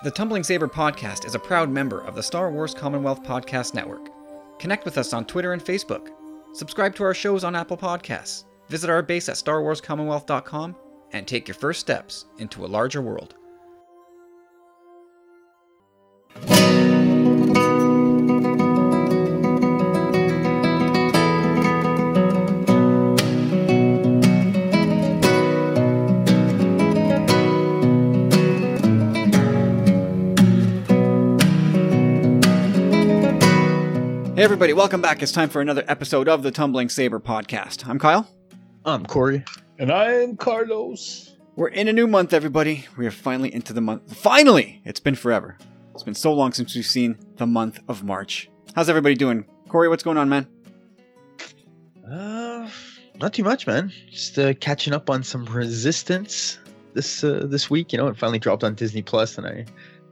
[0.00, 4.08] The Tumbling Saber podcast is a proud member of the Star Wars Commonwealth Podcast Network.
[4.58, 6.08] Connect with us on Twitter and Facebook.
[6.54, 8.44] Subscribe to our shows on Apple Podcasts.
[8.68, 10.74] Visit our base at starwarscommonwealth.com
[11.12, 13.36] and take your first steps into a larger world.
[34.42, 35.22] Hey, everybody, welcome back.
[35.22, 37.86] It's time for another episode of the Tumbling Saber podcast.
[37.86, 38.28] I'm Kyle.
[38.84, 39.44] I'm Corey.
[39.78, 41.36] And I'm Carlos.
[41.54, 42.84] We're in a new month, everybody.
[42.96, 44.16] We are finally into the month.
[44.16, 44.82] Finally!
[44.84, 45.56] It's been forever.
[45.94, 48.50] It's been so long since we've seen the month of March.
[48.74, 49.44] How's everybody doing?
[49.68, 50.48] Corey, what's going on, man?
[52.04, 52.68] Uh,
[53.20, 53.92] not too much, man.
[54.10, 56.58] Just uh, catching up on some Resistance
[56.94, 57.92] this uh, this week.
[57.92, 59.66] You know, it finally dropped on Disney Plus, and I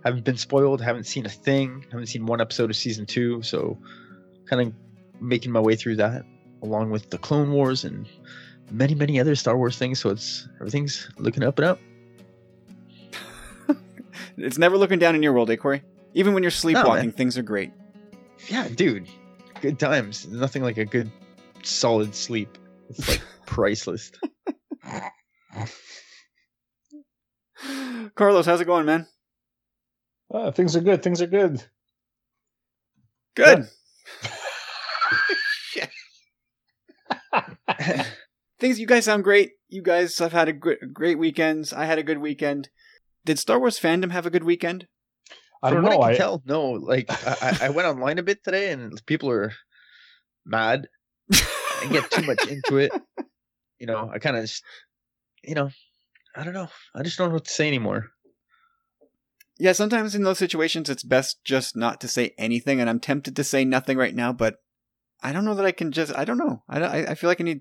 [0.04, 0.80] haven't been spoiled.
[0.80, 1.84] Haven't seen a thing.
[1.90, 3.42] Haven't seen one episode of season two.
[3.42, 3.76] So,
[4.50, 4.74] kind of
[5.22, 6.24] making my way through that,
[6.62, 8.06] along with the Clone Wars and
[8.70, 10.00] many, many other Star Wars things.
[10.00, 11.78] So it's everything's looking up and up.
[14.36, 15.82] It's never looking down in your world, eh, Corey?
[16.14, 17.12] Even when you're sleepwalking, man.
[17.12, 17.72] things are great.
[18.48, 19.06] Yeah, dude,
[19.60, 20.26] good times.
[20.28, 21.10] Nothing like a good,
[21.62, 22.56] solid sleep.
[22.88, 24.10] It's like priceless.
[28.14, 29.06] Carlos, how's it going, man?
[30.32, 31.02] Uh, things are good.
[31.02, 31.62] Things are good.
[33.34, 33.64] Good.
[33.64, 33.68] Shit.
[38.58, 39.52] Things, you guys sound great.
[39.68, 41.72] You guys have had a gr- great weekends.
[41.72, 42.68] I had a good weekend.
[43.24, 44.86] Did Star Wars fandom have a good weekend?
[45.62, 46.02] I From don't what know.
[46.02, 46.70] I can I, tell, no.
[46.72, 49.52] Like I, I- I went online a bit today, and people are
[50.44, 50.88] mad.
[51.32, 52.92] I get too much into it.
[53.78, 54.50] You know, I kind of
[55.42, 55.70] you know,
[56.36, 56.68] I don't know.
[56.94, 58.10] I just don't know what to say anymore.
[59.58, 63.36] Yeah, sometimes in those situations, it's best just not to say anything, and I'm tempted
[63.36, 64.56] to say nothing right now, but
[65.22, 66.14] I don't know that I can just.
[66.14, 66.62] I don't know.
[66.68, 67.60] I don't, I, I feel like I need.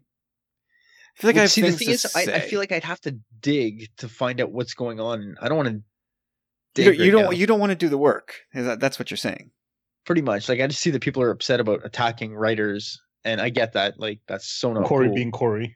[1.18, 2.72] I feel like I Well, have see, the thing to is, I, I feel like
[2.72, 5.36] I'd have to dig to find out what's going on.
[5.42, 5.84] I don't want to you
[6.75, 6.86] dig.
[6.86, 6.96] don't.
[6.96, 7.38] You right don't, now.
[7.38, 8.36] you don't want to do the work.
[8.53, 9.52] Is that, that's what you're saying.
[10.06, 10.47] Pretty much.
[10.47, 14.00] Like I just see that people are upset about attacking writers, and I get that.
[14.00, 15.16] Like that's so not Corey cool.
[15.16, 15.76] being Corey.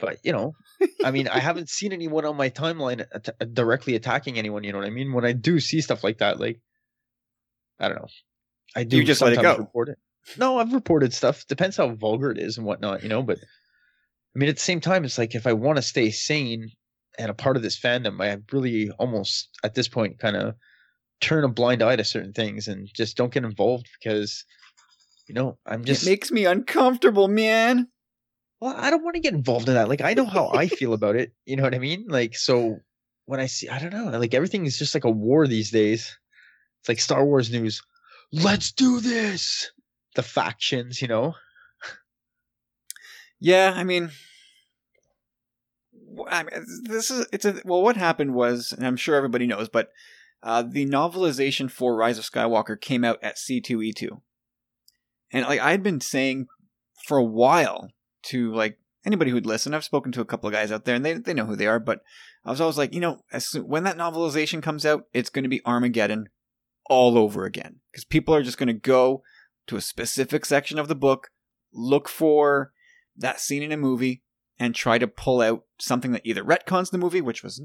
[0.00, 0.52] but you know
[1.04, 4.78] i mean i haven't seen anyone on my timeline at- directly attacking anyone you know
[4.78, 6.60] what i mean when i do see stuff like that like
[7.78, 8.08] i don't know
[8.74, 9.56] i do You just let it go.
[9.56, 9.98] report it
[10.38, 14.38] no i've reported stuff depends how vulgar it is and whatnot you know but i
[14.38, 16.70] mean at the same time it's like if i want to stay sane
[17.18, 20.54] and a part of this fandom i really almost at this point kind of
[21.20, 24.44] turn a blind eye to certain things and just don't get involved because
[25.26, 27.88] you know i'm just it makes me uncomfortable, man.
[28.60, 29.88] well, I don't want to get involved in that.
[29.88, 31.32] Like, I know how I feel about it.
[31.44, 32.06] You know what I mean?
[32.08, 32.78] Like, so
[33.26, 36.16] when I see, I don't know, like everything is just like a war these days.
[36.80, 37.82] It's like Star Wars news.
[38.32, 39.70] Let's do this.
[40.16, 41.34] The factions, you know.
[43.38, 44.10] Yeah, I mean,
[46.28, 47.82] I mean, this is it's a well.
[47.82, 49.90] What happened was, and I'm sure everybody knows, but
[50.42, 54.08] uh, the novelization for Rise of Skywalker came out at C2E2,
[55.32, 56.46] and like I'd been saying
[57.06, 57.90] for a while
[58.24, 59.74] to like anybody who'd listen.
[59.74, 61.66] I've spoken to a couple of guys out there, and they they know who they
[61.66, 62.00] are, but
[62.42, 65.50] I was always like, you know, soon, when that novelization comes out, it's going to
[65.50, 66.30] be Armageddon
[66.88, 69.22] all over again because people are just going to go
[69.66, 71.30] to a specific section of the book,
[71.72, 72.72] look for
[73.16, 74.22] that scene in a movie
[74.58, 77.62] and try to pull out something that either retcons the movie, which was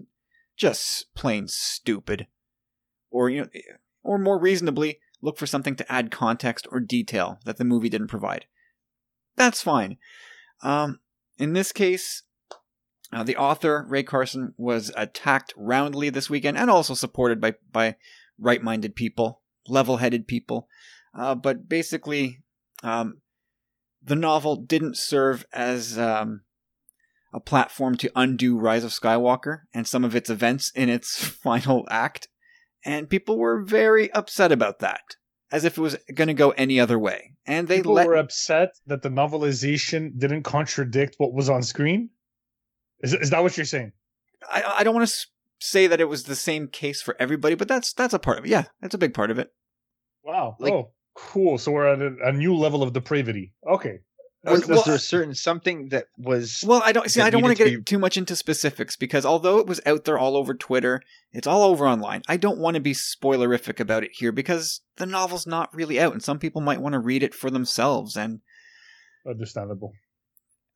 [0.58, 2.28] just plain stupid,
[3.10, 3.48] or you know,
[4.04, 8.08] or more reasonably, look for something to add context or detail that the movie didn't
[8.08, 8.46] provide.
[9.36, 9.98] That's fine.
[10.62, 11.00] Um,
[11.38, 12.24] in this case,
[13.14, 17.96] uh, the author Rae Carson was attacked roundly this weekend, and also supported by by
[18.38, 20.68] right-minded people, level-headed people.
[21.14, 22.40] Uh, but basically,
[22.84, 23.22] um,
[24.02, 26.42] the novel didn't serve as um,
[27.34, 31.86] a platform to undo Rise of Skywalker and some of its events in its final
[31.90, 32.28] act,
[32.86, 35.02] and people were very upset about that,
[35.52, 37.34] as if it was going to go any other way.
[37.46, 42.10] And they People let were upset that the novelization didn't contradict what was on screen.
[43.02, 43.94] Is, is that what you're saying?
[44.50, 45.28] I, I don't want to
[45.60, 48.46] say that it was the same case for everybody, but that's that's a part of
[48.46, 48.50] it.
[48.50, 49.52] Yeah, that's a big part of it.
[50.24, 50.56] Wow.
[50.60, 50.92] Like- oh,
[51.30, 51.58] cool.
[51.58, 53.54] So we're at a, a new level of depravity.
[53.70, 54.00] Okay.
[54.44, 56.64] Was, That's- was that's- there a certain something that was?
[56.66, 57.22] Well, I don't see.
[57.22, 60.06] I don't want to get to too much into specifics because although it was out
[60.06, 61.02] there all over Twitter,
[61.32, 62.24] it's all over online.
[62.28, 66.14] I don't want to be spoilerific about it here because the novel's not really out,
[66.14, 68.16] and some people might want to read it for themselves.
[68.18, 68.40] And
[69.28, 69.94] understandable.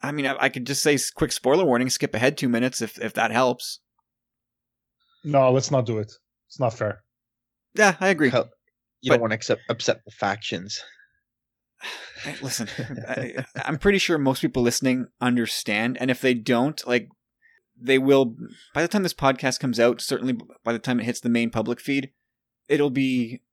[0.03, 2.99] I mean, I, I could just say quick spoiler warning, skip ahead two minutes if
[3.01, 3.79] if that helps.
[5.23, 6.11] No, let's not do it.
[6.47, 7.01] It's not fair.
[7.73, 8.29] Yeah, I agree.
[8.29, 8.51] Hell,
[9.05, 10.83] You But- don't want to accept, upset the factions.
[12.41, 12.67] Listen,
[13.07, 17.07] I, I'm pretty sure most people listening understand, and if they don't, like,
[17.79, 18.35] they will.
[18.73, 21.51] By the time this podcast comes out, certainly by the time it hits the main
[21.51, 22.09] public feed,
[22.67, 23.43] it'll be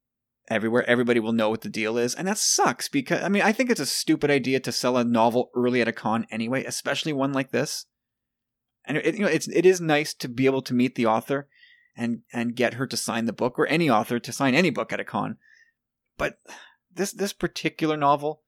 [0.49, 0.89] everywhere.
[0.89, 3.69] Everybody will know what the deal is, and that sucks because I mean, I think
[3.69, 7.35] it's a stupid idea to sell a novel early at a con anyway, especially one
[7.35, 7.85] like this.
[8.87, 11.49] And it, you know, it's it is nice to be able to meet the author
[11.97, 14.93] and and get her to sign the book, or any author to sign any book
[14.93, 15.37] at a con.
[16.17, 16.39] But
[16.95, 18.43] this this particular novel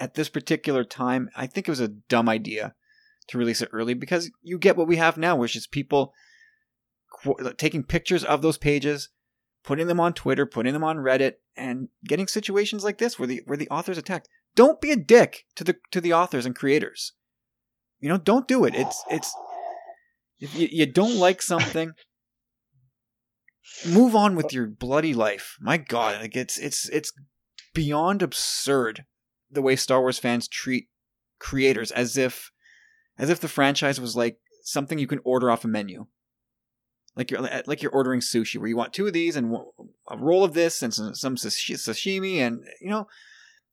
[0.00, 2.74] at this particular time, I think it was a dumb idea
[3.28, 6.14] to release it early because you get what we have now, which is people
[7.22, 9.10] qu- taking pictures of those pages,
[9.64, 13.42] putting them on Twitter, putting them on Reddit, and getting situations like this where the
[13.46, 14.28] where the author's attacked.
[14.54, 17.12] Don't be a dick to the to the authors and creators.
[18.00, 18.74] You know, don't do it.
[18.74, 19.34] It's it's
[20.38, 21.92] if you, you don't like something,
[23.86, 25.56] move on with your bloody life.
[25.60, 27.12] My God, like it's it's it's
[27.74, 29.04] beyond absurd
[29.50, 30.88] the way Star Wars fans treat
[31.38, 32.50] creators as if
[33.18, 36.06] as if the franchise was like something you can order off a menu.
[37.16, 39.52] Like you're like you're ordering sushi, where you want two of these and
[40.08, 43.08] a roll of this and some, some sashimi, and you know,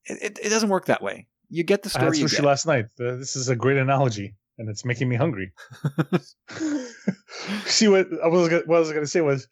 [0.05, 1.27] it, it, doesn't work that way.
[1.49, 2.05] You get the story.
[2.05, 2.85] I had sushi last night.
[2.99, 5.53] Uh, this is a great analogy, and it's making me hungry.
[7.65, 9.47] See what I was gonna, what I was going to say was,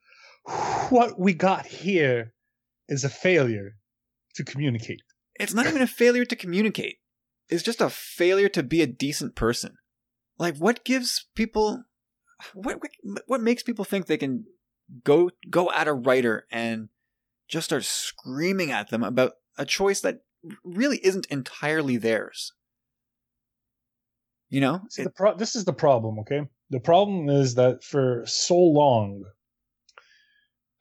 [0.89, 2.33] what we got here
[2.87, 3.75] is a failure
[4.35, 5.01] to communicate.
[5.39, 6.97] it's not even a failure to communicate.
[7.49, 9.75] It's just a failure to be a decent person.
[10.37, 11.83] Like what gives people
[12.53, 14.45] what what, what makes people think they can
[15.03, 16.89] go go at a writer and
[17.47, 20.21] just start screaming at them about a choice that
[20.63, 22.53] really isn't entirely theirs.
[24.49, 24.81] You know?
[24.89, 26.41] See, It- the pro- this is the problem, okay?
[26.69, 29.23] The problem is that for so long,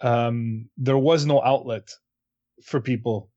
[0.02, 1.88] um, there was no outlet
[2.64, 3.30] for people,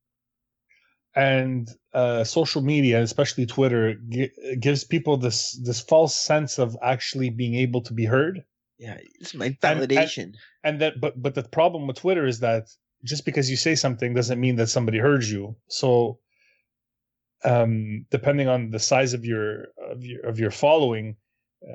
[1.16, 7.30] and uh, social media, especially Twitter, gi- gives people this this false sense of actually
[7.30, 8.44] being able to be heard.
[8.78, 10.34] Yeah, it's my and- validation.
[10.64, 12.68] And that, but but the problem with Twitter is that
[13.04, 15.56] just because you say something doesn't mean that somebody heard you.
[15.70, 16.20] So,
[17.44, 21.16] um, depending on the size of your of your of your following,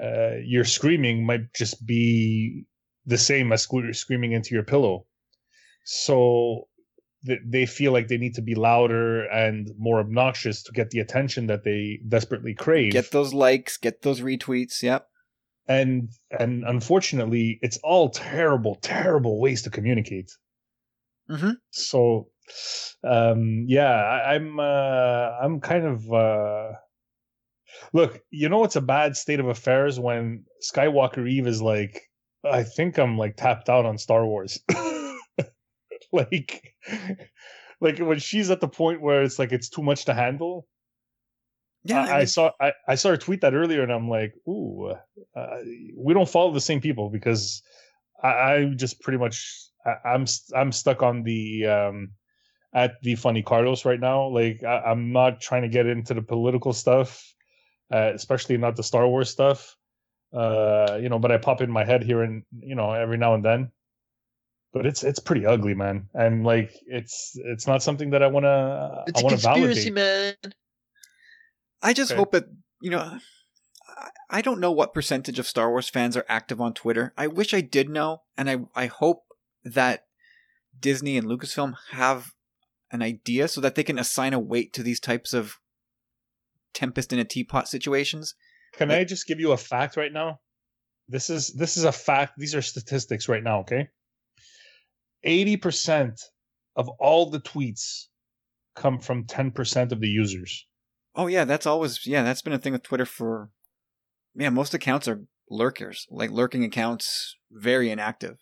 [0.03, 2.67] uh, your screaming might just be
[3.07, 5.07] the same as screaming into your pillow.
[5.85, 6.69] So
[7.27, 11.01] th- they feel like they need to be louder and more obnoxious to get the
[11.01, 14.83] attention that they desperately crave get those likes, get those retweets.
[14.83, 15.07] Yep.
[15.69, 20.31] and and unfortunately it's all terrible terrible ways to communicate
[21.29, 21.55] Mhm.
[21.71, 22.29] so
[23.05, 26.73] um yeah I, i'm uh i'm kind of uh
[27.93, 32.10] look you know it's a bad state of affairs when skywalker eve is like
[32.45, 34.61] i think i'm like tapped out on star wars
[36.13, 36.75] like
[37.81, 40.67] like when she's at the point where it's like it's too much to handle
[41.85, 42.03] Yeah.
[42.03, 44.93] I, I saw I, I saw her tweet that earlier, and I'm like, ooh,
[45.35, 45.59] uh,
[45.97, 47.63] we don't follow the same people because
[48.23, 52.11] I, I just pretty much I, I'm I'm stuck on the um
[52.75, 54.29] at the funny Carlos right now.
[54.29, 57.25] Like I, I'm not trying to get into the political stuff,
[57.93, 59.77] uh, especially not the Star Wars stuff.
[60.33, 63.35] Uh, you know, but I pop in my head here and you know every now
[63.35, 63.73] and then.
[64.73, 68.45] But it's it's pretty ugly, man, and like it's it's not something that I want
[68.45, 70.37] to It's I a want to conspiracy, validate.
[70.45, 70.53] man.
[71.83, 72.19] I just Okay.
[72.19, 72.45] hope that
[72.81, 72.99] you know.
[73.01, 73.21] I-
[74.33, 77.13] I don't know what percentage of Star Wars fans are active on Twitter.
[77.19, 79.25] I wish I did know, and I I hope
[79.65, 80.07] that
[80.79, 82.33] Disney and Lucasfilm have
[82.93, 85.59] an idea so that they can assign a weight to these types of
[86.73, 88.37] tempest in a teapot situations.
[88.81, 90.41] Can I just give you a fact right now?
[91.09, 92.35] This is this is a fact.
[92.39, 93.89] These are statistics right now, okay?
[95.27, 96.19] 80%
[96.77, 98.07] of all the tweets
[98.75, 100.67] come from 10% of the users.
[101.15, 103.51] Oh yeah, that's always yeah, that's been a thing with Twitter for
[104.35, 105.21] yeah, most accounts are
[105.51, 108.39] lurkers, like lurking accounts, very inactive.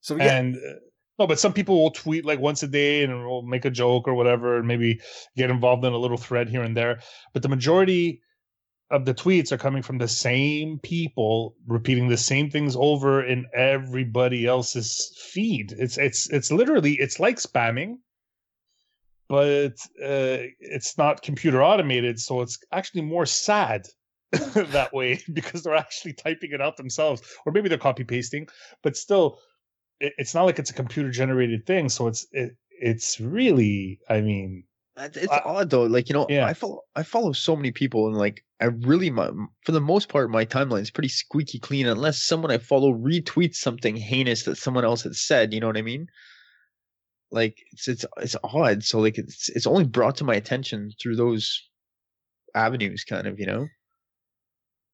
[0.00, 0.74] So yeah, And uh,
[1.18, 4.06] no, but some people will tweet like once a day and will make a joke
[4.06, 5.00] or whatever and maybe
[5.36, 7.00] get involved in a little thread here and there.
[7.32, 8.20] But the majority
[8.92, 13.46] of the tweets are coming from the same people repeating the same things over in
[13.54, 15.72] everybody else's feed.
[15.72, 17.96] It's it's it's literally it's like spamming,
[19.30, 23.86] but uh, it's not computer automated, so it's actually more sad
[24.30, 28.46] that way because they're actually typing it out themselves, or maybe they're copy pasting,
[28.82, 29.38] but still,
[30.00, 31.88] it, it's not like it's a computer generated thing.
[31.88, 34.64] So it's it, it's really, I mean,
[34.96, 35.84] It's Uh, odd though.
[35.84, 36.46] Like you know, yeah.
[36.46, 39.30] I follow I follow so many people, and like I really, my,
[39.64, 43.56] for the most part, my timeline is pretty squeaky clean, unless someone I follow retweets
[43.56, 45.54] something heinous that someone else had said.
[45.54, 46.06] You know what I mean?
[47.30, 48.84] Like it's it's it's odd.
[48.84, 51.62] So like it's it's only brought to my attention through those
[52.54, 53.40] avenues, kind of.
[53.40, 53.68] You know?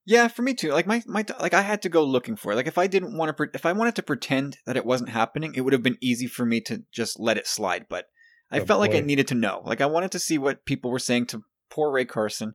[0.06, 0.70] Yeah, for me too.
[0.72, 2.56] Like my my like I had to go looking for it.
[2.56, 5.10] Like if I didn't want to pre- if I wanted to pretend that it wasn't
[5.10, 8.06] happening, it would have been easy for me to just let it slide, but
[8.50, 9.62] I Oh, felt like I needed to know.
[9.64, 12.54] Like I wanted to see what people were saying to poor Rae Carson.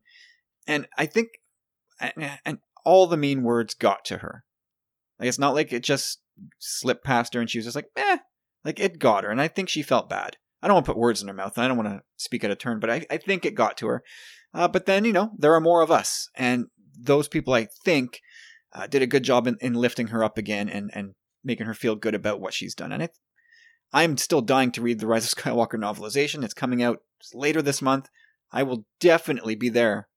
[0.68, 1.30] And I think
[2.00, 4.44] and, and all the mean words got to her.
[5.20, 6.20] Like it's not like it just
[6.60, 8.18] slipped past her and she was just like, "Eh."
[8.66, 10.38] Like it got her and I think she felt bad.
[10.62, 12.44] I don't want to put words in her mouth and I don't want to speak
[12.44, 14.04] out of turn, but I, I think it got to her.
[14.54, 16.30] Uh, but then, you know, there are more of us.
[16.36, 18.22] And those people, I think,
[18.72, 21.74] uh, did a good job in, in lifting her up again and, and making her
[21.74, 22.92] feel good about what she's done.
[22.94, 23.12] And it,
[23.94, 26.44] I'm still dying to read the Rise of Skywalker novelization.
[26.44, 27.02] It's coming out
[27.34, 28.10] later this month.
[28.52, 30.08] I will definitely be there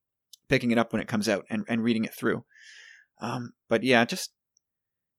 [0.49, 2.45] picking it up when it comes out and, and reading it through.
[3.21, 4.33] Um, but yeah, just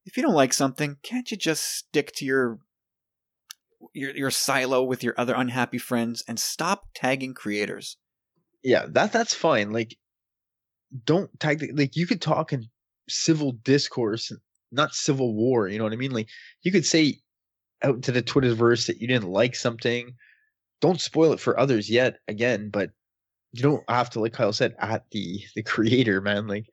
[0.05, 2.59] if you don't like something, can't you just stick to your
[3.93, 7.97] your your silo with your other unhappy friends and stop tagging creators?
[8.63, 9.71] Yeah, that that's fine.
[9.71, 9.97] Like,
[11.05, 12.67] don't tag the, like you could talk in
[13.09, 14.31] civil discourse,
[14.71, 15.67] not civil war.
[15.67, 16.11] You know what I mean?
[16.11, 16.29] Like
[16.61, 17.19] you could say
[17.83, 20.13] out to the Twitterverse that you didn't like something.
[20.81, 22.17] Don't spoil it for others yet.
[22.27, 22.89] Again, but
[23.51, 26.47] you don't have to, like Kyle said, at the the creator, man.
[26.47, 26.65] Like,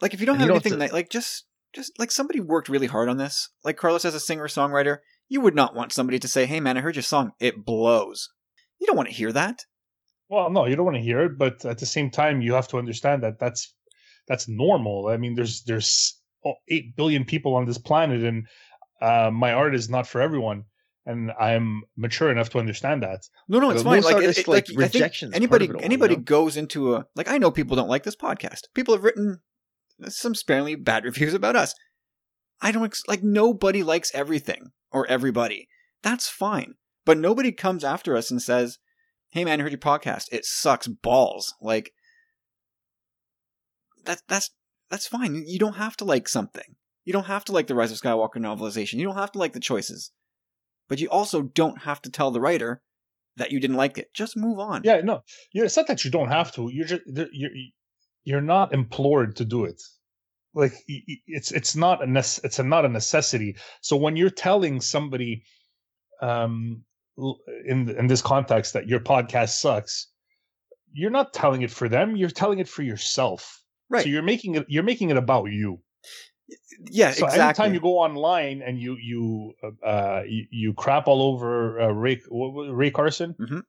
[0.00, 2.10] Like if you don't have you don't have anything to- that like just just like
[2.10, 3.50] somebody worked really hard on this.
[3.64, 6.76] Like Carlos as a singer songwriter, you would not want somebody to say, "Hey man,
[6.76, 7.32] I heard your song.
[7.40, 8.30] It blows."
[8.80, 9.64] You don't want to hear that.
[10.28, 12.68] Well, no, you don't want to hear it, but at the same time, you have
[12.68, 13.74] to understand that that's
[14.26, 15.08] that's normal.
[15.08, 18.46] I mean, there's there's oh, eight billion people on this planet, and
[19.00, 20.64] uh, my art is not for everyone,
[21.06, 23.20] and I'm mature enough to understand that.
[23.48, 24.02] No, no, it's but fine.
[24.02, 26.22] Like, it, artists, it- like, like, I think rejection's anybody all, you anybody know?
[26.22, 28.62] goes into a like I know people don't like this podcast.
[28.74, 29.40] People have written
[30.08, 31.74] some sparingly bad reviews about us.
[32.60, 35.68] I don't ex- like nobody likes everything or everybody.
[36.02, 36.74] That's fine.
[37.04, 38.78] But nobody comes after us and says,
[39.30, 40.24] "Hey man, I heard your podcast.
[40.32, 41.92] It sucks balls." Like
[44.04, 44.50] that that's
[44.90, 45.44] that's fine.
[45.46, 46.76] You don't have to like something.
[47.08, 48.98] You don't have to like the Rise of Skywalker novelization.
[48.98, 50.10] You don't have to like the choices.
[50.90, 52.82] But you also don't have to tell the writer
[53.36, 54.12] that you didn't like it.
[54.12, 54.82] Just move on.
[54.84, 55.22] Yeah, no,
[55.54, 56.68] it's not that you don't have to.
[56.70, 57.00] You're just
[57.32, 57.50] you're
[58.24, 59.80] you're not implored to do it.
[60.52, 60.74] Like
[61.26, 63.56] it's it's not a nece- it's a, not a necessity.
[63.80, 65.44] So when you're telling somebody,
[66.20, 66.84] um,
[67.64, 70.08] in in this context that your podcast sucks,
[70.92, 72.16] you're not telling it for them.
[72.16, 73.62] You're telling it for yourself.
[73.88, 74.02] Right.
[74.02, 75.80] So you're making it you're making it about you.
[76.90, 77.40] Yeah, so exactly.
[77.44, 81.88] anytime you go online and you you uh, uh you, you crap all over uh,
[81.88, 83.62] Rae what was it, Rae Carson Mhm.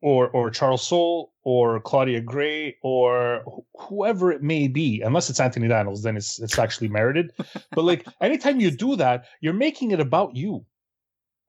[0.00, 5.40] or or Charles Soule or Claudia Gray or wh- whoever it may be, unless it's
[5.40, 7.32] Anthony Daniels, then it's it's actually merited.
[7.72, 10.64] but like anytime you do that, you're making it about you,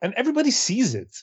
[0.01, 1.15] and everybody sees it.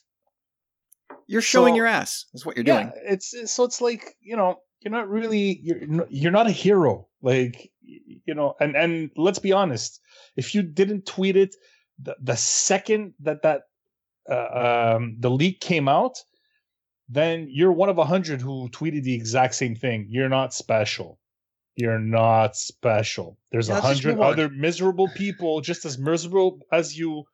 [1.26, 2.26] You're showing So- your ass.
[2.34, 2.92] Is what you're yeah, doing.
[3.04, 7.70] it's- so it's like you know you're not really you're you're not a hero like
[7.86, 10.00] you know and and let's be honest
[10.36, 11.54] if you didn't tweet it
[11.98, 13.62] the, the second that that
[14.30, 16.18] uh, um the leak came out
[17.08, 20.06] then you're one of a hundred who tweeted the exact same thing.
[20.10, 21.18] You're not special.
[21.76, 23.38] You're not special.
[23.52, 27.24] There's a Yeah, hundred other miserable people just as miserable as you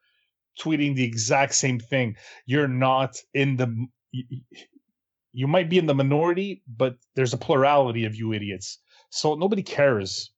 [0.61, 2.17] tweeting the exact same thing.
[2.47, 3.67] You're not in the
[4.15, 4.43] y- y-
[5.33, 8.79] you might be in the minority, but there's a plurality of you idiots.
[9.17, 10.31] So nobody cares.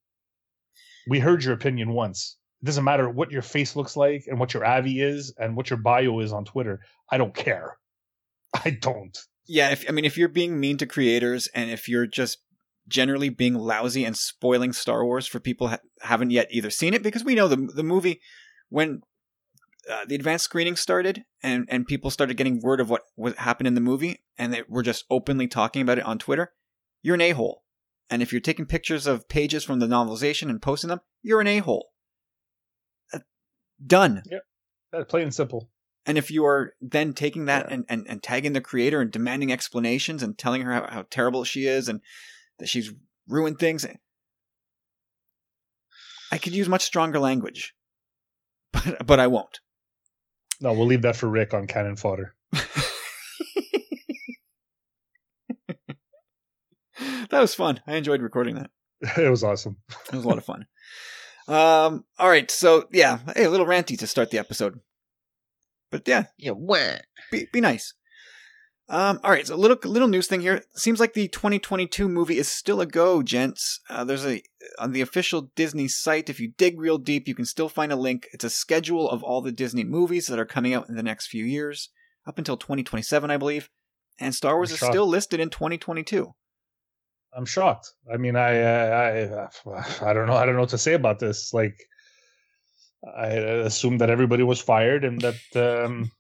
[1.09, 2.37] We heard your opinion once.
[2.63, 5.69] It doesn't matter what your face looks like and what your avi is and what
[5.71, 6.81] your bio is on Twitter.
[7.11, 7.77] I don't care.
[8.65, 9.19] I don't.
[9.47, 12.39] Yeah, if I mean if you're being mean to creators and if you're just
[12.87, 17.03] generally being lousy and spoiling Star Wars for people ha- haven't yet either seen it
[17.03, 18.21] because we know the the movie
[18.69, 19.03] when
[19.91, 23.67] uh, the advanced screening started and and people started getting word of what what happened
[23.67, 26.53] in the movie and they were just openly talking about it on Twitter,
[27.03, 27.63] you're an a-hole.
[28.11, 31.47] And if you're taking pictures of pages from the novelization and posting them, you're an
[31.47, 31.89] a-hole.
[33.13, 33.19] Uh,
[33.85, 34.23] done.
[34.93, 35.69] Uh, Plain and simple.
[36.07, 37.75] And if you are then taking that Yeah.
[37.75, 41.45] and, and, and tagging the creator and demanding explanations and telling her how, how terrible
[41.45, 42.01] she is and
[42.59, 42.93] that she's
[43.29, 43.87] ruined things,
[46.33, 47.75] I could use much stronger language,
[48.73, 49.61] but but I won't.
[50.61, 52.35] No, we'll leave that for Rick on Cannon Fodder.
[57.31, 57.81] that was fun.
[57.87, 58.71] I enjoyed recording that.
[59.17, 59.77] it was awesome.
[60.13, 60.67] It was a lot of fun.
[61.47, 64.81] Um, all right, so yeah, hey, a little ranty to start the episode,
[65.91, 66.99] but yeah, yeah, wah.
[67.33, 67.95] be be nice.
[68.91, 70.63] Um, all right, so a little little news thing here.
[70.75, 73.81] Seems like the 2022 movie is still a go, gents.
[73.89, 74.43] Uh, there's a
[74.79, 76.31] on the official Disney site.
[76.31, 78.29] If you dig real deep, you can still find a link.
[78.33, 81.27] It's a schedule of all the Disney movies that are coming out in the next
[81.27, 81.91] few years,
[82.27, 83.69] up until 2027, I believe.
[84.19, 84.93] And Star Wars I'm is shocked.
[84.93, 86.35] still listed in 2022.
[87.37, 87.93] I'm shocked.
[88.13, 90.35] I mean, I, uh, I, I don't know.
[90.35, 91.53] I don't know what to say about this.
[91.53, 91.79] Like,
[93.17, 96.11] I assumed that everybody was fired and that um,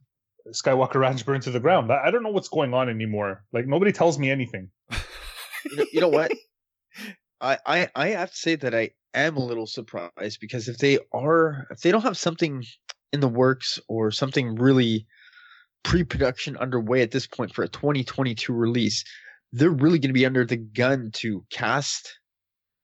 [0.51, 1.91] Skywalker Ranch burned to the ground.
[1.91, 3.45] I I don't know what's going on anymore.
[3.53, 4.71] Like, nobody tells me anything.
[4.91, 6.33] you know, you know what?
[7.41, 10.99] I, I I have to say that I am a little surprised because if they
[11.13, 12.65] are if they don't have something
[13.13, 15.07] in the works or something really
[15.83, 19.05] pre-production underway at this point for a 2022 release,
[19.53, 22.19] they're really going to be under the gun to cast,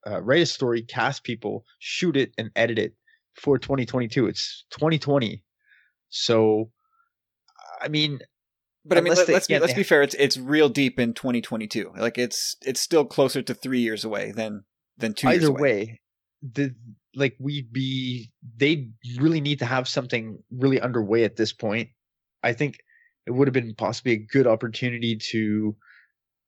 [0.07, 2.95] uh, write a story, cast people, shoot it, and edit it
[3.35, 4.27] for 2022.
[4.27, 5.43] It's 2020,
[6.09, 6.71] so
[7.81, 8.21] I mean,
[8.85, 10.03] But I mean, let, us be let's be fair.
[10.03, 11.93] It's it's real deep in 2022.
[11.97, 14.65] Like it's it's still closer to three years away than
[14.97, 15.61] than two years either away.
[15.61, 16.01] way,
[16.43, 16.75] the
[17.15, 21.91] like we'd be they really need to have something really underway at this point.
[22.43, 22.79] I think
[23.27, 25.77] it would have been possibly a good opportunity to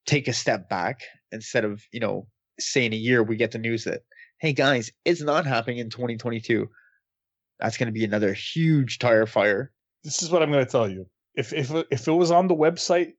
[0.06, 1.00] take a step back
[1.32, 2.26] instead of, you know,
[2.58, 4.02] say in a year we get the news that,
[4.40, 6.68] hey guys, it's not happening in 2022.
[7.58, 9.72] That's going to be another huge tire fire.
[10.04, 11.06] This is what I'm going to tell you.
[11.34, 13.12] If if if it was on the website,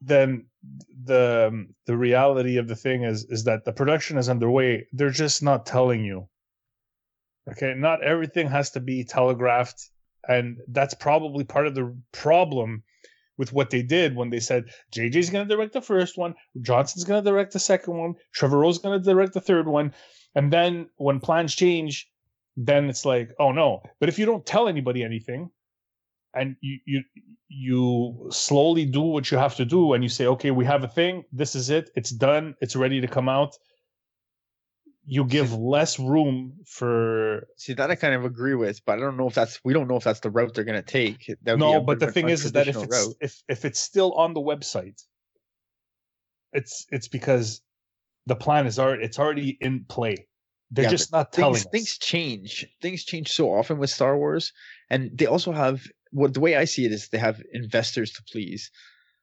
[0.00, 0.46] then
[1.04, 4.86] the the reality of the thing is is that the production is underway.
[4.92, 6.28] They're just not telling you.
[7.50, 9.90] Okay, not everything has to be telegraphed,
[10.28, 12.82] and that's probably part of the problem
[13.38, 17.04] with what they did when they said JJ's going to direct the first one, Johnson's
[17.04, 19.92] going to direct the second one, Trevor Trevorrow's going to direct the third one,
[20.34, 22.08] and then when plans change,
[22.56, 23.82] then it's like, oh no.
[24.00, 25.50] But if you don't tell anybody anything,
[26.34, 27.02] and you you
[27.48, 30.88] you slowly do what you have to do, and you say, okay, we have a
[30.88, 33.56] thing, this is it, it's done, it's ready to come out.
[35.08, 39.16] You give less room for See that I kind of agree with, but I don't
[39.16, 41.30] know if that's we don't know if that's the route they're going to take.
[41.46, 43.14] No, but the thing is, is that if it's route.
[43.20, 45.00] if if it's still on the website,
[46.52, 47.62] it's it's because
[48.26, 50.26] the plan is already it's already in play.
[50.72, 51.70] They're Yeah, just not telling things us.
[51.70, 52.66] things change.
[52.82, 54.52] Things change so often with Star Wars,
[54.90, 58.22] and they also have what the way I see it is they have investors to
[58.24, 58.70] please.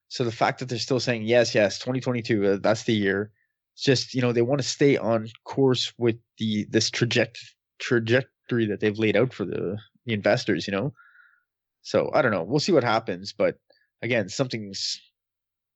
[0.07, 3.31] So the fact that they're still saying yes, yes, 2022, uh, that's the year.
[3.73, 7.39] It's just you know they want to stay on course with the this traject
[7.79, 10.67] trajectory that they've laid out for the the investors.
[10.67, 10.93] You know,
[11.81, 12.43] so I don't know.
[12.43, 13.57] We'll see what happens, but
[14.01, 14.99] again, something's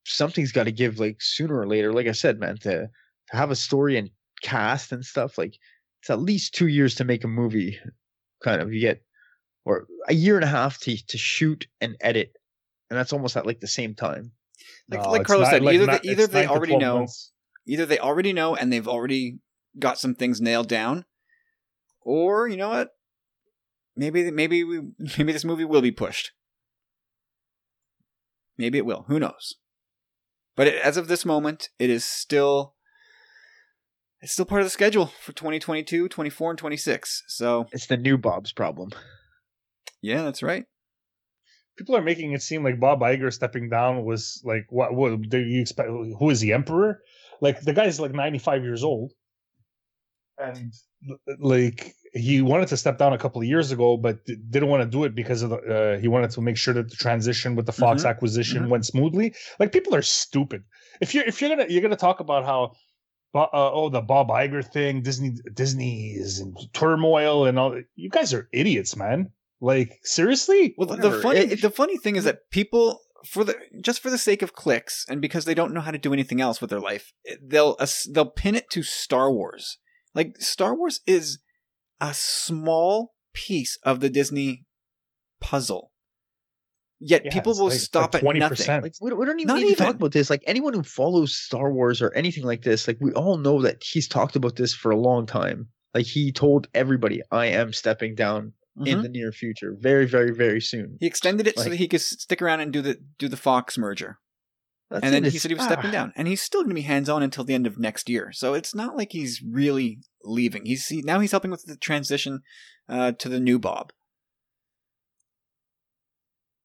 [0.05, 1.91] something's got to give like sooner or later.
[1.93, 2.87] Like I said, man, to
[3.31, 4.09] to have a story and
[4.43, 5.57] cast and stuff like
[6.01, 7.79] it's at least two years to make a movie
[8.43, 9.01] kind of you get
[9.65, 12.31] or a year and a half to to shoot and edit
[12.89, 14.31] and that's almost at like the same time
[14.89, 16.81] Like- No, like Carlos not- said, like either not- they- either it's they already 12
[16.81, 17.31] know- months.
[17.67, 19.39] Either they already know and they've already
[19.77, 21.05] got some things nailed down,
[22.01, 22.89] or you know what?
[23.95, 24.81] Maybe maybe we
[25.17, 26.31] maybe this movie will be pushed.
[28.57, 29.05] Maybe it will.
[29.07, 29.55] Who knows?
[30.55, 32.73] But it, as of this moment, it is still
[34.19, 37.23] it's still part of the schedule for 2022, 24 and 26.
[37.27, 38.89] So, it's the new bob's problem
[40.01, 40.65] yeah, that's right.
[41.77, 44.93] people are making it seem like Bob Iger stepping down was like what?
[44.93, 45.89] What do you expect?
[45.89, 47.01] Who is the emperor?
[47.41, 49.13] Like the guy's like ninety five years old,
[50.37, 50.73] and
[51.39, 54.89] like he wanted to step down a couple of years ago, but didn't want to
[54.89, 55.57] do it because of the.
[55.57, 58.09] Uh, he wanted to make sure that the transition with the Fox Mhm.
[58.09, 58.69] acquisition Mhm.
[58.69, 59.35] went smoothly.
[59.59, 60.63] Like people are stupid.
[61.01, 62.73] If you're if you're gonna you're gonna talk about how.
[63.35, 67.79] Uh, oh, the Bob Iger thing, Disney, Disney is in turmoil, and all.
[67.95, 69.29] You guys are idiots, man.
[69.61, 71.15] Like seriously, Well, the, Whatever.
[71.17, 74.41] the funny If- the funny thing is that people for the just for the sake
[74.41, 77.13] of clicks and because they don't know how to do anything else with their life,
[77.41, 79.77] they'll uh, they'll pin it to Star Wars.
[80.15, 81.39] Like Star Wars is
[82.01, 84.65] a small piece of the Disney
[85.39, 85.91] puzzle.
[86.99, 88.57] Yet Yeah, people will like- stop like at nothing.
[88.57, 88.81] 20%.
[88.81, 90.81] like we don't, we don't even Not need to talk about this like anyone who
[90.81, 94.55] follows star wars or anything like this like we all know that he's talked about
[94.55, 98.51] this for a long time like he told everybody i am stepping down
[98.85, 99.03] in Mhm.
[99.03, 102.41] the near future very very very soon He extended it so that he could stick
[102.41, 104.19] around and do the do the Fox merger.
[104.89, 105.93] That's and then he said he was stepping ah.
[105.93, 108.31] down, and he's still going to be hands on until the end of next year.
[108.31, 110.65] So it's not like he's really leaving.
[110.65, 112.41] He's he, now he's helping with the transition
[112.87, 113.91] uh, to the new Bob.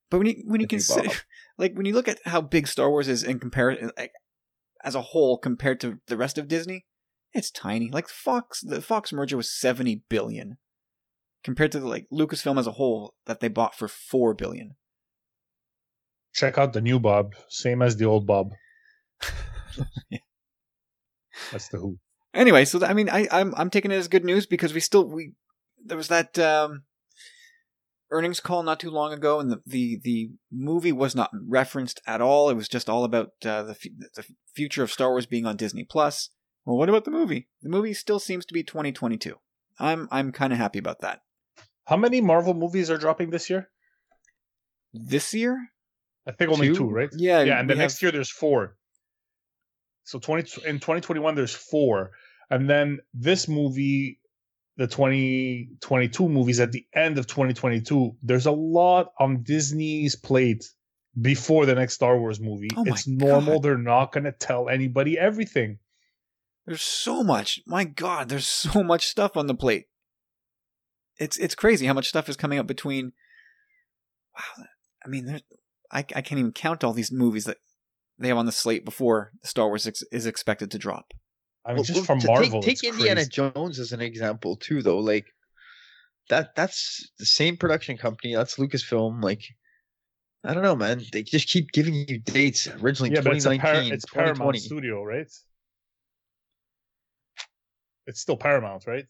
[0.09, 1.09] But when you when you consider,
[1.57, 4.13] like when you look at how big Star Wars is in comparison, like
[4.83, 6.85] as a whole compared to the rest of Disney,
[7.33, 7.89] it's tiny.
[7.89, 10.59] Like Fox, the Fox merger was seventy billion,
[11.43, 14.75] compared to the, like Lucasfilm as a whole that they bought for four billion.
[16.33, 18.51] Check out the new Bob, same as the old Bob.
[20.11, 20.19] Yeah.
[21.51, 21.97] That's the Who.
[22.33, 24.79] Anyway, so th- I mean, I, I'm I'm taking it as good news because we
[24.79, 25.33] still we
[25.83, 26.83] there was that um,
[28.11, 32.21] earnings call not too long ago, and the, the the movie was not referenced at
[32.21, 32.49] all.
[32.49, 34.25] It was just all about uh, the fu- the
[34.55, 36.29] future of Star Wars being on Disney Plus.
[36.65, 37.49] Well, what about the movie?
[37.61, 39.35] The movie still seems to be 2022.
[39.79, 41.21] I'm I'm kind of happy about that.
[41.85, 43.69] How many Marvel movies are dropping this year?
[44.93, 45.57] This year,
[46.27, 46.75] I think only Two?
[46.75, 47.09] two, right?
[47.13, 48.77] yeah, yeah, and the next have- year there's four.
[50.05, 52.11] So twenty in twenty twenty one there's four,
[52.49, 54.19] and then this movie,
[54.77, 58.15] the twenty twenty two movies at the end of twenty twenty two.
[58.21, 60.65] There's a lot on Disney's plate
[61.19, 62.69] before the next Star Wars movie.
[62.75, 63.63] Oh it's normal; God.
[63.63, 65.79] they're not going to tell anybody everything.
[66.65, 67.61] There's so much.
[67.65, 69.85] My God, there's so much stuff on the plate.
[71.17, 73.13] It's it's crazy how much stuff is coming up between.
[74.35, 74.65] Wow,
[75.05, 75.43] I mean, there's,
[75.91, 77.57] I I can't even count all these movies that
[78.17, 81.13] they have on the slate before Star Wars ex- is expected to drop.
[81.65, 83.29] I mean, Well, just well, from to Marvel, Take, take Indiana crazy.
[83.29, 84.99] Jones as an example too, though.
[84.99, 85.25] Like
[86.29, 88.35] that that's the same production company.
[88.35, 89.23] That's Lucasfilm.
[89.23, 89.41] Like
[90.43, 91.03] I don't know, man.
[91.11, 92.67] They just keep giving you dates.
[92.67, 95.27] Originally, Yeah, but it's, 2019, Par- it's Paramount Studio, right?
[98.05, 99.05] It's still Paramount, right?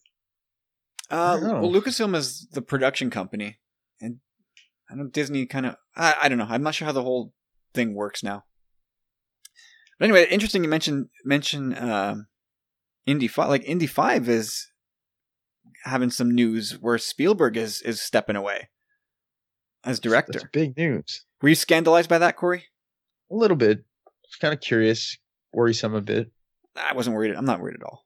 [1.09, 3.59] Uh, well, Lucasfilm is the production company,
[4.01, 4.19] and
[4.89, 5.75] I don't know Disney kind of.
[5.95, 6.47] I, I don't know.
[6.49, 7.33] I'm not sure how the whole
[7.73, 8.45] thing works now.
[9.99, 10.63] But anyway, interesting.
[10.63, 12.27] You mentioned mention um,
[13.05, 13.49] Indy Five.
[13.49, 14.67] Like Indy Five is
[15.83, 18.69] having some news where Spielberg is is stepping away
[19.83, 20.33] as director.
[20.33, 21.25] That's big news.
[21.41, 22.65] Were you scandalized by that, Corey?
[23.31, 23.83] A little bit.
[24.41, 25.17] Kind of curious,
[25.53, 26.31] worrisome a bit.
[26.75, 27.35] I wasn't worried.
[27.35, 28.02] I'm not worried at all.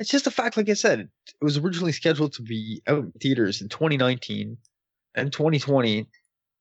[0.00, 3.12] It's just a fact, like I said, it was originally scheduled to be out in
[3.20, 4.56] theaters in 2019
[5.14, 6.08] and 2020.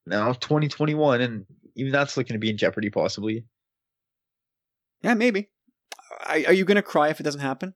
[0.05, 3.45] Now 2021, and even that's looking to be in jeopardy, possibly.
[5.01, 5.49] Yeah, maybe.
[6.19, 7.73] I, are you going to cry if it doesn't happen?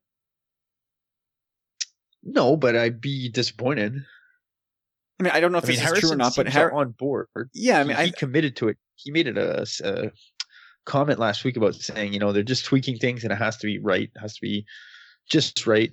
[2.23, 3.95] No, but I'd be disappointed.
[5.19, 6.73] I mean, I don't know if I mean, this is true or not, but Har-
[6.73, 7.28] on board.
[7.54, 8.78] yeah, I mean, he, I, he committed to it.
[8.95, 10.12] He made it a, a
[10.86, 13.67] comment last week about saying, you know, they're just tweaking things and it has to
[13.67, 14.65] be right, it has to be
[15.29, 15.91] just right,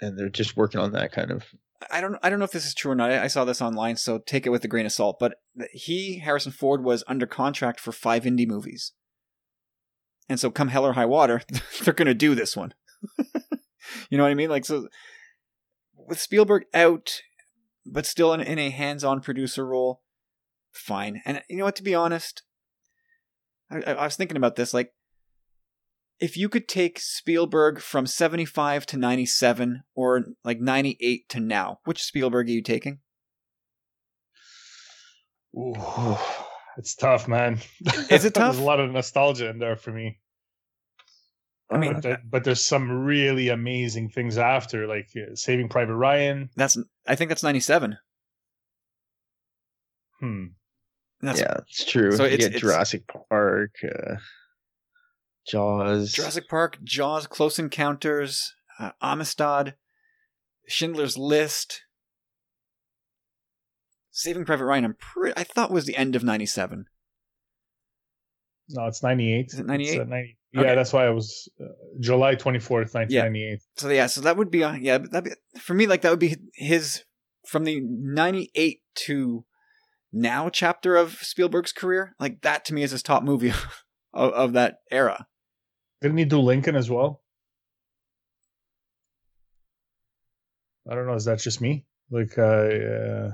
[0.00, 1.44] and they're just working on that kind of.
[1.90, 3.10] I don't I don't know if this is true or not.
[3.10, 5.18] I, saw this online, so take it with a grain of salt.
[5.18, 5.36] But
[5.72, 8.92] he Harrison Ford was under contract for five Indy movies,
[10.28, 11.42] and so come hell or high water,
[11.84, 12.74] they're going to do this one.
[14.10, 14.50] you know what I mean?
[14.50, 14.88] Like so,
[15.94, 17.22] with Spielberg out,
[17.84, 20.02] but still in, in a hands-on producer role,
[20.72, 21.22] fine.
[21.24, 21.76] And you know what?
[21.76, 22.42] To be honest,
[23.70, 24.72] I I was thinking about this.
[24.72, 24.92] Like,
[26.20, 32.02] if you could take Spielberg from 75 to 97 or like 98 to now, which
[32.02, 33.00] Spielberg are you taking?
[35.56, 36.16] Ooh,
[36.76, 37.60] it's tough, man.
[38.10, 38.54] Is it tough?
[38.54, 40.18] There's a lot of nostalgia in there for me.
[41.70, 45.94] I mean, but, there- but there's some really amazing things after, like uh, Saving Private
[45.96, 46.50] Ryan.
[46.56, 47.96] that's I think that's 97.
[50.20, 50.44] Hmm.
[51.20, 52.10] That's yeah, it's true.
[52.12, 54.16] so So it's- you it's- Jurassic Park, uh,
[55.46, 56.12] Jaws.
[56.12, 59.74] Jurassic Park, Jaws, Close Encounters, uh, Amistad,
[60.66, 61.82] Schindler's List,
[64.10, 64.84] Saving Private Ryan.
[64.84, 65.36] I'm pretty.
[65.36, 66.86] I thought was the end of 97.
[68.70, 69.46] No, it's 98.
[69.52, 69.90] Is it 98?
[69.90, 70.74] It's, uh, 90 Yeah, Okay.
[70.74, 71.64] that's why I was uh,
[72.00, 73.58] July 24th, 1998.
[73.76, 75.26] So yeah, so that would be uh, yeah, that
[75.60, 77.02] for me like that would be his
[77.46, 79.44] from the 98 to
[80.12, 82.14] now chapter of Spielberg's career.
[82.18, 83.50] Like that to me is his top movie
[84.14, 85.26] of, of that era.
[86.00, 87.22] Didn't he do Lincoln as well?
[90.88, 91.14] I don't know.
[91.14, 91.86] Is that just me?
[92.10, 93.30] Like, uh, uh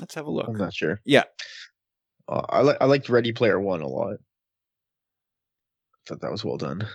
[0.00, 0.48] Let's have a look.
[0.48, 1.00] I'm not sure.
[1.04, 1.24] Yeah.
[2.28, 4.14] Uh, I like I liked Ready Player One a lot.
[4.14, 4.16] I
[6.08, 6.88] Thought that was well done.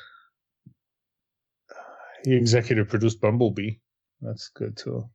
[2.25, 3.75] he executive produced Bumblebee.
[4.21, 5.09] That's good too.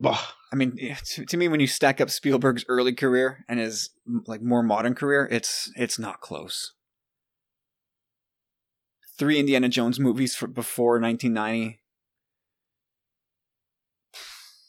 [0.00, 0.20] Bah,
[0.52, 3.90] I mean, to, to me, when you stack up Spielberg's early career and his
[4.26, 6.72] like more modern career, it's it's not close.
[9.18, 11.80] Three Indiana Jones movies for before 1990.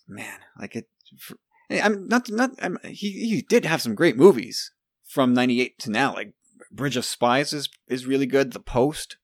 [0.07, 0.85] Man, like it.
[1.17, 1.37] For,
[1.69, 2.51] I'm not not.
[2.59, 4.71] I'm, he he did have some great movies
[5.07, 6.15] from 98 to now.
[6.15, 6.33] Like
[6.71, 8.53] Bridge of Spies is is really good.
[8.53, 9.17] The Post.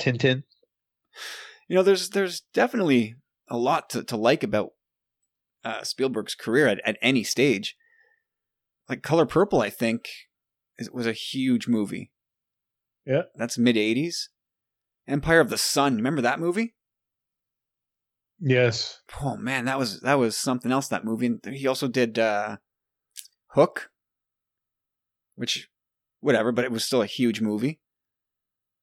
[0.00, 0.44] Tintin.
[1.68, 3.16] you know there's there's definitely
[3.48, 4.70] a lot to, to like about
[5.64, 7.76] uh, Spielberg's career at, at any stage.
[8.88, 10.08] Like Color Purple, I think,
[10.78, 12.10] is, was a huge movie.
[13.06, 13.22] Yeah.
[13.34, 14.28] that's mid '80s.
[15.08, 16.74] Empire of the Sun, remember that movie?
[18.38, 19.00] Yes.
[19.22, 20.88] Oh man, that was that was something else.
[20.88, 21.26] That movie.
[21.26, 22.56] And he also did uh,
[23.48, 23.90] Hook.
[25.34, 25.68] which
[26.20, 27.80] whatever, but it was still a huge movie.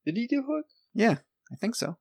[0.05, 0.65] Did he do Hook?
[0.93, 1.17] Yeah,
[1.51, 1.97] I think so.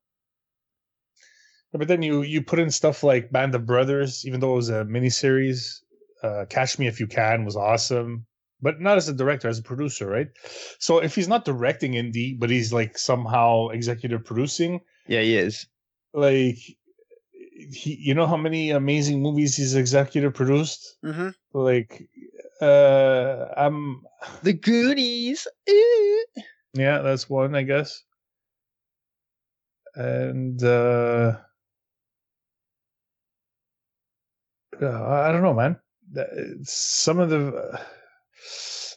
[1.73, 4.71] But then you you put in stuff like Band of Brothers, even though it was
[4.71, 5.81] a miniseries.
[6.23, 8.27] Uh, Catch Me If You Can was awesome,
[8.61, 10.29] but not as a director, as a producer, right?
[10.79, 15.67] So if he's not directing Indy, but he's like somehow executive producing, Yeah, he is.
[16.15, 16.59] like
[17.71, 20.97] he, you know how many amazing movies he's executive produced?
[21.05, 21.29] Mm-hmm.
[21.53, 22.09] Like,
[22.61, 24.03] uh, I'm
[24.43, 25.47] The Goonies.
[26.75, 28.03] Yeah, that's one, I guess.
[29.95, 31.37] And uh,
[34.83, 35.79] uh, I don't know, man.
[36.65, 37.81] Some of the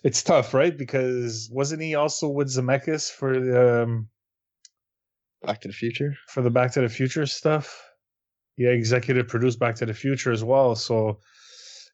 [0.04, 0.78] it's tough, right?
[0.78, 4.08] Because wasn't he also with Zemeckis for the um,
[5.44, 6.16] Back to the Future.
[6.28, 7.82] for the Back to the Future stuff?
[8.58, 10.76] Yeah, executive produced Back to the Future as well.
[10.76, 11.20] So,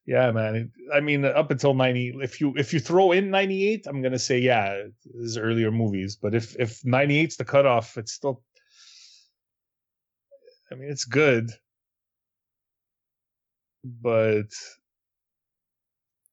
[0.05, 0.71] yeah, man.
[0.93, 4.19] I mean, up until ninety, if you if you throw in ninety eight, I'm gonna
[4.19, 4.83] say yeah,
[5.19, 6.15] his earlier movies.
[6.15, 8.43] But if if ninety eight's the cutoff, it's still.
[10.71, 11.51] I mean, it's good,
[13.83, 14.47] but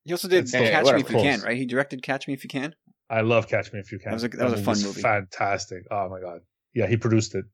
[0.04, 1.56] He also did It's Catch whatever, Me If You Can, right?
[1.56, 2.74] He directed Catch Me If You Can.
[3.08, 4.10] I love Catch Me If You Can.
[4.10, 5.02] That was a- that was a fun movie's movie.
[5.02, 5.82] Fantastic.
[5.90, 6.40] Oh my god.
[6.74, 7.44] Yeah, he produced it.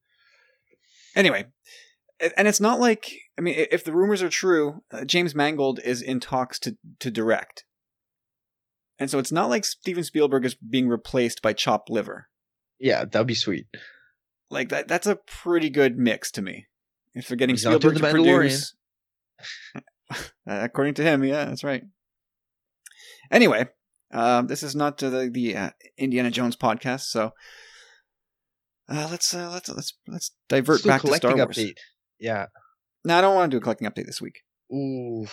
[1.17, 1.47] Anyway,
[2.37, 6.01] and it's not like I mean, if the rumors are true, uh, James Mangold is
[6.01, 7.65] in talks to to direct,
[8.99, 12.29] and so it's not like Steven Spielberg is being replaced by chopped liver.
[12.79, 13.67] Yeah, that'd be sweet.
[14.51, 16.67] Like that, that's a pretty good mix to me.
[17.15, 18.75] If they're getting He's Spielberg to produce,
[20.11, 20.15] Uh,
[20.47, 21.83] according to him, yeah, that's right.
[23.31, 23.67] Anyway,
[24.13, 27.33] um, this is not uh, the the uh, Indiana Jones podcast, so
[28.89, 31.57] uh, let's uh, let's let's let's divert Let's back to Star collecting Wars.
[31.59, 31.77] update.
[32.19, 32.47] Yeah.
[33.05, 34.41] No, I don't want to do a collecting update this week.
[34.73, 35.27] Ooh.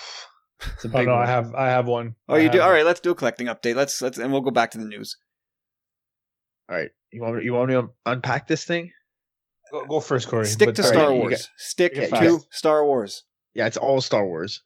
[0.61, 1.23] It's a Oh no, one.
[1.23, 2.15] I have I have one.
[2.29, 2.59] Oh, I you do?
[2.59, 3.75] have- All right, let's do a collecting update.
[3.75, 5.17] Let's let's and we'll go back to the news.
[6.69, 6.89] All right.
[7.11, 8.91] You want me, you want me to unpack this thing?
[9.71, 10.45] Go, go first, Corey.
[10.45, 11.31] Stick But- to Star you Wars.
[11.31, 12.47] get- Stick to fast.
[12.51, 13.23] Star Wars.
[13.53, 14.63] Yeah, it's all Star Wars.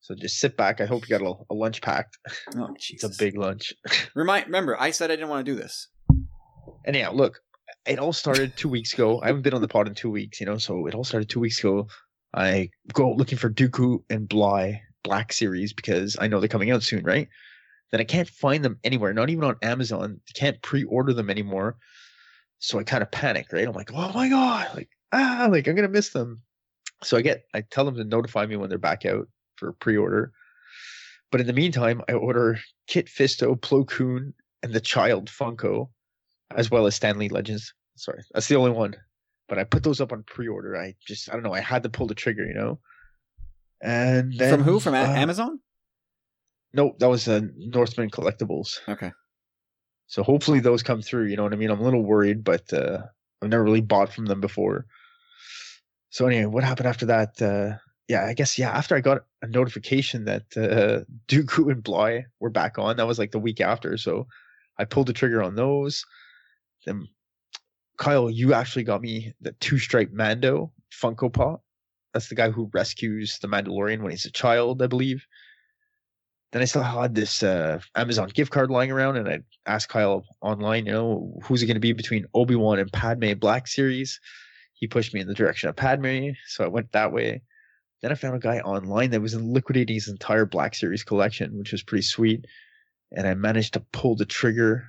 [0.00, 0.80] So just sit back.
[0.80, 2.18] I hope you got a, a lunch packed.
[2.56, 3.72] Oh, It's a big lunch.
[4.14, 4.46] Remind.
[4.46, 5.88] Remember, I said I didn't want to do this.
[6.86, 7.40] Anyhow, look,
[7.86, 9.20] it all started two weeks ago.
[9.22, 11.28] I haven't been on the pod in two weeks, you know, so it all started
[11.28, 11.88] two weeks ago.
[12.34, 16.82] I go looking for Dooku and Bly Black Series because I know they're coming out
[16.82, 17.28] soon, right?
[17.90, 20.20] Then I can't find them anywhere, not even on Amazon.
[20.34, 21.76] Can't pre-order them anymore.
[22.58, 23.66] So I kind of panic, right?
[23.66, 26.42] I'm like, oh my god, like ah, like I'm gonna miss them.
[27.02, 29.28] So I get, I tell them to notify me when they're back out
[29.58, 30.32] for pre-order.
[31.30, 35.88] But in the meantime, I order Kit Fisto, Plo Koon, and the Child Funko
[36.56, 37.74] as well as Stanley Legends.
[37.96, 38.94] Sorry, that's the only one.
[39.48, 40.76] But I put those up on pre-order.
[40.76, 41.54] I just I don't know.
[41.54, 42.78] I had to pull the trigger, you know.
[43.82, 44.80] And then, From who?
[44.80, 45.60] From uh, Amazon?
[46.72, 48.78] No, that was uh, Northman Collectibles.
[48.88, 49.12] Okay.
[50.06, 51.26] So hopefully those come through.
[51.26, 51.70] You know what I mean?
[51.70, 53.02] I'm a little worried, but uh,
[53.42, 54.86] I've never really bought from them before.
[56.10, 57.40] So anyway, what happened after that?
[57.40, 58.70] Uh, yeah, I guess yeah.
[58.70, 63.18] After I got a notification that uh, Dooku and Bly were back on, that was
[63.18, 63.96] like the week after.
[63.96, 64.26] So
[64.78, 66.04] I pulled the trigger on those.
[66.86, 67.06] Then
[67.98, 71.62] Kyle, you actually got me the two stripe Mando Funko Pop.
[72.14, 75.26] That's the guy who rescues the Mandalorian when he's a child, I believe.
[76.52, 80.24] Then I still had this uh, Amazon gift card lying around, and I asked Kyle
[80.40, 84.18] online, you know, who's it going to be between Obi Wan and Padme Black Series?
[84.72, 87.42] He pushed me in the direction of Padme, so I went that way.
[88.02, 91.72] Then I found a guy online that was liquidating his entire Black Series collection, which
[91.72, 92.44] was pretty sweet.
[93.10, 94.84] And I managed to pull the trigger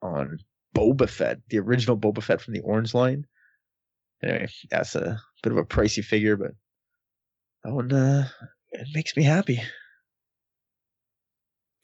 [0.00, 0.38] on
[0.74, 3.26] Boba Fett, the original Boba Fett from the Orange Line.
[4.24, 6.52] Anyway, that's a bit of a pricey figure, but
[7.62, 8.28] that one uh,
[8.72, 9.60] it makes me happy.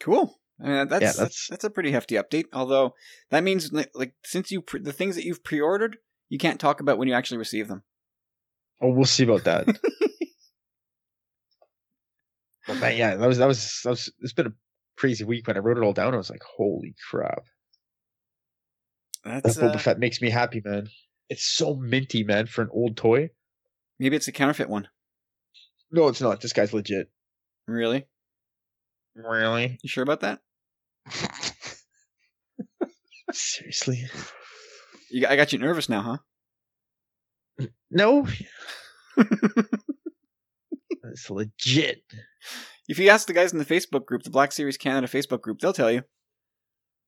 [0.01, 0.39] Cool.
[0.63, 2.47] Uh, that's, that's that's- that's a pretty hefty update.
[2.53, 2.95] Although
[3.31, 6.81] that means like, like since you pre- the things that you've pre-ordered, you can't talk
[6.81, 7.83] about when you actually receive them.
[8.81, 9.67] Oh, we'll see about that.
[12.69, 14.13] but man, yeah, that was that was that was.
[14.21, 14.53] It's been a
[14.99, 15.47] crazy week.
[15.47, 17.45] When I wrote it all down, I was like, "Holy crap!"
[19.25, 20.89] That That's Boba uh, Fett makes me happy, man.
[21.31, 23.31] It's so minty, man, for an old toy.
[23.99, 24.89] maybe it's a counterfeit one.
[25.91, 26.43] No, it's not.
[26.43, 27.11] This guy's legit.
[27.67, 28.07] Really?
[29.15, 29.79] Really?
[29.83, 30.41] You sure about that?
[33.33, 34.05] Seriously?
[35.11, 36.03] You, I got you nervous now,
[37.59, 37.67] huh?
[37.91, 38.27] No.
[41.11, 42.03] It's legit.
[42.89, 45.61] If you ask the guys in the Facebook group, the Black Series Canada Facebook group,
[45.61, 46.03] they'll tell you.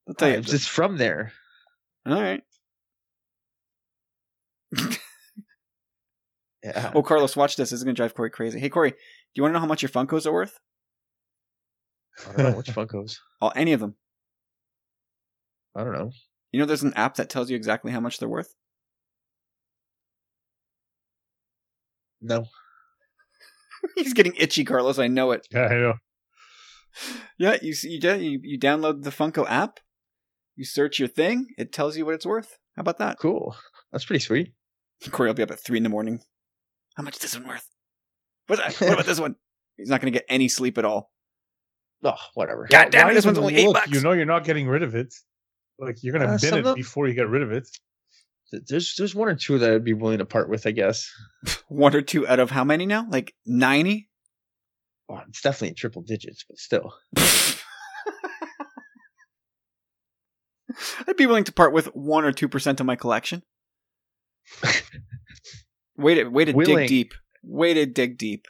[0.07, 0.39] They'll tell you.
[0.39, 1.33] It's just from there.
[2.07, 2.43] All right.
[6.63, 6.93] Yeah.
[6.95, 7.71] Oh, Carlos, watch this.
[7.71, 8.61] This is going to drive Corey crazy.
[8.61, 8.97] Hey, Corey, do
[9.35, 10.59] you want to know how much your Funkos are worth?
[12.29, 13.17] I don't know which Funkos.
[13.43, 13.95] Oh, any of them.
[15.75, 16.11] I don't know.
[16.53, 18.55] You know, there's an app that tells you exactly how much they're worth.
[22.21, 22.45] No.
[23.97, 24.99] He's getting itchy, Carlos.
[24.99, 25.47] I know it.
[25.51, 25.95] Yeah, I know.
[27.39, 29.79] Yeah, you you, you you download the Funko app,
[30.57, 32.59] you search your thing, it tells you what it's worth.
[32.77, 33.19] How about that?
[33.19, 33.57] Cool.
[33.93, 34.53] That's pretty sweet.
[35.11, 36.21] Corey will be up at three in the morning.
[36.97, 37.67] How much is this one worth?
[38.49, 38.85] What's that?
[38.87, 39.37] What about this one?
[39.77, 41.11] He's not going to get any sleep at all.
[42.03, 42.67] Oh, whatever.
[42.71, 43.15] God damn it!
[43.15, 43.75] This one's even only eight look?
[43.75, 43.91] bucks.
[43.91, 45.15] You know you're not getting rid of it.
[45.79, 47.69] Like you're gonna Uh, bin it of- before you get rid of it.
[48.53, 51.11] There's there's one or two that I'd be willing to part with, I guess.
[51.69, 53.07] one or two out of how many now?
[53.09, 54.09] Like ninety.
[55.09, 56.93] Oh, it's definitely in triple digits, but still.
[61.07, 63.43] I'd be willing to part with one or two percent of my collection.
[65.97, 67.15] way to way to dig deep.
[67.43, 68.47] Way to dig deep.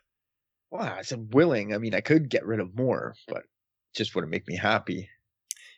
[0.70, 1.74] Well, I said willing.
[1.74, 5.08] I mean, I could get rid of more, but it just wouldn't make me happy.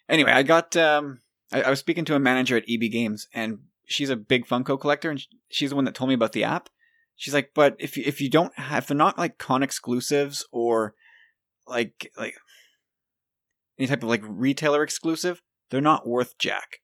[0.09, 1.21] Anyway, I got um
[1.53, 4.79] I, I was speaking to a manager at EB Games and she's a big Funko
[4.81, 6.69] collector and she's the one that told me about the app.
[7.17, 10.47] She's like, "But if you, if you don't have if they're not like con exclusives
[10.51, 10.95] or
[11.67, 12.35] like like
[13.79, 16.79] any type of like retailer exclusive, they're not worth jack."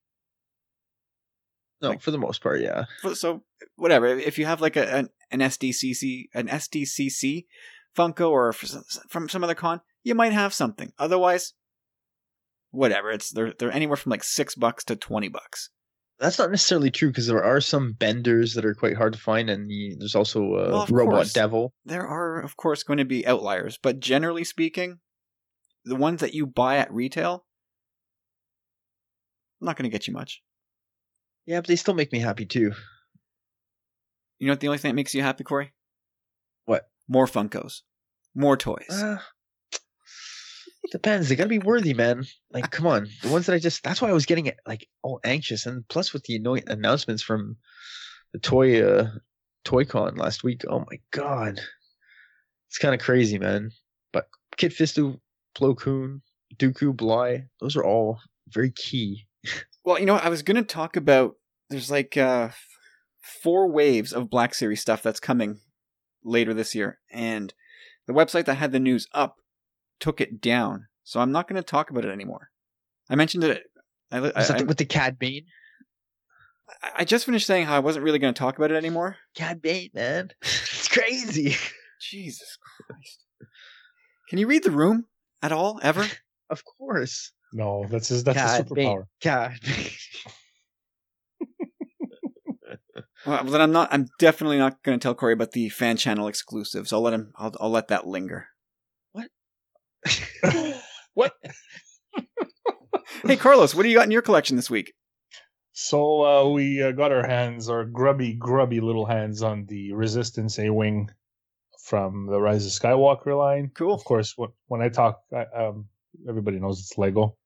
[1.80, 2.84] No, Like- for the most part, yeah.
[3.02, 3.44] So- So
[3.76, 7.46] whatever, if you have like a an, an SDCC an SDCC
[7.96, 10.92] Funko or from some other con, you might have something.
[10.98, 11.54] Otherwise,
[12.70, 13.10] whatever.
[13.10, 15.70] It's they're they're anywhere from like six bucks to twenty bucks.
[16.18, 19.48] That's not necessarily true because there are some benders that are quite hard to find,
[19.48, 21.32] and the, there's also a Well, Robot course.
[21.32, 21.72] Devil.
[21.84, 24.98] There are of course going to be outliers, but generally speaking,
[25.84, 27.44] the ones that you buy at retail,
[29.60, 30.42] I'm not going to get you much.
[31.46, 32.72] Yeah, but they still make me happy too.
[34.38, 34.60] You know what?
[34.60, 35.72] The only thing that makes you happy, Corey?
[36.64, 36.88] What?
[37.08, 37.82] More Funkos,
[38.34, 38.90] more toys.
[38.90, 39.18] Uh,
[40.90, 41.28] depends.
[41.28, 42.24] They gotta be worthy, man.
[42.50, 43.08] Like, come on.
[43.22, 45.66] The ones that I just that's why I was getting it like all anxious.
[45.66, 47.56] And plus with the annoying announcements from
[48.32, 49.10] the toy uh
[49.64, 50.62] Toy Con last week.
[50.68, 51.60] Oh my god.
[52.68, 53.70] It's kinda crazy, man.
[54.12, 55.20] But Kit Fisto,
[55.56, 56.22] Plo Koon,
[56.56, 59.26] Dooku, Bly, those are all very key.
[59.84, 60.24] Well, you know, what?
[60.24, 61.36] I was going to talk about
[61.70, 62.50] there's like uh,
[63.42, 65.60] four waves of Black Series stuff that's coming
[66.22, 67.54] later this year, and
[68.06, 69.36] the website that had the news up
[70.00, 72.50] took it down, so I'm not going to talk about it anymore.
[73.10, 73.64] I mentioned it.
[74.10, 75.46] I, I, Is that I, with the Cad Bane?
[76.96, 79.16] I just finished saying how I wasn't really going to talk about it anymore.
[79.34, 80.30] Cad Bane, man.
[80.42, 81.56] it's crazy.
[82.00, 83.24] Jesus Christ!
[84.28, 85.06] Can you read the room
[85.42, 86.06] at all ever?
[86.50, 87.32] Of course.
[87.52, 88.24] No, that's his.
[88.24, 88.96] That's a Cad Bane.
[88.96, 89.04] superpower.
[89.20, 89.90] Cad Bane.
[93.26, 93.88] Well, then I'm not.
[93.92, 96.92] I'm definitely not going to tell Corey about the fan channel exclusives.
[96.92, 97.32] I'll let him.
[97.36, 98.48] I'll, I'll let that linger.
[101.14, 101.32] what?
[103.26, 104.92] Hey, Carlos, what do you got in your collection this week?
[105.72, 110.58] So uh, we uh, got our hands, our grubby, grubby little hands, on the Resistance
[110.58, 111.10] A Wing
[111.82, 113.70] from the Rise of Skywalker line.
[113.74, 113.92] Cool.
[113.92, 115.86] Of course, when, when I talk, I, um,
[116.28, 117.36] everybody knows it's Lego.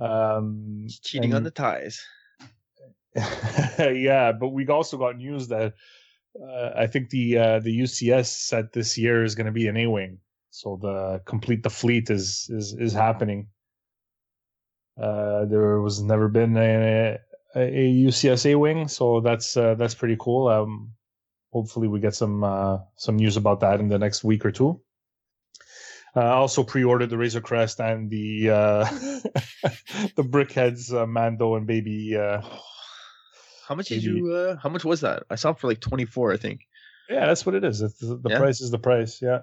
[0.00, 2.04] Um, Cheating on the ties.
[3.14, 5.74] yeah, but we also got news that
[6.40, 9.76] uh, I think the uh, the UCS set this year is going to be an
[9.76, 10.18] A wing.
[10.54, 13.48] So the complete the fleet is is is happening.
[15.00, 17.18] Uh, there was never been a,
[17.56, 20.48] a, a UCS A wing, so that's uh, that's pretty cool.
[20.48, 20.92] Um,
[21.52, 24.82] hopefully we get some uh, some news about that in the next week or two.
[26.14, 28.84] Uh, I also pre-ordered the Razor Crest and the uh,
[30.16, 32.42] the BrickHeadz uh, Mando and Baby uh,
[33.66, 34.34] How much did Maybe- you?
[34.34, 35.22] Uh, how much was that?
[35.30, 36.60] I saw it for like twenty four, I think.
[37.08, 37.80] Yeah, that's what it is.
[37.80, 38.36] It's, the Yeah?
[38.38, 39.22] price is the price.
[39.22, 39.38] Yeah,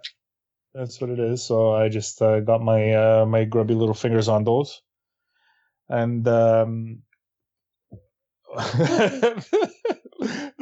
[0.74, 1.44] that's what it is.
[1.44, 4.82] So I just uh, got my uh, my grubby little fingers on those,
[5.88, 7.02] and um,
[8.56, 9.44] the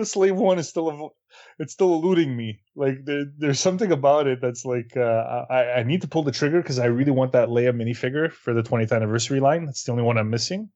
[0.04, 1.12] slave one is still ev-
[1.60, 2.62] it's still eluding me.
[2.76, 6.32] Like there, there's something about it that's like uh, I I need to pull the
[6.32, 9.66] trigger because I really want that Leia minifigure for the 20th anniversary line.
[9.66, 10.70] That's the only one I'm missing.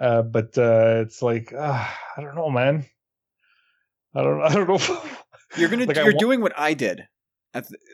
[0.00, 2.86] Uh, but uh, it's like uh, I don't know, man.
[4.14, 5.00] I don't I don't know.
[5.56, 5.86] You're gonna.
[5.86, 7.06] Like, you're wa- doing what I did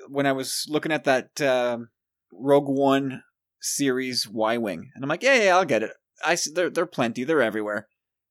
[0.08, 1.88] when I was looking at that um,
[2.32, 3.22] Rogue One
[3.60, 5.92] series Y wing, and I'm like, yeah, yeah, I'll get it.
[6.24, 7.24] I they're they're plenty.
[7.24, 7.88] They're everywhere.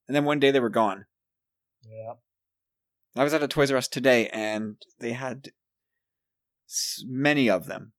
[0.07, 1.05] And then one day they were gone.
[1.88, 2.13] yeah.
[3.15, 5.49] I was at a Toys R Us today, and they had
[7.05, 7.91] many of them.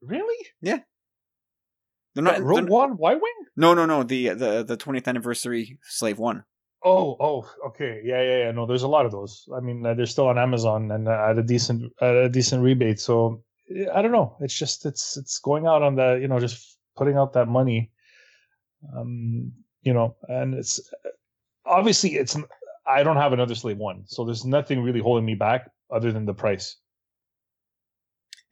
[0.00, 0.46] Really?
[0.60, 0.80] Yeah.
[2.14, 3.32] They're Not Rogue One Y wing?
[3.56, 4.04] no, no, no.
[4.04, 6.44] The the the 20th anniversary Slave One.
[6.86, 8.50] Oh, oh, okay, yeah, yeah, yeah.
[8.50, 9.48] No, there's a lot of those.
[9.56, 12.62] I mean, uh, they're still on Amazon and uh, at a decent at a decent
[12.62, 13.00] rebate.
[13.00, 13.42] So
[13.92, 14.36] I don't know.
[14.40, 17.90] It's just it's it's going out on the you know just putting out that money.
[18.94, 20.78] Um, you know, and it's
[21.64, 22.36] obviously it's
[22.86, 26.26] I don't have another Slave One, so there's nothing really holding me back other than
[26.26, 26.76] the price.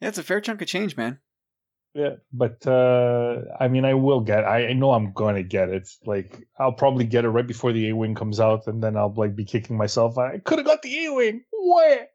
[0.01, 1.19] It's a fair chunk of change, man.
[1.93, 4.45] Yeah, but uh I mean, I will get.
[4.45, 5.87] I, I know I'm going to get it.
[6.05, 9.13] Like, I'll probably get it right before the A wing comes out, and then I'll
[9.15, 10.17] like be kicking myself.
[10.17, 11.43] I could have got the A wing.
[11.51, 12.07] Where?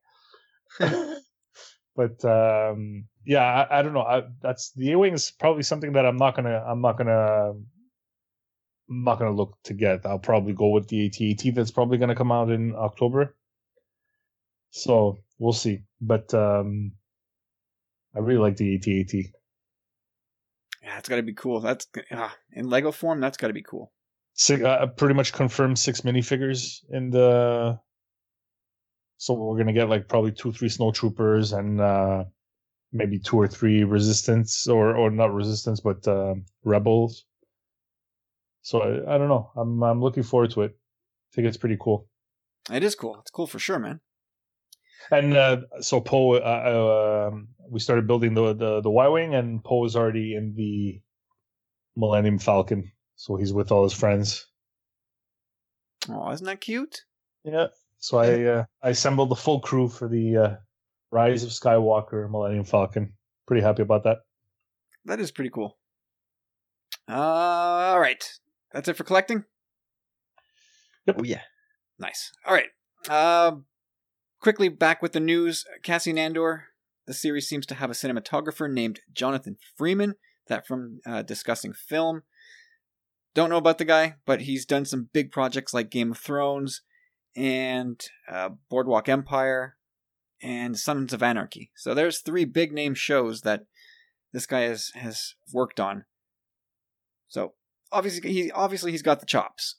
[1.96, 4.02] but um yeah, I, I don't know.
[4.02, 6.64] I, that's the A wing is probably something that I'm not gonna.
[6.66, 7.52] I'm not gonna.
[8.90, 10.06] I'm not gonna look to get.
[10.06, 13.36] I'll probably go with the AT-AT that's probably gonna come out in October.
[14.70, 15.84] So we'll see.
[16.00, 16.92] But um
[18.16, 19.37] I really like the AT-AT.
[20.82, 21.60] Yeah, it's got to be cool.
[21.60, 23.20] That's uh, in Lego form.
[23.20, 23.92] That's got to be cool.
[24.34, 27.80] Six, uh, pretty much confirmed six minifigures in the.
[29.16, 32.24] So we're gonna get like probably two, three snowtroopers and uh
[32.92, 37.24] maybe two or three resistance or or not resistance but uh, rebels.
[38.62, 39.50] So I, I don't know.
[39.56, 40.70] I'm I'm looking forward to it.
[40.70, 42.08] I think it's pretty cool.
[42.70, 43.18] It is cool.
[43.20, 44.00] It's cool for sure, man.
[45.10, 47.30] And uh, so Poe, uh, uh,
[47.68, 51.00] we started building the the, the Y wing, and Poe is already in the
[51.96, 52.92] Millennium Falcon.
[53.16, 54.46] So he's with all his friends.
[56.08, 57.02] Oh, isn't that cute?
[57.44, 57.68] Yeah.
[57.98, 60.56] So I uh, I assembled the full crew for the uh,
[61.10, 63.14] Rise of Skywalker Millennium Falcon.
[63.46, 64.18] Pretty happy about that.
[65.04, 65.78] That is pretty cool.
[67.08, 68.22] Uh, all right.
[68.72, 69.44] That's it for collecting?
[71.06, 71.16] Yep.
[71.20, 71.40] Oh, yeah.
[71.98, 72.32] Nice.
[72.44, 72.68] All right.
[74.40, 75.64] Quickly back with the news.
[75.82, 76.64] Cassian Andor.
[77.06, 80.14] The series seems to have a cinematographer named Jonathan Freeman,
[80.48, 82.22] that from uh, discussing film.
[83.34, 86.82] Don't know about the guy, but he's done some big projects like Game of Thrones
[87.36, 89.76] and uh, Boardwalk Empire
[90.42, 91.70] and Sons of Anarchy.
[91.76, 93.64] So there's three big name shows that
[94.32, 96.04] this guy has has worked on.
[97.28, 97.54] So
[97.92, 99.76] obviously he obviously he's got the chops.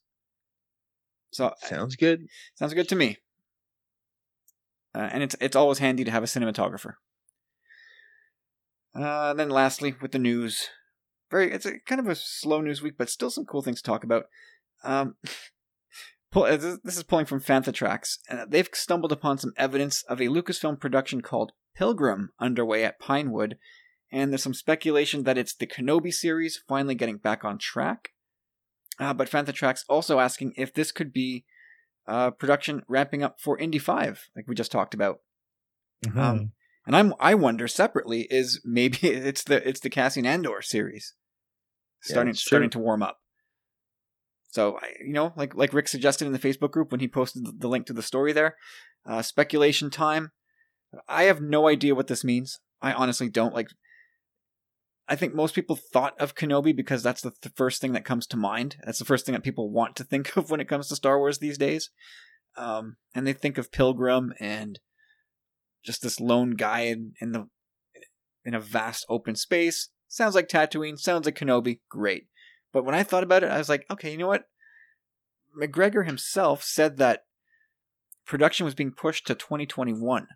[1.32, 2.28] So sounds good.
[2.56, 3.18] Sounds good to me.
[5.00, 6.96] Uh, and it's it's always handy to have a cinematographer.
[8.94, 10.68] Uh, then lastly, with the news,
[11.32, 13.90] very it's a kind of a slow news week, but still some cool things to
[13.90, 14.26] talk about.
[14.84, 15.16] Um,
[16.36, 18.20] uh, this is pulling from Fantha Tracks.
[18.30, 23.58] Uh, they've stumbled upon some evidence of a Lucasfilm production called Pilgrim underway at Pinewood,
[24.12, 28.10] and there's some speculation that it's the Kenobi series finally getting back on track.
[29.00, 31.46] Uh, but Fantha Tracks also asking if this could be
[32.10, 35.20] uh, production ramping up for Indy Five, like we just talked about.
[36.06, 36.20] Mm-hmm.
[36.20, 36.52] Um,
[36.86, 41.14] and I'm I wonder separately is maybe it's the it's the Cassian Andor series
[42.02, 43.20] starting yeah, starting to warm up.
[44.52, 47.68] So you know, like like Rick suggested in the Facebook group when he posted the
[47.68, 48.56] link to the story there,
[49.08, 50.32] uh, speculation time.
[51.08, 52.60] I have no idea what this means.
[52.82, 53.54] I honestly don't.
[53.54, 53.68] Like,
[55.10, 58.28] I think most people thought of Kenobi because that's the, the first thing that comes
[58.28, 58.78] to mind.
[58.86, 61.18] That's the first thing that people want to think of when it comes to Star
[61.18, 61.90] Wars these days.
[62.56, 64.80] Um, and they think of Pilgrim and
[65.84, 67.48] just this lone guy in, in the
[68.46, 69.90] in a vast open space.
[70.08, 70.98] Sounds like Tatooine.
[70.98, 71.80] Sounds like Kenobi.
[71.90, 72.28] Great.
[72.72, 74.46] But when I thought about it, I was like, okay, you know what?
[75.60, 77.26] McGregor himself said that
[78.26, 80.28] production was being pushed to 2021.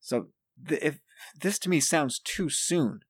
[0.00, 0.28] So
[0.68, 0.98] th- if
[1.40, 3.00] this to me sounds too soon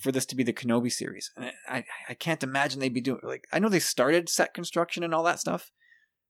[0.00, 3.20] for this to be the Kenobi series, and I I can't imagine they'd be doing
[3.22, 5.70] like I know they started set construction and all that stuff,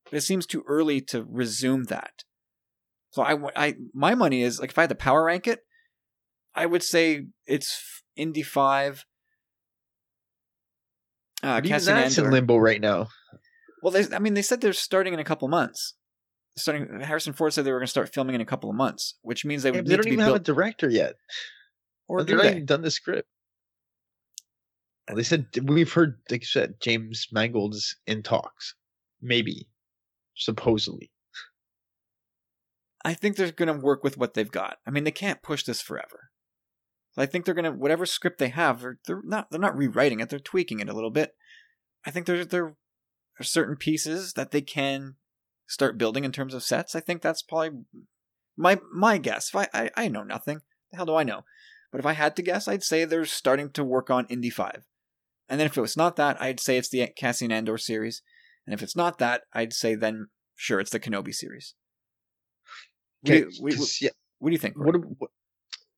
[0.05, 2.25] but it seems too early to resume that.
[3.11, 5.61] So I I my money is like if I had to power rank it,
[6.55, 9.05] I would say it's Indy five,
[11.43, 13.09] uh, Even that's in limbo right now.
[13.83, 15.95] Well, they, I mean, they said they're starting in a couple months.
[16.57, 19.15] Starting, Harrison Ford said they were going to start filming in a couple of months,
[19.23, 19.87] which means they would.
[19.87, 21.15] Yeah, they don't even have a director yet,
[22.09, 23.29] or they're not even done the script.
[25.15, 28.75] They said we've heard, like you said, James Mangold's in talks,
[29.21, 29.69] maybe,
[30.35, 31.11] supposedly.
[33.05, 34.79] I think they're going to work with what they've got.
[34.87, 36.31] I mean, they can't push this forever.
[37.17, 40.31] I think they're gonna whatever script they have, they're, they're not they're not rewriting it,
[40.31, 41.35] they're tweaking it a little bit.
[42.07, 42.77] I think there there
[43.39, 45.17] are certain pieces that they can
[45.67, 46.95] start building in terms of sets.
[46.95, 47.83] I think that's probably
[48.57, 49.49] my my guess.
[49.49, 51.45] If I, I, I know nothing, the hell do I know?
[51.93, 54.85] But if I had to guess, I'd say they're starting to work on Indy Five.
[55.51, 58.23] And then if it was not that, I'd say it's the Cassian Andor series.
[58.67, 61.75] And if it's not that, I'd say then sure it's the Kenobi series.
[63.27, 64.11] Okay, what, do you, what, yeah.
[64.39, 64.79] what do you think?
[64.79, 65.31] What, what,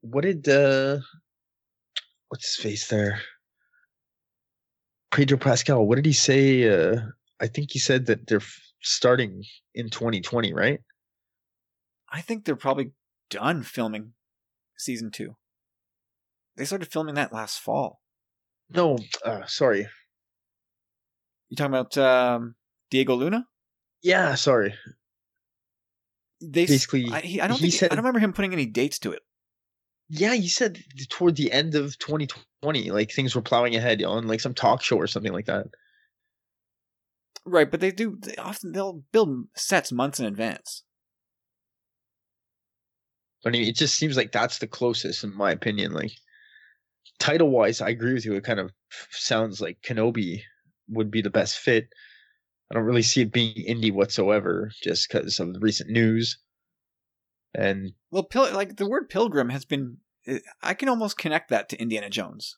[0.01, 0.99] what did uh
[2.29, 3.21] what's his face there?
[5.13, 6.69] Pedro Pascal, what did he say?
[6.69, 7.03] Uh
[7.39, 8.41] I think he said that they're
[8.81, 9.45] starting
[9.75, 10.81] in 2020, right?
[12.11, 12.93] I think they're probably
[13.29, 14.15] done filming
[14.79, 15.37] season two.
[16.57, 18.02] They started filming that last fall.
[18.75, 19.89] No, uh, sorry.
[21.49, 22.55] You talking about um,
[22.91, 23.47] Diego Luna?
[24.03, 24.75] Yeah, sorry.
[26.41, 28.67] They Basically, I, he, I don't he think said- I don't remember him putting any
[28.67, 29.23] dates to it.
[30.09, 34.41] Yeah, he said toward the end of 2020, like things were plowing ahead on like
[34.41, 35.67] some talk show or something like that.
[37.45, 40.83] Right, but they do they often they'll build sets months in advance.
[43.45, 45.93] I mean, it just seems like that's the closest, in my opinion.
[45.93, 46.13] Like
[47.19, 48.35] title wise, I agree with you.
[48.35, 48.71] It kind of
[49.11, 50.43] sounds like Kenobi
[50.89, 51.89] would be the best fit.
[52.71, 56.39] I don't really see it being Indy whatsoever, just because of the recent news.
[57.55, 61.69] And Well, pil- like the word pilgrim has been eh, I can almost connect that
[61.71, 62.57] to Indiana Jones.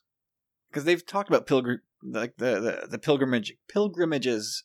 [0.69, 4.63] Because they've talked about pilgrim like the, the, the pilgrimage pilgrimages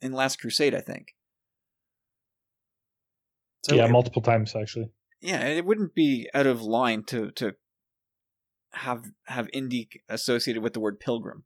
[0.00, 1.14] in Last Crusade, I think.
[3.64, 4.90] So yeah, it- multiple times actually.
[5.20, 7.54] yeah, it wouldn't be out of line to to
[8.76, 11.44] have have Indy associated with the word pilgrim.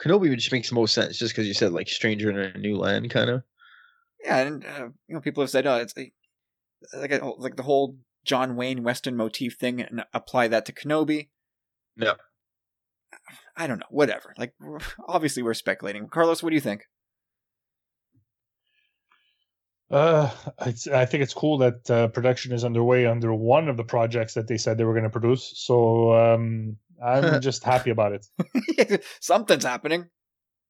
[0.00, 2.76] Kenobi just makes the most sense, just because you said like stranger in a new
[2.76, 3.42] land, kind of.
[4.24, 6.14] Yeah, and uh, you know, people have said, "Oh, it's like
[6.96, 11.28] like a, like the whole John Wayne Western motif thing," and apply that to Kenobi.
[11.96, 12.14] No.
[13.56, 13.86] I don't know.
[13.90, 14.34] Whatever.
[14.36, 14.54] Like,
[15.08, 16.08] obviously, we're speculating.
[16.08, 16.82] Carlos, what do you think?
[19.90, 20.30] Uh,
[20.66, 24.34] it's, I think it's cool that uh, production is underway under one of the projects
[24.34, 25.52] that they said they were going to produce.
[25.56, 29.04] So um, I'm just happy about it.
[29.20, 30.06] Something's happening.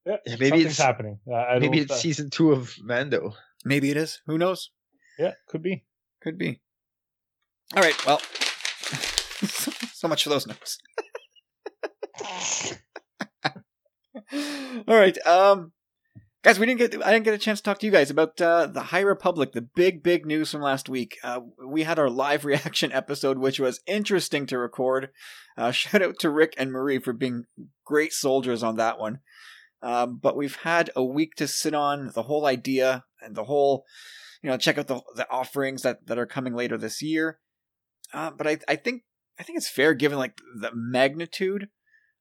[0.05, 1.19] Yeah, Yeah, maybe something's it's- happening.
[1.33, 3.35] Uh, Maybe it's uh, season two of Mando.
[3.65, 4.21] Maybe it is.
[4.27, 4.71] Who knows?
[5.19, 5.85] yeah, could be.
[6.21, 6.61] Could be.
[7.75, 7.97] All right.
[8.07, 8.19] Well,
[9.95, 10.79] so much for those notes.
[14.87, 15.17] All right.
[15.27, 15.73] Um,
[16.45, 17.05] guys, we didn't get.
[17.05, 19.53] I didn't get a chance to talk to you guys about uh, the High Republic.
[19.53, 21.17] The big, big news from last week.
[21.25, 25.09] Uh, we had our live reaction episode, which was interesting to record.
[25.57, 27.47] Uh, shout out to Rick and Marie for being
[27.85, 29.21] great soldiers on that one.
[29.83, 33.85] Um, but we've had a week to sit on the whole idea and the whole,
[34.43, 37.41] you know, check out the the offerings that that are coming later this year.
[38.13, 39.03] Uh, but I I think
[39.39, 41.69] I think it's fair given like the magnitude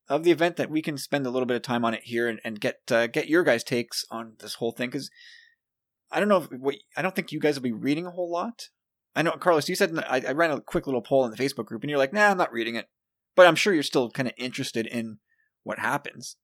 [0.09, 2.27] of the event that we can spend a little bit of time on it here
[2.27, 5.09] and, and get uh, get your guys' takes on this whole thing because
[6.11, 8.31] I don't know if what I don't think you guys will be reading a whole
[8.31, 8.69] lot.
[9.15, 11.65] I know Carlos, you said I, I ran a quick little poll in the Facebook
[11.65, 12.87] group and you're like, nah, I'm not reading it,
[13.35, 15.19] but I'm sure you're still kind of interested in
[15.63, 16.35] what happens.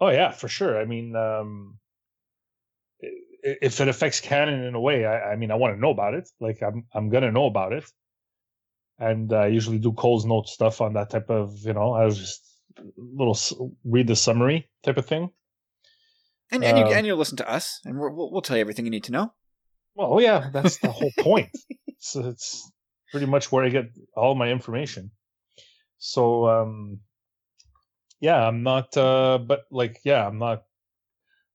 [0.00, 0.80] Oh yeah, for sure.
[0.80, 1.78] I mean, um,
[3.42, 6.14] if it affects canon in a way, I, I mean, I want to know about
[6.14, 6.28] it.
[6.40, 7.84] Like, I'm I'm gonna know about it,
[8.98, 12.08] and uh, I usually do Cole's note stuff on that type of, you know, I
[12.08, 12.42] just
[12.96, 13.36] little
[13.84, 15.30] read the summary type of thing.
[16.50, 18.84] And and you Um, and you'll listen to us and we'll we'll tell you everything
[18.84, 19.32] you need to know.
[19.96, 21.48] Well, oh, yeah, that's the whole point.
[21.98, 22.70] So it's
[23.10, 25.10] pretty much where I get all my information.
[25.98, 27.00] So, um,
[28.20, 30.64] yeah, I'm not, uh, but like, yeah, I'm not.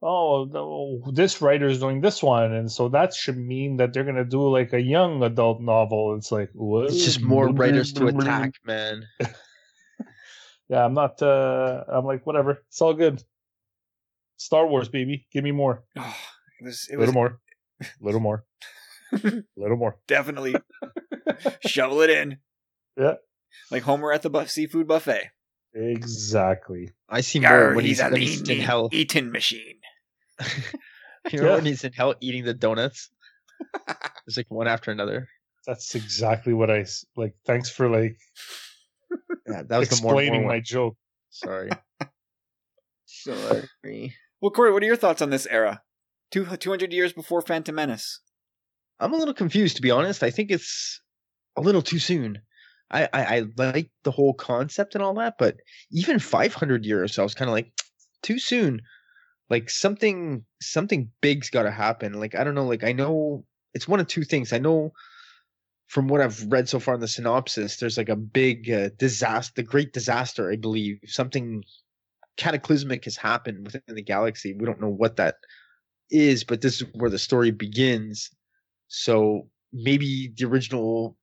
[0.03, 4.03] Oh, no, this writer is doing this one, and so that should mean that they're
[4.03, 6.15] gonna do like a young adult novel.
[6.15, 6.85] It's like what?
[6.85, 9.05] It's just more writers to attack, man.
[10.69, 11.21] Yeah, I'm not.
[11.21, 12.63] uh I'm like whatever.
[12.69, 13.21] It's all good.
[14.37, 15.83] Star Wars, baby, give me more.
[15.97, 16.15] Oh,
[16.61, 17.39] it was it A was little more.
[17.99, 18.45] little more.
[19.57, 19.97] little more.
[20.07, 20.55] definitely
[21.67, 22.37] shovel it in.
[22.97, 23.15] Yeah.
[23.69, 25.31] Like Homer at the buff- seafood buffet.
[25.73, 26.91] Exactly.
[27.09, 28.87] I see Yarr, more when he's he's, a when he's lean in hell.
[28.93, 29.80] eating machine.
[31.31, 31.55] you know Yeah.
[31.55, 33.09] when he's in hell eating the donuts?
[34.27, 35.27] It's like one after another.
[35.65, 36.85] That's exactly what I
[37.15, 37.35] like.
[37.45, 38.17] Thanks for like
[39.47, 40.63] Yeah, that was the more, explaining more my one.
[40.63, 40.95] joke.
[41.31, 41.69] Sorry.
[43.05, 44.15] Sorry.
[44.39, 45.81] Well, Corey, what are your thoughts on this era?
[46.31, 48.21] Two, 200 years before Phantom Menace.
[48.99, 50.23] I'm a little confused to be honest.
[50.23, 51.01] I think it's
[51.57, 52.39] a little too soon.
[52.91, 55.55] I, I, I like the whole concept and all that, but
[55.91, 57.71] even 500 years, I was kind of like
[58.21, 58.81] too soon.
[59.51, 62.13] Like something something big's got to happen.
[62.13, 62.65] Like I don't know.
[62.65, 63.43] Like I know
[63.73, 64.53] it's one of two things.
[64.53, 64.93] I know
[65.87, 69.51] from what I've read so far in the synopsis, there's like a big uh, disaster,
[69.57, 70.99] the great disaster, I believe.
[71.05, 71.63] Something
[72.37, 74.55] cataclysmic has happened within the galaxy.
[74.57, 75.35] We don't know what that
[76.09, 78.29] is, but this is where the story begins.
[78.87, 81.17] So maybe the original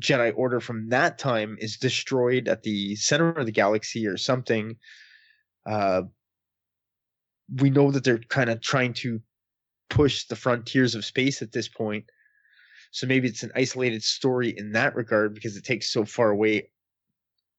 [0.00, 4.76] Jedi Order from that time is destroyed at the center of the galaxy or something.
[5.66, 6.04] Uh,
[7.56, 9.20] we know that they're kind of trying to
[9.90, 12.04] push the frontiers of space at this point.
[12.90, 16.70] So maybe it's an isolated story in that regard because it takes so far away,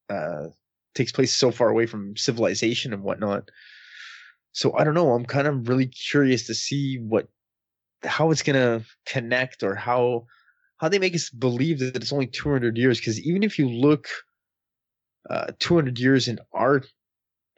[0.10, 0.48] uh,
[0.96, 3.50] takes place so far away from civilization and whatnot.
[4.52, 5.14] So I don't know.
[5.14, 7.28] I'm kind of really curious to see what,
[8.04, 10.26] how it's gonna connect or how,
[10.78, 13.00] how they make us believe that it's only 200 years.
[13.00, 14.08] Because even if you look,
[15.30, 16.82] uh, 200 years in our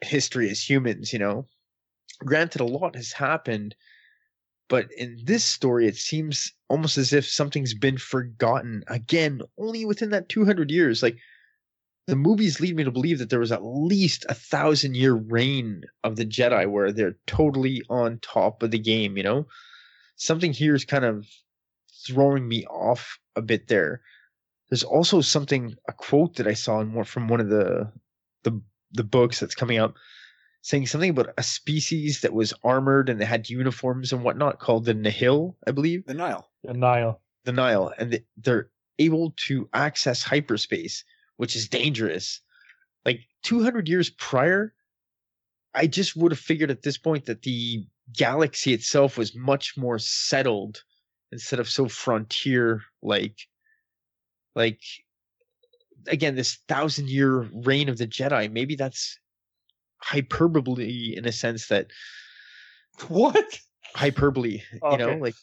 [0.02, 1.46] history as humans, you know.
[2.24, 3.74] Granted, a lot has happened,
[4.68, 10.10] but in this story, it seems almost as if something's been forgotten again, only within
[10.10, 11.02] that 200 years.
[11.02, 11.18] Like,
[12.06, 15.82] the movies lead me to believe that there was at least a thousand year reign
[16.02, 19.46] of the Jedi where they're totally on top of the game, you know?
[20.16, 21.26] Something here is kind of
[22.06, 24.00] throwing me off a bit there.
[24.68, 27.92] There's also something, a quote that I saw in more from one of the
[28.42, 28.60] the
[28.92, 29.94] the books that's coming out,
[30.62, 34.84] saying something about a species that was armored and they had uniforms and whatnot called
[34.84, 36.06] the Nihil, I believe.
[36.06, 36.48] The Nile.
[36.64, 37.20] The Nile.
[37.44, 41.04] The Nile, and they're able to access hyperspace
[41.42, 42.40] which is dangerous.
[43.04, 44.72] Like 200 years prior,
[45.74, 49.98] I just would have figured at this point that the galaxy itself was much more
[49.98, 50.84] settled
[51.32, 53.36] instead of so frontier like.
[54.54, 54.82] Like,
[56.06, 59.18] again, this thousand year reign of the Jedi, maybe that's
[60.02, 61.86] hyperbole in a sense that.
[63.08, 63.60] What?
[63.94, 64.92] Hyperbole, okay.
[64.92, 65.34] you know, like.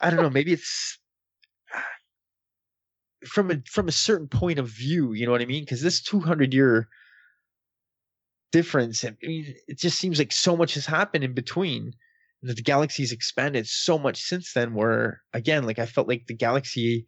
[0.00, 0.98] I don't know, maybe it's
[3.26, 5.62] from a from a certain point of view, you know what I mean?
[5.62, 6.88] Because this 200 year
[8.52, 11.92] difference, I mean, it just seems like so much has happened in between.
[12.42, 14.74] That the galaxy's expanded so much since then.
[14.74, 17.06] Where again, like I felt like the galaxy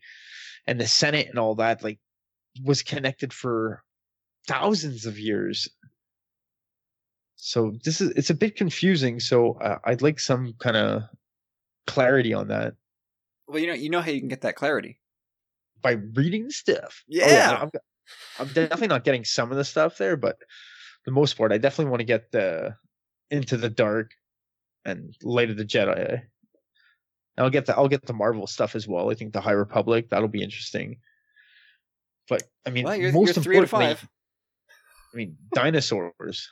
[0.67, 1.99] and the Senate and all that, like,
[2.65, 3.83] was connected for
[4.49, 5.69] thousands of years.
[7.47, 9.21] So this is it's a bit confusing.
[9.21, 11.03] So uh, I'd like some kind of
[11.87, 12.75] clarity on that.
[13.47, 14.99] Well, you know, you know how you can get that clarity
[15.81, 17.05] by reading stuff.
[17.07, 17.71] Yeah, oh, yeah I'm,
[18.41, 20.39] I'm definitely not getting some of the stuff there, but
[21.05, 22.75] the most part, I definitely want to get the
[23.31, 24.11] into the dark
[24.85, 26.23] and light of the Jedi.
[27.39, 29.09] I'll get the I'll get the Marvel stuff as well.
[29.09, 30.97] I think the High Republic that'll be interesting.
[32.29, 34.05] But I mean, well, you're, most you're three to five.
[35.15, 36.49] I mean, dinosaurs.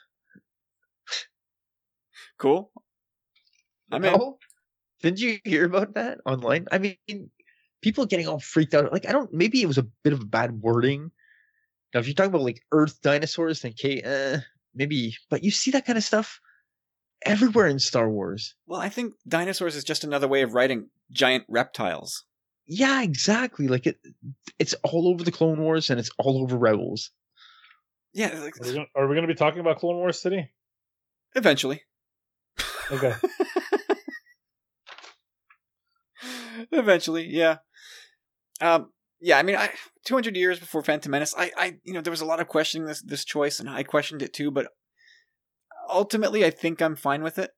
[2.38, 2.70] Cool.
[3.90, 4.34] I mean,
[5.02, 6.66] didn't you hear about that online?
[6.72, 7.30] I mean,
[7.82, 8.92] people getting all freaked out.
[8.92, 9.32] Like I don't.
[9.32, 11.10] Maybe it was a bit of a bad wording.
[11.92, 14.40] Now, if you're talking about like Earth dinosaurs, then okay, uh,
[14.74, 15.16] maybe.
[15.30, 16.40] But you see that kind of stuff
[17.24, 18.54] everywhere in Star Wars.
[18.66, 22.24] Well, I think dinosaurs is just another way of writing giant reptiles.
[22.66, 23.68] Yeah, exactly.
[23.68, 23.98] Like it,
[24.58, 27.10] it's all over the Clone Wars and it's all over Rebels.
[28.12, 28.38] Yeah.
[28.40, 28.54] Like,
[28.94, 30.50] are we going to be talking about Clone Wars City?
[31.34, 31.82] Eventually.
[32.90, 33.14] Okay.
[36.72, 37.58] Eventually, yeah.
[38.60, 39.70] Um, yeah, I mean, I
[40.04, 42.86] 200 years before Phantom Menace, I, I, you know, there was a lot of questioning
[42.86, 44.50] this this choice, and I questioned it too.
[44.50, 44.68] But
[45.88, 47.50] ultimately, I think I'm fine with it.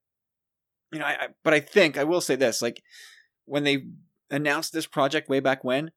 [0.93, 2.83] You know, I, I but I think I will say this: like
[3.45, 3.85] when they
[4.31, 5.91] announced this project way back when,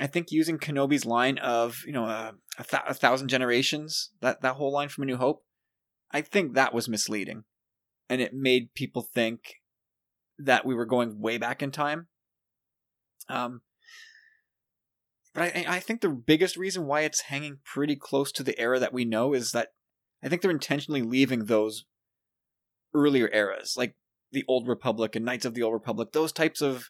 [0.00, 4.42] I think using Kenobi's line of you know uh, a, th- a thousand generations that
[4.42, 5.44] that whole line from A New Hope,
[6.10, 7.44] I think that was misleading,
[8.08, 9.40] and it made people think
[10.38, 12.08] that we were going way back in time.
[13.28, 13.62] Um,
[15.34, 18.78] but I, I think the biggest reason why it's hanging pretty close to the era
[18.78, 19.68] that we know is that
[20.22, 21.84] I think they're intentionally leaving those
[22.94, 23.96] earlier eras, like
[24.32, 26.88] the Old Republic and Knights of the Old Republic, those types of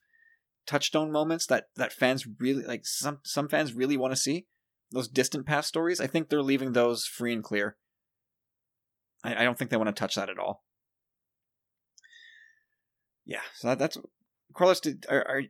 [0.66, 2.86] touchstone moments that that fans really like.
[2.86, 4.46] Some some fans really want to see
[4.92, 6.00] those distant past stories.
[6.00, 7.76] I think they're leaving those free and clear.
[9.24, 10.65] I, I don't think they want to touch that at all.
[13.27, 13.99] Yeah, so that, that's
[14.55, 14.81] Carlos.
[14.81, 15.43] Did are, are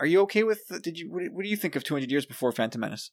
[0.00, 0.60] are you okay with?
[0.82, 1.10] Did you?
[1.10, 3.10] What, what do you think of 200 years before Phantom Menace?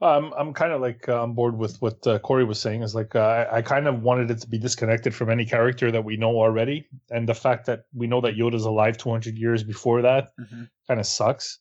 [0.00, 2.82] Um, I'm kind of like uh, on board with what uh, Corey was saying.
[2.82, 5.90] Is like uh, I, I kind of wanted it to be disconnected from any character
[5.90, 9.64] that we know already, and the fact that we know that Yoda's alive 200 years
[9.64, 10.64] before that mm-hmm.
[10.86, 11.58] kind of sucks.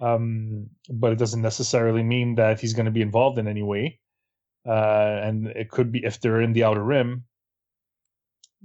[0.00, 4.00] Um, but it doesn't necessarily mean that he's going to be involved in any way.
[4.66, 7.24] Uh, and it could be if they're in the Outer Rim,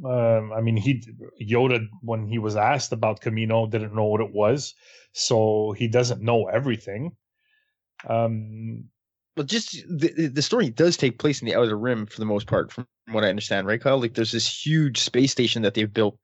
[0.04, 1.04] um, I mean, he
[1.42, 4.74] Yoda when he was asked about Camino didn't know what it was,
[5.14, 7.12] so he doesn't know everything.
[8.08, 8.90] Um,
[9.38, 12.48] well, just the the story does take place in the Outer Rim for the most
[12.48, 14.00] part, from what I understand, right, Kyle?
[14.00, 16.18] Like, there's this huge space station that they've built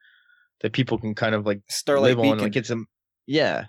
[0.61, 2.31] that people can kind of like Starlight live Beacon.
[2.31, 2.39] on.
[2.39, 2.77] Like, it's a
[3.25, 3.65] yeah,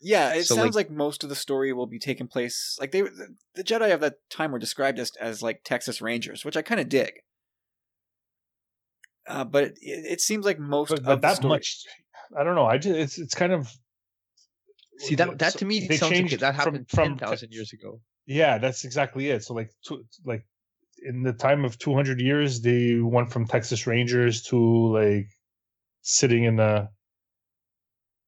[0.00, 0.34] yeah.
[0.34, 3.02] It so, sounds like, like, most of the story will be taking place like they
[3.54, 6.80] the Jedi of that time were described as as like Texas Rangers, which I kind
[6.80, 7.12] of dig.
[9.28, 11.84] Uh, but it, it, seems like most but, but that much.
[12.38, 12.66] I don't know.
[12.66, 13.72] I just it's it's kind of
[14.98, 17.72] see that that to me they sounds changed like that happened from, ten thousand years
[17.72, 18.00] ago.
[18.26, 19.44] Yeah, that's exactly it.
[19.44, 20.44] So like to, like
[21.04, 25.28] in the time of two hundred years, they went from Texas Rangers to like
[26.02, 26.90] sitting in a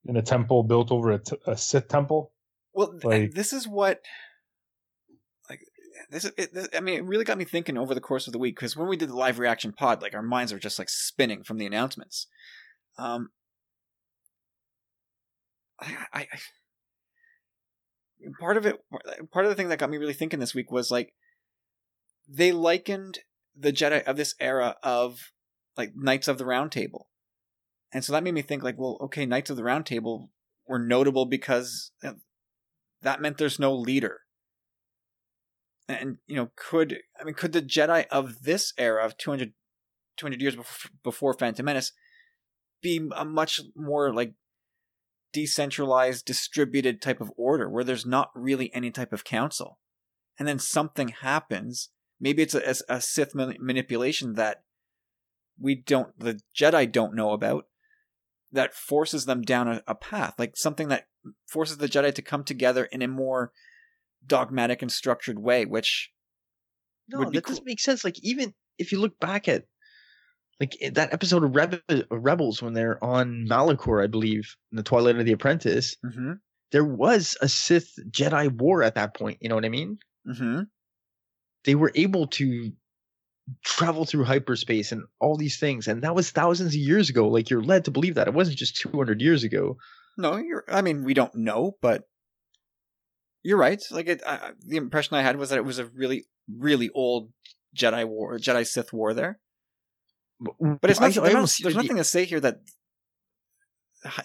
[0.05, 2.33] in a temple built over a, t- a Sith temple.
[2.73, 4.05] Well, like, this is what like
[6.11, 8.39] this, it, this I mean, it really got me thinking over the course of the
[8.39, 10.89] week because when we did the live reaction pod, like our minds are just like
[10.89, 12.27] spinning from the announcements.
[12.97, 13.31] Um,
[15.81, 16.39] I, I, I
[18.41, 18.77] part of it,
[19.33, 21.13] part of the thing that got me really thinking this week was like
[22.29, 23.21] they likened
[23.57, 25.33] the Jedi of this era of
[25.77, 27.09] like Knights of the Round Table,
[27.93, 30.31] and so that made me think like, well, okay, Knights of the Round Table
[30.67, 31.93] were notable because
[33.03, 34.21] that meant there's no leader
[35.89, 39.53] and you know could i mean could the jedi of this era of 200
[40.17, 41.93] 200 years before, before phantom menace
[42.83, 44.35] be a much more like
[45.33, 49.79] decentralized distributed type of order where there's not really any type of council?
[50.39, 54.63] And then something happens maybe it's a, a sith manipulation that
[55.61, 57.67] we don't the jedi don't know about
[58.51, 61.07] that forces them down a, a path like something that
[61.47, 63.53] forces the jedi to come together in a more
[64.27, 66.11] dogmatic and structured way, which
[67.09, 67.41] no, that cool.
[67.41, 68.05] doesn't make sense.
[68.05, 69.65] Like even if you look back at
[70.61, 75.17] like that episode of Rebe- Rebels when they're on Malachor, I believe, in the Twilight
[75.17, 76.33] of the Apprentice, mm-hmm.
[76.73, 79.39] there was a Sith Jedi war at that point.
[79.41, 79.99] You know what I mean?
[80.29, 80.63] Mm-hmm.
[81.65, 82.73] They were able to
[83.65, 87.29] travel through hyperspace and all these things, and that was thousands of years ago.
[87.29, 89.77] Like you're led to believe that it wasn't just 200 years ago.
[90.17, 90.65] No, you're.
[90.69, 92.03] I mean, we don't know, but
[93.49, 93.83] you're right.
[93.91, 97.33] Like it, I, the impression I had was that it was a really, really old
[97.75, 99.41] Jedi war, Jedi Sith war there.
[100.39, 102.59] But it's not, I, I not there's nothing to say here that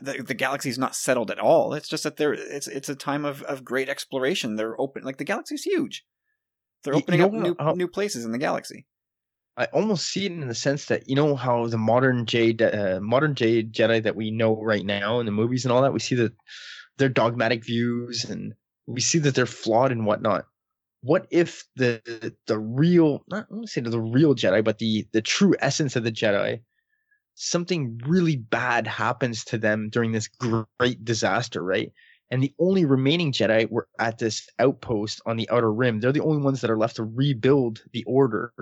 [0.01, 1.73] the, the galaxy is not settled at all.
[1.73, 4.57] It's just that there it's it's a time of, of great exploration.
[4.57, 6.03] They're open like the galaxy's huge.
[6.83, 8.85] They're opening you know, up new new places in the galaxy.
[9.55, 12.99] I almost see it in the sense that you know how the modern Jade uh,
[13.01, 15.99] modern Jade Jedi that we know right now in the movies and all that we
[15.99, 16.33] see that
[16.97, 18.53] their dogmatic views and
[18.87, 20.45] we see that they're flawed and whatnot.
[21.01, 22.01] What if the
[22.47, 26.03] the real not want to say the real Jedi, but the the true essence of
[26.03, 26.61] the Jedi,
[27.35, 31.91] something really bad happens to them during this great disaster, right?
[32.31, 35.99] And the only remaining Jedi were at this outpost on the outer rim.
[35.99, 38.53] They're the only ones that are left to rebuild the order.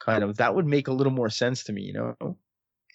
[0.00, 2.16] Kind of that would make a little more sense to me, you know.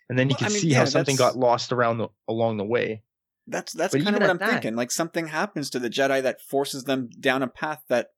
[0.09, 2.09] And then you well, can I mean, see yeah, how something got lost around the
[2.27, 3.03] along the way.
[3.47, 4.75] That's that's kind of what I'm that, thinking.
[4.75, 8.09] Like something happens to the Jedi that forces them down a path that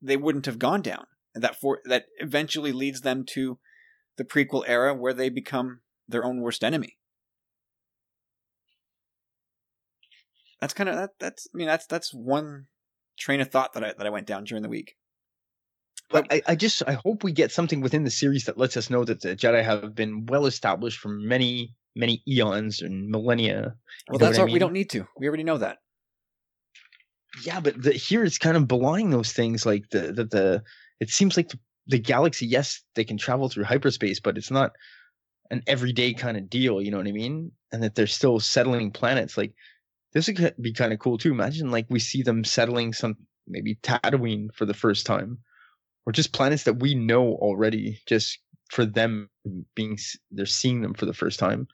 [0.00, 1.06] they wouldn't have gone down.
[1.34, 3.58] That for that eventually leads them to
[4.16, 6.96] the prequel era where they become their own worst enemy.
[10.60, 11.10] That's kind of that.
[11.20, 12.66] That's I mean that's that's one
[13.18, 14.96] train of thought that I that I went down during the week.
[16.08, 18.90] But I, I just I hope we get something within the series that lets us
[18.90, 23.74] know that the Jedi have been well established for many many eons and millennia.
[24.08, 24.52] Well, that's what I mean?
[24.52, 25.06] we don't need to.
[25.18, 25.78] We already know that.
[27.42, 29.66] Yeah, but the, here it's kind of belying those things.
[29.66, 30.62] Like the the, the
[31.00, 32.46] it seems like the, the galaxy.
[32.46, 34.72] Yes, they can travel through hyperspace, but it's not
[35.50, 36.80] an everyday kind of deal.
[36.80, 37.50] You know what I mean?
[37.72, 39.36] And that they're still settling planets.
[39.36, 39.54] Like
[40.12, 41.32] this would be kind of cool too.
[41.32, 43.16] Imagine like we see them settling some
[43.48, 45.38] maybe Tatooine for the first time,
[46.06, 48.00] or just planets that we know already.
[48.06, 48.38] Just
[48.70, 49.28] for them
[49.74, 49.98] being
[50.30, 51.68] they're seeing them for the first time.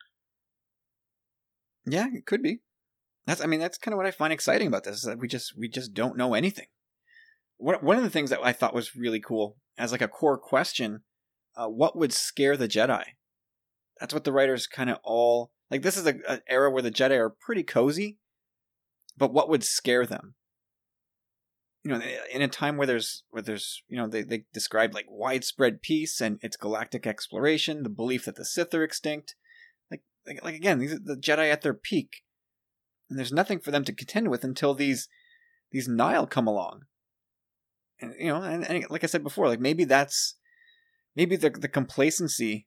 [1.84, 2.60] Yeah, it could be.
[3.26, 5.28] That's I mean that's kind of what I find exciting about this is that we
[5.28, 6.66] just we just don't know anything.
[7.56, 10.38] One one of the things that I thought was really cool as like a core
[10.38, 11.02] question,
[11.56, 13.04] uh, what would scare the Jedi?
[14.00, 15.82] That's what the writers kind of all like.
[15.82, 18.18] This is a, an era where the Jedi are pretty cozy,
[19.16, 20.34] but what would scare them?
[21.84, 22.00] You know,
[22.32, 26.20] in a time where there's where there's you know they they described like widespread peace
[26.20, 29.36] and its galactic exploration, the belief that the Sith are extinct,
[30.26, 32.22] like, like again, these are the Jedi at their peak,
[33.08, 35.08] and there's nothing for them to contend with until these
[35.70, 36.82] these Nihil come along.
[38.00, 40.36] And you know, and, and like I said before, like maybe that's
[41.16, 42.66] maybe the the complacency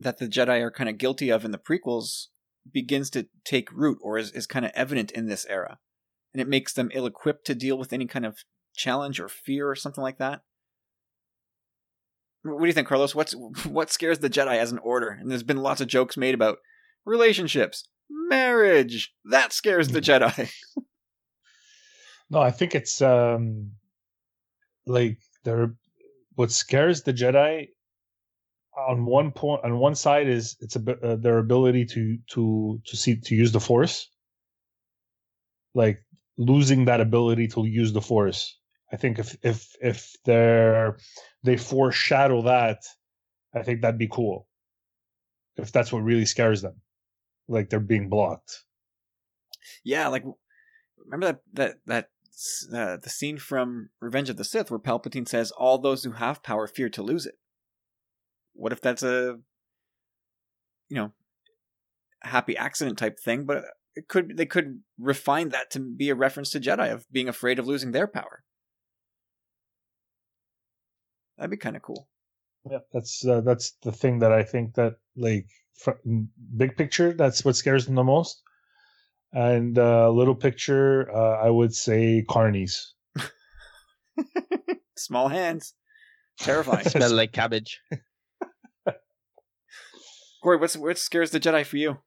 [0.00, 2.26] that the Jedi are kind of guilty of in the prequels
[2.70, 5.78] begins to take root or is, is kind of evident in this era.
[6.34, 8.38] And it makes them ill equipped to deal with any kind of
[8.74, 10.42] challenge or fear or something like that.
[12.52, 13.14] What do you think, Carlos?
[13.14, 13.34] What's
[13.64, 15.08] what scares the Jedi as an order?
[15.08, 16.58] And there's been lots of jokes made about
[17.04, 19.12] relationships, marriage.
[19.24, 20.50] That scares the Jedi.
[22.30, 23.72] no, I think it's um
[24.86, 25.74] like there
[26.34, 27.68] what scares the Jedi
[28.76, 32.96] on one point on one side is it's a uh, their ability to to to
[32.96, 34.08] see to use the force
[35.74, 36.02] like
[36.36, 38.58] losing that ability to use the force
[38.92, 40.98] I think if if if they're
[41.42, 42.84] they foreshadow that,
[43.54, 44.48] I think that'd be cool.
[45.56, 46.80] If that's what really scares them,
[47.48, 48.64] like they're being blocked.
[49.84, 50.24] Yeah, like
[51.04, 52.08] remember that that that
[52.72, 56.42] uh, the scene from Revenge of the Sith where Palpatine says, "All those who have
[56.42, 57.36] power fear to lose it."
[58.52, 59.38] What if that's a,
[60.88, 61.12] you know,
[62.22, 63.46] happy accident type thing?
[63.46, 63.64] But
[63.94, 67.58] it could they could refine that to be a reference to Jedi of being afraid
[67.58, 68.44] of losing their power.
[71.36, 72.08] That'd be kind of cool.
[72.70, 76.02] Yeah, that's uh, that's the thing that I think that like fr-
[76.56, 77.12] big picture.
[77.12, 78.42] That's what scares them the most.
[79.32, 82.92] And uh, little picture, uh, I would say carnies.
[84.96, 85.74] Small hands,
[86.40, 86.84] terrifying.
[86.88, 87.80] Smell like cabbage.
[90.42, 91.98] Corey, what's what scares the Jedi for you?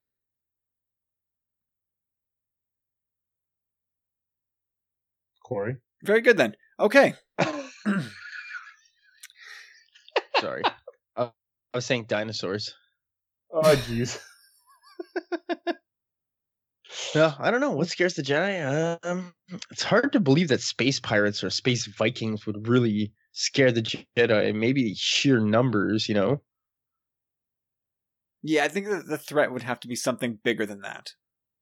[5.43, 5.77] Corey.
[6.03, 6.55] Very good then.
[6.80, 7.13] Okay.
[10.39, 10.63] Sorry.
[11.15, 11.31] I I
[11.77, 12.73] was saying dinosaurs.
[13.51, 14.19] Oh jeez.
[17.15, 17.71] No, I don't know.
[17.71, 18.97] What scares the Jedi?
[19.03, 19.33] Um,
[19.71, 24.53] it's hard to believe that space pirates or space Vikings would really scare the Jedi.
[24.53, 26.41] Maybe sheer numbers, you know?
[28.41, 31.13] Yeah, I think that the threat would have to be something bigger than that.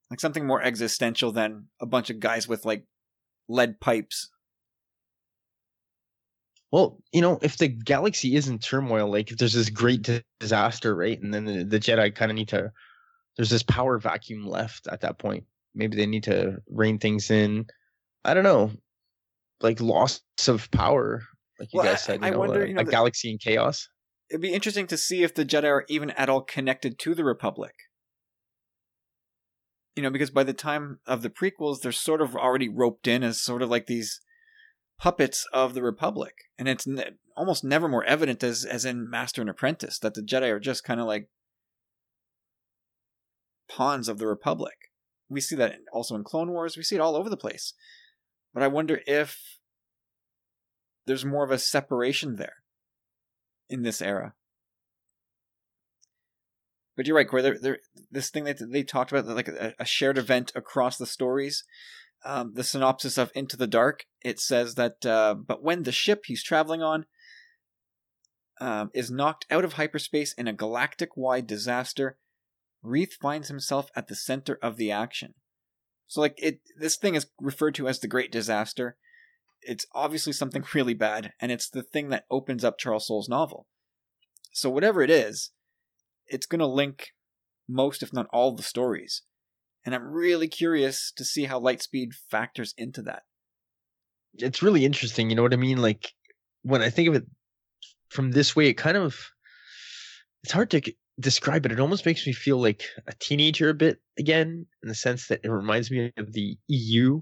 [0.10, 2.86] Like something more existential than a bunch of guys with like
[3.48, 4.30] lead pipes.
[6.78, 10.08] Well, you know, if the galaxy is in turmoil, like if there's this great
[10.40, 12.72] disaster, right, and then the, the Jedi kind of need to,
[13.36, 15.46] there's this power vacuum left at that point.
[15.74, 17.66] Maybe they need to rein things in.
[18.24, 18.74] I don't know,
[19.60, 21.24] like loss of power,
[21.60, 22.22] like you Well, guys said.
[22.22, 23.90] You I know, wonder, a, you know, a galaxy in chaos.
[24.30, 27.24] It'd be interesting to see if the Jedi are even at all connected to the
[27.24, 27.74] Republic.
[29.96, 33.24] You know, because by the time of the prequels, they're sort of already roped in
[33.24, 34.20] as sort of like these
[35.00, 39.42] puppets of the Republic, and it's ne- almost never more evident as as in Master
[39.42, 41.30] and Apprentice that the Jedi are just kind of like
[43.70, 44.76] pawns of the Republic.
[45.30, 46.78] We see that also in Clone Wars.
[46.78, 47.74] We see it all over the place.
[48.54, 49.60] But I wonder if
[51.06, 52.56] there's more of a separation there
[53.70, 54.34] in this era.
[56.96, 57.44] But you're right, Corey.
[57.44, 57.78] They're, they're,
[58.10, 61.64] this thing that they talked about, like a, a shared event across the stories.
[62.26, 66.24] Um, the synopsis of Into the Dark, it says that, uh, but when the ship
[66.26, 67.06] he's traveling on
[68.60, 72.18] um, is knocked out of hyperspace in a galactic wide disaster,
[72.82, 75.36] Reath finds himself at the center of the action.
[76.08, 78.98] So, like, it this thing is referred to as the Great Disaster.
[79.62, 83.68] It's obviously something really bad, and it's the thing that opens up Charles Soule's novel.
[84.54, 85.52] So, whatever it is,
[86.28, 87.10] it's going to link
[87.68, 89.24] most, if not all, the stories.
[89.88, 93.24] And I'm really curious to see how Lightspeed factors into that.
[94.34, 95.30] it's really interesting.
[95.30, 95.82] You know what I mean?
[95.82, 96.12] Like
[96.64, 97.26] when I think of it
[98.10, 99.32] from this way, it kind of
[100.44, 100.82] it's hard to
[101.22, 101.72] describe it.
[101.72, 105.40] It almost makes me feel like a teenager a bit again, in the sense that
[105.46, 107.22] it reminds me of the EU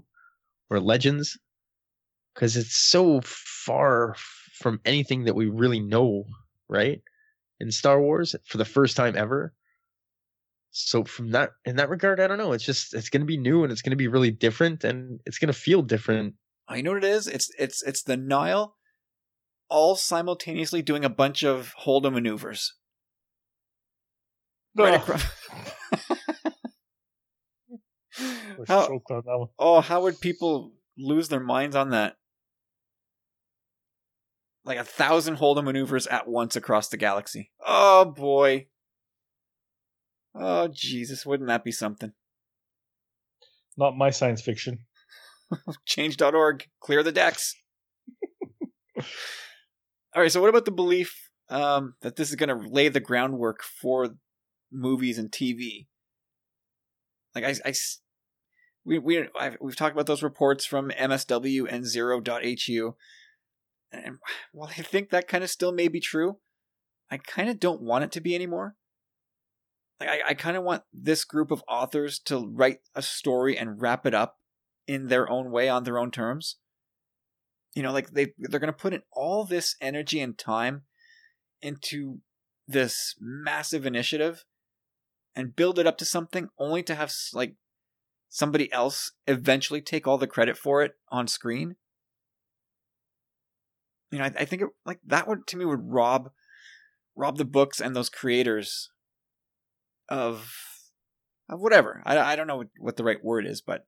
[0.68, 1.38] or Legends,
[2.34, 4.16] because it's so far
[4.54, 6.24] from anything that we really know,
[6.68, 7.00] right?
[7.60, 9.54] In Star Wars for the first time ever.
[10.70, 12.52] So from that in that regard, I don't know.
[12.52, 15.52] It's just it's gonna be new and it's gonna be really different and it's gonna
[15.52, 16.34] feel different
[16.68, 17.26] I know what it is?
[17.26, 18.76] It's it's it's the Nile,
[19.68, 22.74] all simultaneously doing a bunch of Holdo maneuvers.
[24.76, 25.00] Right Ugh.
[25.00, 25.24] across.
[28.66, 29.48] How, choked on that one.
[29.58, 32.16] oh, how would people lose their minds on that?
[34.64, 37.50] Like a thousand Holdo maneuvers at once across the galaxy.
[37.64, 38.68] Oh boy.
[40.38, 42.12] Oh Jesus, wouldn't that be something?
[43.76, 44.80] Not my science fiction.
[45.86, 47.54] Change.org, clear the decks.
[48.96, 53.00] All right, so what about the belief um, that this is going to lay the
[53.00, 54.14] groundwork for
[54.72, 55.86] movies and TV?
[57.34, 57.74] Like I, I
[58.84, 62.96] we we I've, we've talked about those reports from MSW and Zero.hu,
[63.92, 64.18] and
[64.52, 66.38] while I think that kind of still may be true,
[67.10, 68.74] I kind of don't want it to be anymore.
[70.00, 73.80] Like I, I kind of want this group of authors to write a story and
[73.80, 74.38] wrap it up
[74.86, 76.56] in their own way on their own terms.
[77.74, 80.82] You know, like they they're to put in all this energy and time
[81.60, 82.20] into
[82.68, 84.44] this massive initiative
[85.34, 87.54] and build it up to something only to have like
[88.28, 91.76] somebody else eventually take all the credit for it on screen.
[94.10, 96.30] You know, I, I think it, like that would to me would rob
[97.14, 98.90] rob the books and those creators
[100.08, 100.52] of
[101.48, 102.02] of whatever.
[102.04, 103.86] I I don't know what, the right word is, but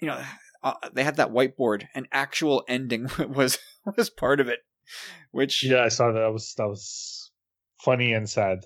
[0.00, 0.22] you know,
[0.62, 1.86] uh, they had that whiteboard.
[1.94, 3.58] An actual ending was
[3.96, 4.60] was part of it,
[5.30, 6.20] which Yeah, I saw that.
[6.20, 7.30] That was that was
[7.80, 8.60] funny and sad.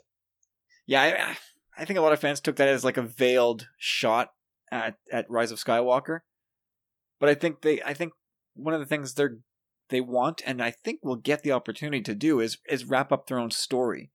[0.87, 4.31] yeah, I, I think a lot of fans took that as like a veiled shot
[4.71, 6.21] at at Rise of Skywalker.
[7.19, 8.13] But I think they I think
[8.55, 9.39] one of the things they're
[9.89, 13.27] they want and I think will get the opportunity to do is is wrap up
[13.27, 14.11] their own story.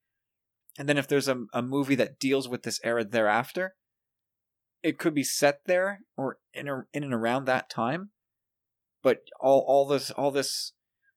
[0.77, 3.75] And then if there's a, a movie that deals with this era thereafter,
[4.81, 8.11] it could be set there or in in and around that time.
[9.03, 10.73] But all all this all this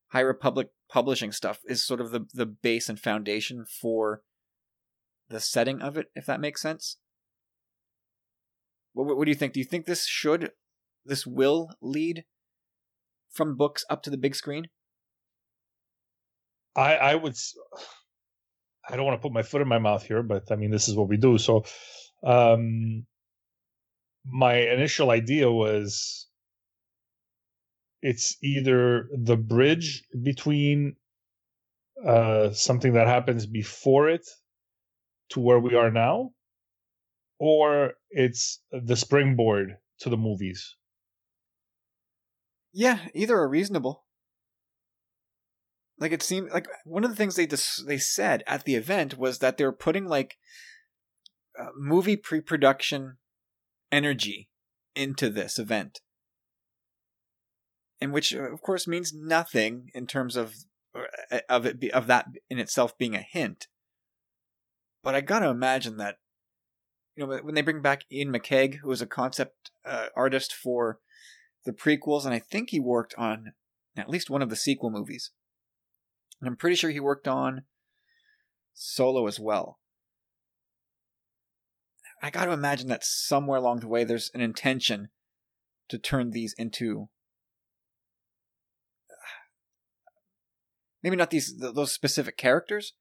[0.08, 4.22] High Republic publishing stuff is sort of the the base and foundation for
[5.28, 6.98] the setting of it, if that makes sense.
[8.92, 9.52] What, what do you think?
[9.52, 10.52] Do you think this should,
[11.04, 12.24] this will lead
[13.30, 14.66] from books up to the big screen?
[16.76, 17.36] I I would.
[18.88, 20.88] I don't want to put my foot in my mouth here, but I mean this
[20.88, 21.38] is what we do.
[21.38, 21.64] So,
[22.22, 23.06] um,
[24.26, 26.26] my initial idea was
[28.02, 30.96] it's either the bridge between
[32.04, 34.28] uh, something that happens before it
[35.30, 36.30] to where we are now,
[37.38, 40.76] or it's the springboard to the movies.
[42.72, 44.03] Yeah, either are reasonable.
[45.98, 49.16] Like it seemed like one of the things they dis- they said at the event
[49.16, 50.36] was that they were putting like
[51.58, 53.18] uh, movie pre-production
[53.92, 54.48] energy
[54.96, 56.00] into this event.
[58.00, 60.54] And which of course means nothing in terms of
[60.94, 63.68] uh, of it be, of that in itself being a hint.
[65.02, 66.16] But I got to imagine that
[67.16, 70.98] you know when they bring back Iain McCaig who was a concept uh, artist for
[71.64, 73.52] the prequels, and I think he worked on
[73.96, 75.30] at least one of the sequel movies.
[76.44, 77.62] And I'm pretty sure he worked on
[78.74, 79.78] Solo as well.
[82.22, 85.08] I got to imagine that somewhere along the way there's an intention
[85.88, 87.08] to turn these into
[91.02, 92.92] maybe not these those specific characters,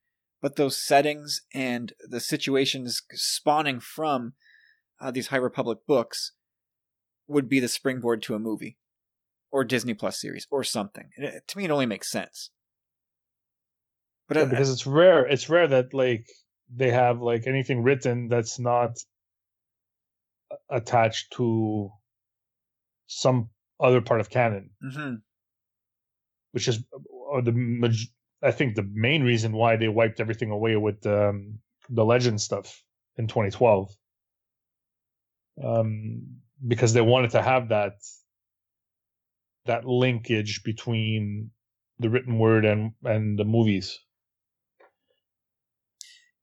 [0.41, 4.35] but those settings and the situations spawning from
[5.01, 6.31] uh, these High Republic books
[7.27, 8.77] would be the springboard to a movie
[9.51, 11.09] or Disney Plus series or something.
[11.17, 12.49] It, to me, it only makes sense.
[14.27, 16.25] But yeah, I, because it's rare, it's rare that like
[16.73, 18.97] they have like anything written that's not
[20.69, 21.89] attached to
[23.07, 23.49] some
[23.79, 25.15] other part of canon, mm-hmm.
[26.51, 28.07] which is or the
[28.41, 31.59] I think the main reason why they wiped everything away with um,
[31.89, 32.83] the legend stuff
[33.17, 33.89] in 2012.
[35.63, 37.93] Um, because they wanted to have that
[39.65, 41.51] that linkage between
[41.99, 43.99] the written word and and the movies.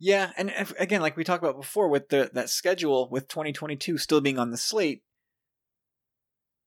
[0.02, 3.98] Yeah, and if, again, like we talked about before, with the that schedule with 2022
[3.98, 5.02] still being on the slate,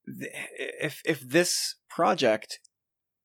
[0.06, 2.60] if if this project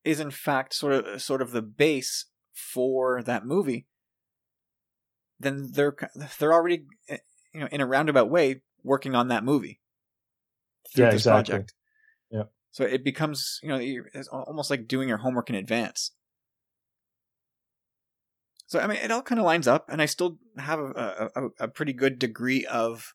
[0.04, 3.86] is in fact sort of sort of the base for that movie,
[5.38, 5.94] then they're
[6.38, 7.18] they're already eh,
[7.52, 9.78] you know in a roundabout way working on that movie
[10.94, 11.52] through yeah, this exactly.
[11.52, 11.74] project.
[12.30, 12.44] Yeah.
[12.70, 16.12] So it becomes, you know, it's almost like doing your homework in advance.
[18.68, 21.64] So I mean, it all kind of lines up, and I still have a, a,
[21.64, 23.14] a pretty good degree of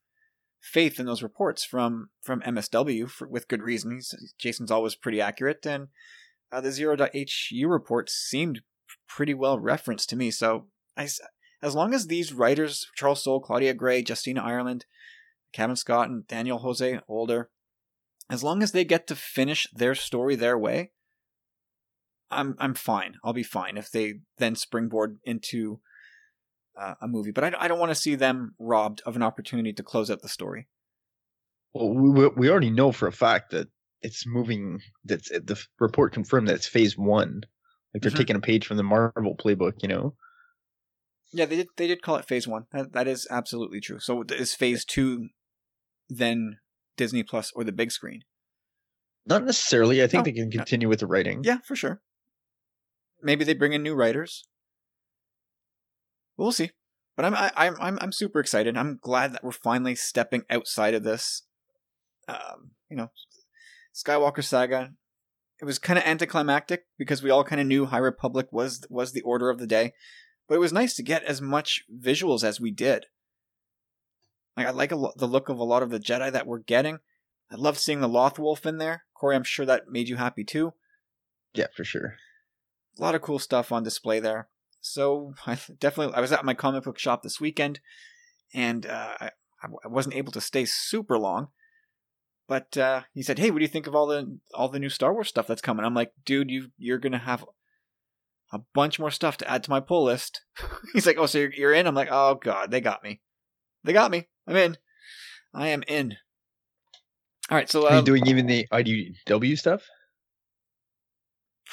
[0.59, 3.91] faith in those reports from from MSW for, with good reason.
[3.91, 5.89] He's, Jason's always pretty accurate, and
[6.51, 8.61] uh, the zero.hu report seemed
[9.07, 10.31] pretty well referenced to me.
[10.31, 11.07] So I,
[11.61, 14.85] as long as these writers, Charles Soule, Claudia Gray, Justina Ireland,
[15.53, 17.51] Cavan Scott, and Daniel Jose Older,
[18.27, 20.93] as long as they get to finish their story their way,
[22.36, 23.15] I'm I'm fine.
[23.23, 25.79] I'll be fine if they then springboard into
[26.79, 27.31] uh, a movie.
[27.31, 30.21] But I, I don't want to see them robbed of an opportunity to close out
[30.21, 30.67] the story.
[31.73, 33.67] Well, we we already know for a fact that
[34.01, 34.79] it's moving.
[35.03, 37.41] That's the report confirmed that it's phase one.
[37.93, 38.17] Like they're mm-hmm.
[38.17, 40.15] taking a page from the Marvel playbook, you know.
[41.31, 41.67] Yeah, they did.
[41.77, 42.65] They did call it phase one.
[42.71, 43.99] That that is absolutely true.
[43.99, 45.29] So is phase two
[46.09, 46.57] then
[46.97, 48.21] Disney Plus or the big screen?
[49.25, 50.03] Not necessarily.
[50.03, 51.41] I think oh, they can continue with the writing.
[51.43, 52.01] Yeah, for sure.
[53.24, 54.45] Maybe they bring in new writers.
[56.38, 56.71] We'll see.
[57.15, 58.76] But I'm I, am I'm I'm super excited.
[58.76, 61.43] I'm glad that we're finally stepping outside of this.
[62.28, 63.11] Um, you know,
[63.93, 64.93] Skywalker saga.
[65.61, 69.11] It was kind of anticlimactic because we all kind of knew High Republic was was
[69.11, 69.93] the order of the day,
[70.47, 73.05] but it was nice to get as much visuals as we did.
[74.57, 76.97] Like I like lo- the look of a lot of the Jedi that we're getting.
[77.51, 79.05] I love seeing the Loth Wolf in there.
[79.13, 80.74] Corey, I'm sure that made you happy too.
[81.53, 82.17] Yeah, for sure.
[82.97, 84.47] A lot of cool stuff on display there.
[84.81, 87.79] So I definitely I was at my comic book shop this weekend,
[88.53, 89.29] and uh, I,
[89.63, 91.47] I wasn't able to stay super long.
[92.47, 94.89] But uh, he said, "Hey, what do you think of all the all the new
[94.89, 97.45] Star Wars stuff that's coming?" I'm like, "Dude, you you're gonna have
[98.51, 100.41] a bunch more stuff to add to my pull list."
[100.93, 103.21] He's like, "Oh, so you're, you're in?" I'm like, "Oh God, they got me.
[103.83, 104.27] They got me.
[104.45, 104.77] I'm in.
[105.53, 106.17] I am in."
[107.49, 109.83] All right, so Are you um, doing even the IDW stuff?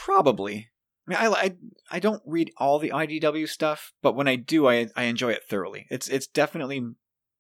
[0.04, 0.69] probably.
[1.10, 1.54] I mean, I, I
[1.90, 5.42] I don't read all the IDW stuff, but when I do, I I enjoy it
[5.48, 5.86] thoroughly.
[5.90, 6.82] It's it's definitely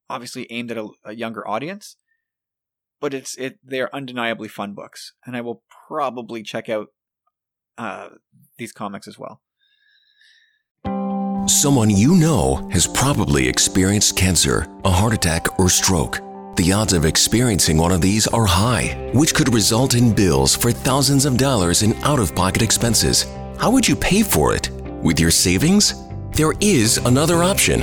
[0.08, 1.96] obviously aimed at a, a younger audience,
[3.00, 6.88] but it's it they're undeniably fun books, and I will probably check out
[7.78, 8.08] uh,
[8.58, 9.40] these comics as well.
[11.46, 16.20] Someone you know has probably experienced cancer, a heart attack, or stroke.
[16.56, 20.72] The odds of experiencing one of these are high, which could result in bills for
[20.72, 23.26] thousands of dollars in out of pocket expenses.
[23.60, 24.70] How would you pay for it?
[25.02, 25.92] With your savings?
[26.30, 27.82] There is another option.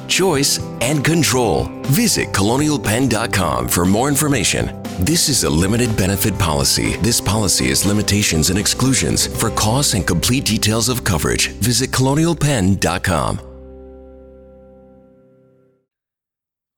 [0.11, 1.63] choice, and control.
[1.83, 4.79] Visit colonialpenn.com for more information.
[4.99, 6.97] This is a limited benefit policy.
[6.97, 9.25] This policy has limitations and exclusions.
[9.25, 13.39] For costs and complete details of coverage, visit colonialpenn.com.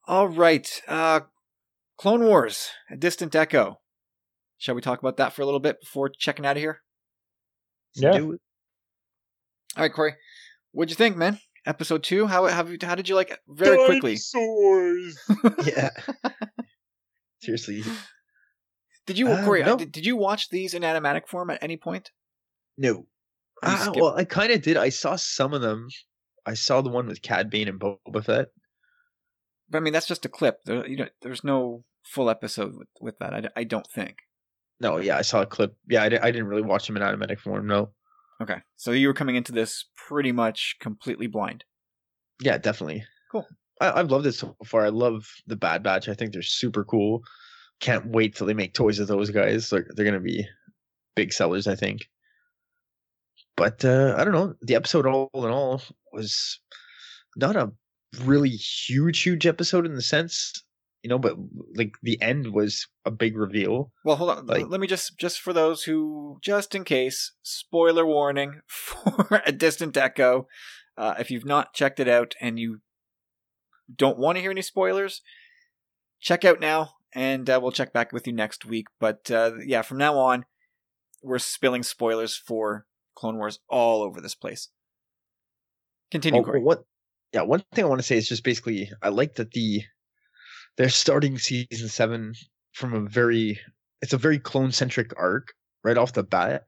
[0.06, 1.22] All right, uh,
[1.98, 3.80] Clone Wars: A Distant Echo.
[4.58, 6.82] Shall we talk about that for a little bit before checking out of here?
[7.96, 8.20] Yeah.
[8.20, 8.38] All
[9.78, 10.16] right, Corey,
[10.72, 11.40] what'd you think, man?
[11.66, 12.28] Episode two.
[12.28, 13.40] How how, how did you like it?
[13.48, 14.18] Very quickly.
[14.34, 15.18] Dinosaurs.
[15.66, 15.90] Yeah.
[17.42, 17.84] Seriously.
[19.06, 19.64] Did you, Uh, Corey?
[19.64, 19.76] no.
[19.78, 22.12] Did, did you watch these in animatic form at any point?
[22.78, 22.90] No.
[22.92, 23.06] You
[23.64, 24.78] Ah, skip- well, I kind of did.
[24.78, 25.88] I saw some of them.
[26.46, 28.48] I saw the one with Cad Bane and Boba Fett.
[29.70, 30.58] But I mean, that's just a clip.
[30.66, 33.52] There, you know, there's no full episode with, with that.
[33.56, 34.18] I don't think.
[34.80, 35.76] No, yeah, I saw a clip.
[35.88, 37.68] Yeah, I, I didn't really watch them in animatic form.
[37.68, 37.92] No.
[38.42, 41.64] Okay, so you were coming into this pretty much completely blind.
[42.42, 43.06] Yeah, definitely.
[43.32, 43.46] Cool.
[43.80, 44.86] I, I've loved it so far.
[44.86, 46.10] I love the Bad Batch.
[46.10, 47.22] I think they're super cool.
[47.80, 49.70] Can't wait till they make toys of those guys.
[49.70, 50.46] They're they're gonna be
[51.16, 52.08] big sellers, I think.
[53.56, 54.56] But uh, I don't know.
[54.62, 55.82] The episode, all in all,
[56.12, 56.60] was
[57.36, 57.72] not a
[58.22, 60.54] really huge, huge episode in the sense,
[61.04, 61.20] you know.
[61.20, 61.36] But
[61.76, 63.92] like the end was a big reveal.
[64.04, 64.46] Well, hold on.
[64.48, 69.52] Like- Let me just just for those who just in case spoiler warning for a
[69.52, 70.48] distant echo.
[70.98, 72.80] Uh, if you've not checked it out and you
[73.96, 75.22] don't want to hear any spoilers,
[76.20, 78.88] check out now, and uh, we'll check back with you next week.
[79.00, 80.46] But uh, yeah, from now on,
[81.24, 82.86] we're spilling spoilers for
[83.16, 84.70] Clone Wars all over this place.
[86.12, 86.62] Continue, Oh, Corey.
[86.62, 86.84] what?
[87.34, 89.82] Yeah, one thing I want to say is just basically I like that the
[90.78, 92.34] they're starting season seven
[92.74, 93.60] from a very
[94.02, 95.54] it's a very clone centric arc
[95.84, 96.66] right off the bat,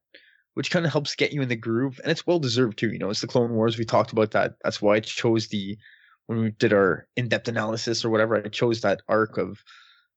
[0.54, 2.92] which kind of helps get you in the groove, and it's well deserved too.
[2.92, 3.78] You know, it's the Clone Wars.
[3.78, 4.54] We talked about that.
[4.64, 5.78] That's why I chose the
[6.28, 8.36] when we did our in depth analysis or whatever.
[8.36, 9.60] I chose that arc of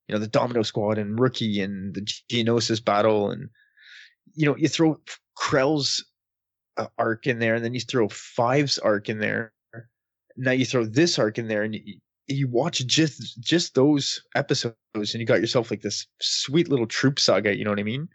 [0.06, 3.48] you know the Domino Squad and Rookie and the Geonosis battle, and
[4.34, 5.00] you know you throw
[5.36, 6.04] Krell's
[6.76, 9.52] uh, arc in there, and then you throw Five's arc in there.
[10.36, 14.74] Now you throw this arc in there, and you, you watch just just those episodes,
[14.94, 17.56] and you got yourself like this sweet little troop saga.
[17.56, 18.08] You know what I mean?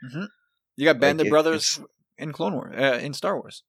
[0.78, 1.80] You got Bandit it- Brothers
[2.18, 3.64] in Clone Wars, uh, in Star Wars.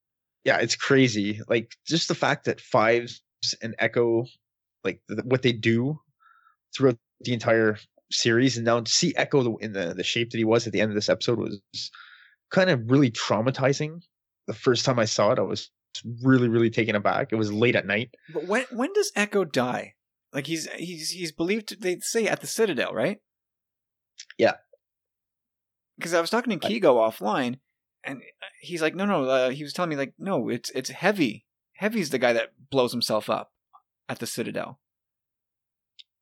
[0.44, 1.40] Yeah, it's crazy.
[1.48, 3.22] Like just the fact that Fives
[3.62, 4.26] and Echo,
[4.84, 5.98] like th- what they do
[6.76, 7.78] throughout the entire
[8.12, 10.72] series, and now to see Echo the- in the the shape that he was at
[10.72, 11.60] the end of this episode was
[12.50, 14.00] kind of really traumatizing.
[14.46, 15.70] The first time I saw it, I was
[16.22, 17.28] really really taken aback.
[17.32, 18.14] It was late at night.
[18.34, 19.94] But when when does Echo die?
[20.34, 23.18] Like he's he's he's believed to, they say at the Citadel, right?
[24.36, 24.54] Yeah.
[25.96, 27.58] Because I was talking to I- Kigo offline,
[28.02, 28.20] and
[28.60, 29.24] he's like, no, no.
[29.24, 31.46] Uh, he was telling me like, no, it's it's Heavy.
[31.74, 33.52] Heavy's the guy that blows himself up
[34.08, 34.80] at the Citadel.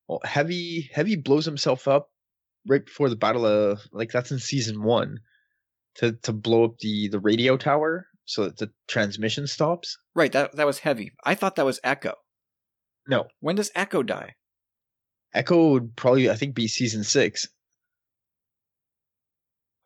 [0.07, 2.11] Well, Heavy Heavy blows himself up
[2.69, 5.21] right before the battle of like that's in season one
[5.97, 9.97] to to blow up the the radio tower so that the transmission stops.
[10.15, 10.33] Right.
[10.33, 11.13] That that was Heavy.
[11.25, 12.15] I thought that was Echo.
[13.07, 14.37] No, When does Echo die?
[15.35, 17.49] Echo would probably I think be season six.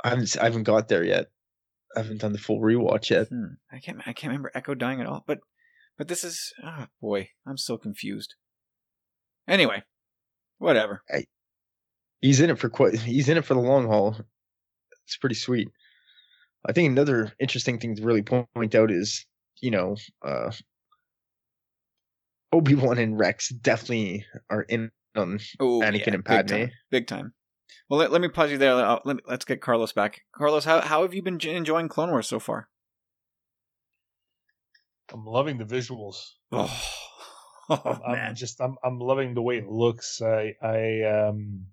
[0.02, 1.26] I haven't I haven't got there yet.
[1.96, 3.28] I haven't done the full rewatch yet.
[3.28, 3.54] Hmm.
[3.72, 5.24] I can't I can't remember Echo dying at all.
[5.26, 5.38] But
[5.96, 8.34] but this is oh boy, I'm so confused.
[9.48, 9.82] Anyway,
[10.58, 11.02] whatever.
[12.20, 12.98] He's in it for quite.
[12.98, 14.16] He's in it for the long haul.
[15.04, 15.68] It's pretty sweet.
[16.66, 19.24] I think another interesting thing to really point out is,
[19.60, 20.50] you know, uh,
[22.52, 26.48] Obi Wan and Rex definitely are in on Oh, Anakin and big Padme.
[26.48, 27.32] time, big time.
[27.88, 28.72] Well, let, let me pause you there.
[28.74, 30.22] Uh, let, let's get Carlos back.
[30.32, 32.68] Carlos, how how have you been j- enjoying Clone Wars so far?
[35.12, 36.16] I'm loving the visuals.
[36.52, 36.72] Oh,
[37.70, 38.34] oh I'm, I'm man.
[38.34, 40.20] just I'm I'm loving the way it looks.
[40.22, 41.66] I I um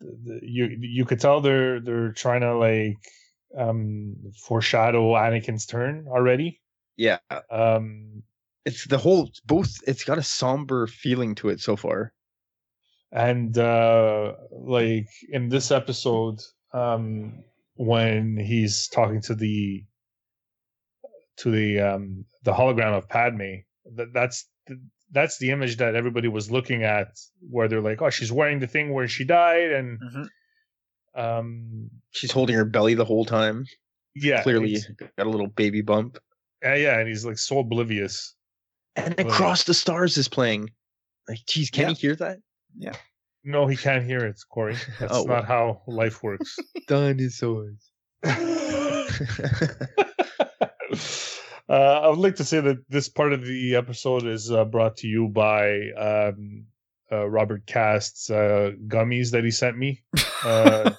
[0.00, 2.96] the, the, you you could tell they're they're trying to like
[3.56, 6.60] um foreshadow Anakin's turn already.
[6.96, 7.18] Yeah,
[7.50, 8.22] Um
[8.66, 9.72] it's the whole both.
[9.86, 12.12] It's got a somber feeling to it so far.
[13.12, 16.38] and uh like in this episode
[16.72, 17.44] um
[17.76, 19.84] when he's talking to the
[21.40, 23.62] to the um the hologram of Padme
[23.96, 24.74] that that's the,
[25.12, 27.08] that's the image that everybody was looking at
[27.54, 30.28] where they're like oh she's wearing the thing where she died and Mhm.
[31.14, 33.66] um She's holding her belly the whole time.
[34.14, 34.78] yeah Clearly
[35.16, 36.18] got a little baby bump.
[36.62, 38.34] yeah yeah and he's like so oblivious
[38.96, 39.26] And Right.
[39.26, 40.70] Across the Stars is playing.
[41.28, 41.88] Like, geez, can Yeah.
[41.90, 42.38] you hear that?
[42.76, 42.94] Yeah.
[43.44, 46.56] No he can't hear it Corey that's Oh, not how life works
[46.88, 47.90] Dinosaurs.
[48.24, 48.30] uh,
[51.68, 55.06] I would like to say that this part of the episode is uh, brought to
[55.08, 56.66] you by um,
[57.12, 60.02] uh, Robert Cast's uh, gummies that he sent me.
[60.44, 60.92] Uh,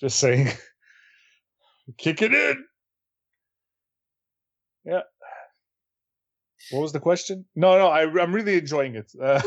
[0.00, 0.48] just saying,
[1.96, 2.64] kick it in.
[4.84, 5.00] Yeah.
[6.70, 7.44] What was the question?
[7.56, 9.10] No, no, I, I'm really enjoying it.
[9.20, 9.40] Uh,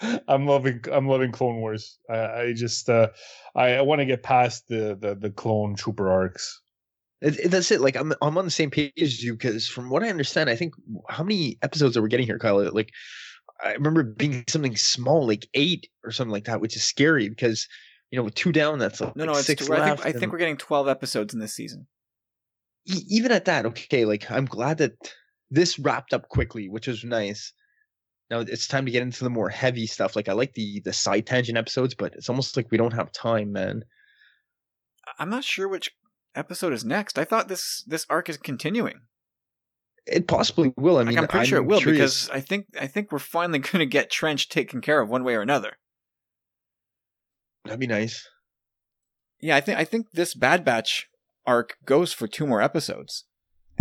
[0.28, 1.98] I'm loving, I'm loving Clone Wars.
[2.10, 3.08] I, I just, uh,
[3.54, 6.60] I, I want to get past the, the the clone trooper arcs.
[7.20, 7.80] It, it- that's it.
[7.80, 10.56] Like I'm, I'm on the same page as you because from what I understand, I
[10.56, 10.74] think
[11.08, 12.68] how many episodes are we getting here, Kyle?
[12.72, 12.90] Like,
[13.62, 17.68] I remember being something small, like eight or something like that, which is scary because
[18.10, 19.46] you know with two down, that's like no, no, it's.
[19.46, 20.06] six I think, left.
[20.06, 21.86] I think we're getting twelve episodes in this season.
[22.88, 24.04] e- even at that, okay.
[24.04, 24.92] Like I'm glad that
[25.52, 27.52] this wrapped up quickly, which was nice.
[28.30, 30.16] Now it's time to get into the more heavy stuff.
[30.16, 33.12] Like I like the the side tangent episodes, but it's almost like we don't have
[33.12, 33.84] time, man.
[35.18, 35.90] I'm not sure which
[36.34, 37.18] episode is next.
[37.18, 39.00] I thought this this arc is continuing.
[40.06, 40.96] It possibly will.
[40.96, 42.26] I Like, mean, I'm pretty sure it will curious.
[42.26, 45.22] because I think I think we're finally going to get Trench taken care of one
[45.24, 45.76] way or another.
[47.64, 48.28] that'd be nice.
[49.40, 51.08] Yeah, I think I think this Bad Batch
[51.46, 53.24] arc goes for two more episodes,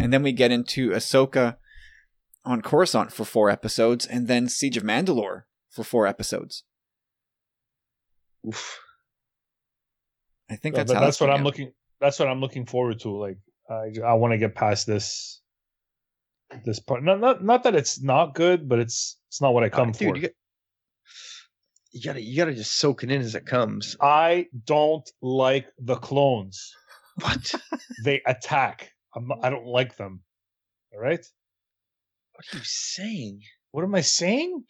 [0.01, 1.57] and then we get into Ahsoka
[2.43, 6.63] on Coruscant for four episodes, and then Siege of Mandalore for four episodes.
[8.47, 8.79] Oof.
[10.49, 11.45] I think that's but how that's it's what I'm go.
[11.45, 11.71] looking.
[11.99, 13.09] That's what I'm looking forward to.
[13.11, 13.37] Like
[13.69, 15.41] I, I want to get past this.
[16.65, 19.69] This part, not not not that it's not good, but it's it's not what I
[19.69, 20.15] come Uh, for.
[20.17, 20.31] you, got,
[21.93, 23.95] you gotta you gotta just soak it in as it comes.
[24.01, 26.73] I don't like the clones.
[27.21, 27.53] What?
[28.03, 28.91] They attack.
[29.15, 30.21] I'm I don't like them.
[30.93, 31.25] All right.
[32.33, 33.41] what are you saying?
[33.71, 34.63] What am I saying?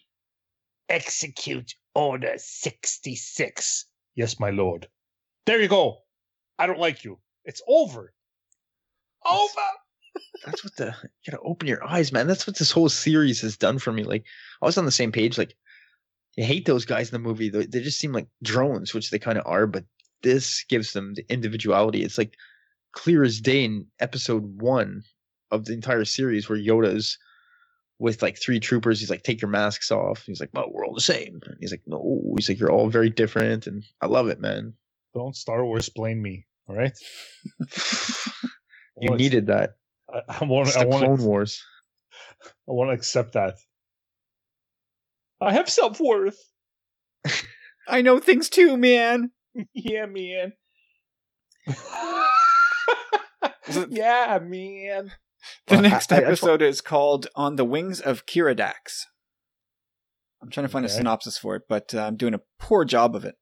[0.88, 3.86] Execute Order 66.
[4.14, 4.88] Yes, my lord.
[5.46, 5.98] There you go.
[6.58, 7.18] I don't like you.
[7.44, 8.12] It's over.
[9.26, 9.60] Over.
[10.44, 12.26] That's what the you gotta open your eyes, man.
[12.26, 14.04] That's what this whole series has done for me.
[14.04, 14.24] Like
[14.60, 15.38] I was on the same page.
[15.38, 15.54] Like
[16.36, 17.48] you hate those guys in the movie.
[17.48, 19.66] They, they just seem like drones, which they kind of are.
[19.66, 19.84] But
[20.22, 22.02] this gives them the individuality.
[22.02, 22.34] It's like
[22.92, 25.02] clear as day in episode one
[25.50, 27.18] of the entire series, where Yoda's
[27.98, 29.00] with like three troopers.
[29.00, 31.70] He's like, "Take your masks off." He's like, "Well, we're all the same." And he's
[31.70, 34.74] like, "No." He's like, "You're all very different," and I love it, man.
[35.14, 36.46] Don't Star Wars blame me.
[36.68, 36.92] All right.
[39.00, 39.76] You needed that.
[40.12, 40.68] I, I want.
[40.68, 41.04] It's I want.
[41.04, 41.64] Clone Wars.
[42.68, 43.54] I want to accept that.
[45.40, 46.38] I have self worth.
[47.88, 49.32] I know things too, man.
[49.74, 50.52] yeah, man.
[53.68, 55.12] Is yeah, man.
[55.66, 59.06] The Well, I- next I- I episode is called "On the Wings of Keeradaks."
[60.40, 63.14] I'm trying to find a synopsis for it, but uh, I'm doing a poor job
[63.16, 63.34] of it.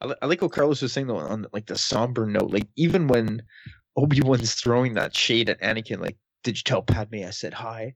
[0.00, 2.50] I, I like what Carlos was saying though on like the somber note.
[2.52, 3.42] Like even when
[3.96, 7.94] Obi Wan's throwing that shade at Anakin, like, did you tell Padme I said hi?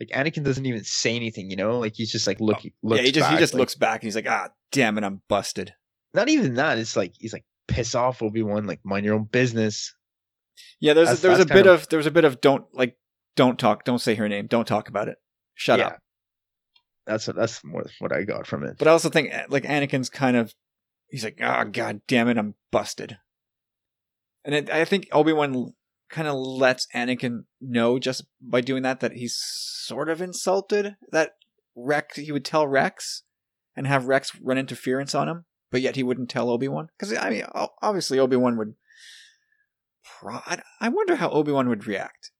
[0.00, 1.78] Like Anakin doesn't even say anything, you know.
[1.78, 2.72] Like he's just like looking.
[2.82, 5.04] Looks yeah, he just he just like- looks back and he's like, "Ah, damn it,
[5.04, 5.74] I'm busted."
[6.14, 6.78] Not even that.
[6.78, 8.66] It's like he's like piss off Obi Wan.
[8.66, 9.94] Like mind your own business.
[10.80, 12.96] Yeah, there's That's- a, there's a bit of- of there's a bit of don't like
[13.36, 15.18] don't talk, don't say her name, don't talk about it.
[15.54, 15.86] Shut Yeah.
[15.88, 15.98] up.
[17.06, 18.76] That's what that's more what I got from it.
[18.78, 20.52] But I also think eh, like Anakin's kind of
[21.08, 23.18] he's like, "Oh god damn it, I'm busted."
[24.44, 25.74] And it, I think Obi-Wan
[26.10, 31.32] kind of lets Anakin know just by doing that that he's sort of insulted that
[31.76, 33.22] Rex he would tell Rex
[33.76, 37.30] and have Rex run interference on him, but yet he wouldn't tell Obi-Wan cuz I
[37.30, 37.44] mean
[37.82, 38.74] obviously Obi-Wan would
[40.04, 42.30] pro- I- I wonder how Obi-Wan would react.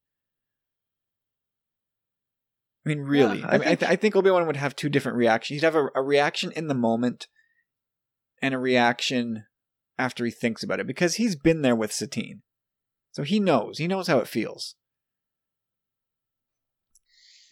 [2.86, 3.40] I mean, really.
[3.40, 5.18] Yeah, I, I mean, I, think- th- I think Obi Wan would have two different
[5.18, 5.60] reactions.
[5.60, 7.26] He'd have a, a reaction in the moment
[8.40, 9.44] and a reaction
[9.98, 12.42] after he thinks about it because he's been there with Satine.
[13.12, 13.76] So he knows.
[13.78, 14.74] He knows how it feels.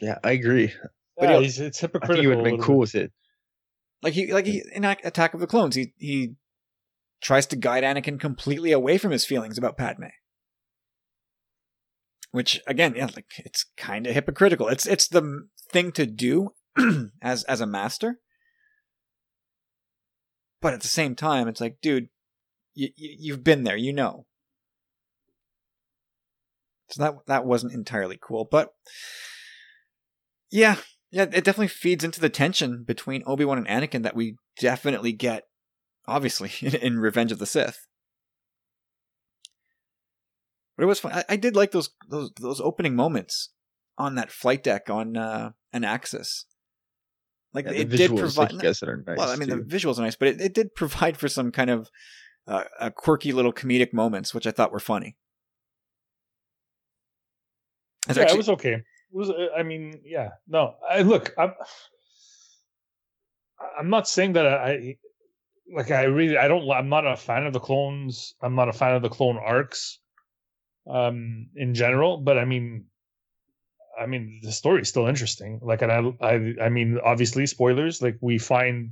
[0.00, 0.72] Yeah, I agree.
[1.18, 2.22] But he'll- he's, it's I think hypocritical.
[2.22, 2.80] he would have been cool bit.
[2.80, 3.12] with it.
[4.02, 6.34] Like he like he in Attack of the Clones, he he
[7.20, 10.04] tries to guide Anakin completely away from his feelings about Padme.
[12.30, 14.68] Which again, yeah, like it's kind of hypocritical.
[14.68, 16.50] It's it's the thing to do
[17.22, 18.20] as as a master.
[20.60, 22.08] But at the same time, it's like, dude,
[22.74, 24.26] you, you you've been there, you know.
[26.90, 28.74] So that that wasn't entirely cool, but
[30.50, 30.76] yeah,
[31.16, 35.12] yeah, it definitely feeds into the tension between Obi Wan and Anakin that we definitely
[35.12, 35.44] get,
[36.06, 37.86] obviously, in, in Revenge of the Sith.
[40.76, 41.12] But it was fun.
[41.12, 43.48] I, I did like those those those opening moments
[43.96, 46.44] on that flight deck on uh, Anaxes.
[47.54, 48.52] Like Yeah, the it did provide.
[48.52, 49.16] like you guys that are nice.
[49.16, 49.64] well, I mean, too.
[49.66, 51.88] the visuals are nice, but it, it did provide for some kind of
[52.46, 55.16] uh, uh, quirky little comedic moments, which I thought were funny.
[58.06, 58.82] It's yeah, actually- it was okay.
[59.10, 59.30] Was.
[59.30, 60.30] uh, I mean, yeah.
[60.46, 61.32] No, I look.
[61.38, 61.54] I'm.
[63.78, 64.96] I'm not saying that I.
[65.74, 66.70] Like I really, I don't.
[66.70, 68.34] I'm not a fan of the clones.
[68.40, 69.98] I'm not a fan of the clone arcs,
[70.88, 72.18] um, in general.
[72.18, 72.86] But I mean,
[73.98, 75.58] I mean, the story is still interesting.
[75.62, 78.02] Like, and I, I, I mean, obviously, spoilers.
[78.02, 78.90] Like, we find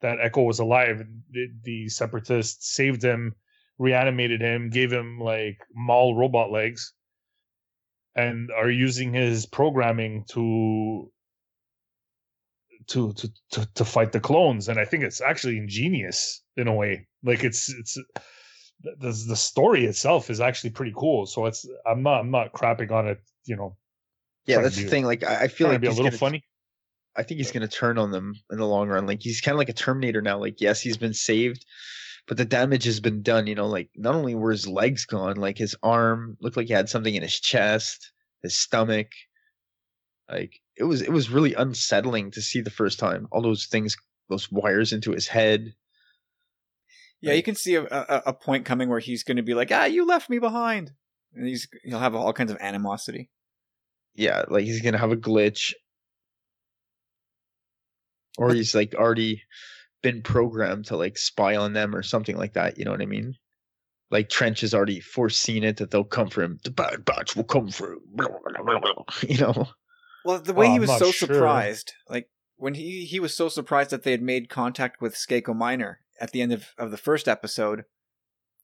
[0.00, 1.04] that Echo was alive.
[1.30, 3.34] The, the separatists saved him,
[3.78, 6.94] reanimated him, gave him like Maul robot legs,
[8.16, 11.12] and are using his programming to
[12.88, 14.68] to to to, to fight the clones.
[14.68, 17.06] And I think it's actually ingenious in a way.
[17.22, 17.98] Like, it's it's
[18.82, 21.26] the the story itself is actually pretty cool.
[21.26, 23.18] So it's I'm not I'm not crapping on it.
[23.44, 23.76] You know,
[24.46, 25.04] yeah, that's the thing.
[25.04, 26.42] Like, I, I feel like be a little gonna- funny.
[27.18, 29.06] I think he's going to turn on them in the long run.
[29.06, 30.38] Like he's kind of like a Terminator now.
[30.38, 31.64] Like yes, he's been saved,
[32.26, 33.46] but the damage has been done.
[33.46, 36.72] You know, like not only were his legs gone, like his arm looked like he
[36.72, 38.12] had something in his chest,
[38.42, 39.08] his stomach.
[40.28, 43.28] Like it was, it was really unsettling to see the first time.
[43.30, 43.96] All those things,
[44.28, 45.74] those wires into his head.
[47.20, 49.72] Yeah, you can see a, a, a point coming where he's going to be like,
[49.72, 50.92] "Ah, you left me behind,"
[51.34, 53.30] and he's he'll have all kinds of animosity.
[54.14, 55.72] Yeah, like he's gonna have a glitch,
[58.36, 59.42] or he's like already
[60.06, 62.78] been programmed to like spy on them or something like that.
[62.78, 63.34] You know what I mean?
[64.08, 66.60] Like Trench has already foreseen it that they'll come for him.
[66.62, 68.00] The Bad Batch will come for him.
[69.28, 69.66] You know?
[70.24, 71.26] Well, the way Oh, he was so sure.
[71.26, 75.56] surprised, like when he he was so surprised that they had made contact with Skako
[75.56, 77.82] Minor at the end of, of the first episode.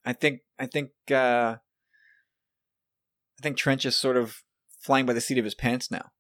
[0.05, 1.57] I think I think uh
[3.39, 4.43] I think Trench is sort of
[4.81, 6.11] flying by the seat of his pants now.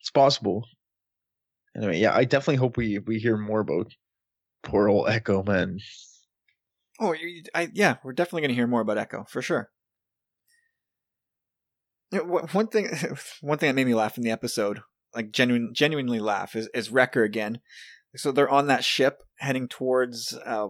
[0.00, 0.66] It's possible.
[1.76, 3.92] Anyway, yeah, I definitely hope we we hear more about
[4.62, 5.78] poor old Echo man.
[7.00, 7.14] Oh,
[7.54, 9.70] I, yeah, we're definitely going to hear more about Echo for sure.
[12.12, 12.88] One thing,
[13.40, 14.80] one thing that made me laugh in the episode,
[15.14, 17.60] like genuine, genuinely laugh, is is Wrecker again.
[18.16, 20.68] So they're on that ship heading towards uh,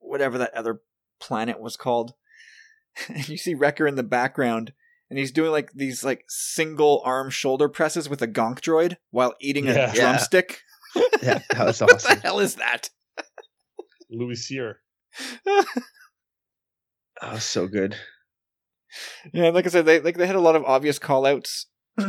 [0.00, 0.80] whatever that other
[1.20, 2.14] planet was called,
[3.08, 4.72] and you see Wrecker in the background,
[5.10, 9.34] and he's doing like these like single arm shoulder presses with a gonk droid while
[9.40, 9.92] eating a Yeah.
[9.94, 10.00] Yeah.
[10.00, 10.62] drumstick.
[11.22, 12.14] Yeah, that was what awesome.
[12.16, 12.90] the hell is that?
[14.10, 14.80] Louis Cyr.
[17.22, 17.96] Oh, so good.
[19.32, 21.66] Yeah, like I said, they like they had a lot of obvious call outs
[21.98, 22.08] uh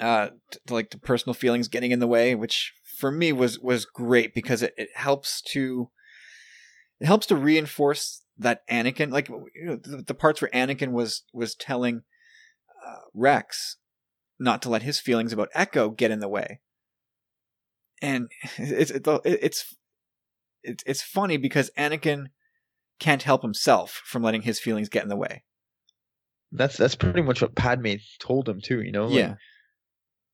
[0.00, 0.30] to,
[0.66, 4.34] to, like the personal feelings getting in the way, which for me was was great
[4.34, 5.90] because it, it helps to
[6.98, 11.22] it helps to reinforce that Anakin like you know, the, the parts where Anakin was
[11.32, 12.02] was telling
[12.86, 13.76] uh, Rex
[14.38, 16.60] not to let his feelings about Echo get in the way.
[18.02, 19.74] And it's it's it's
[20.62, 22.26] it's it's funny because Anakin
[22.98, 25.44] can't help himself from letting his feelings get in the way.
[26.50, 28.80] That's that's pretty much what Padme told him too.
[28.80, 29.06] You know?
[29.06, 29.34] Like, Yeah.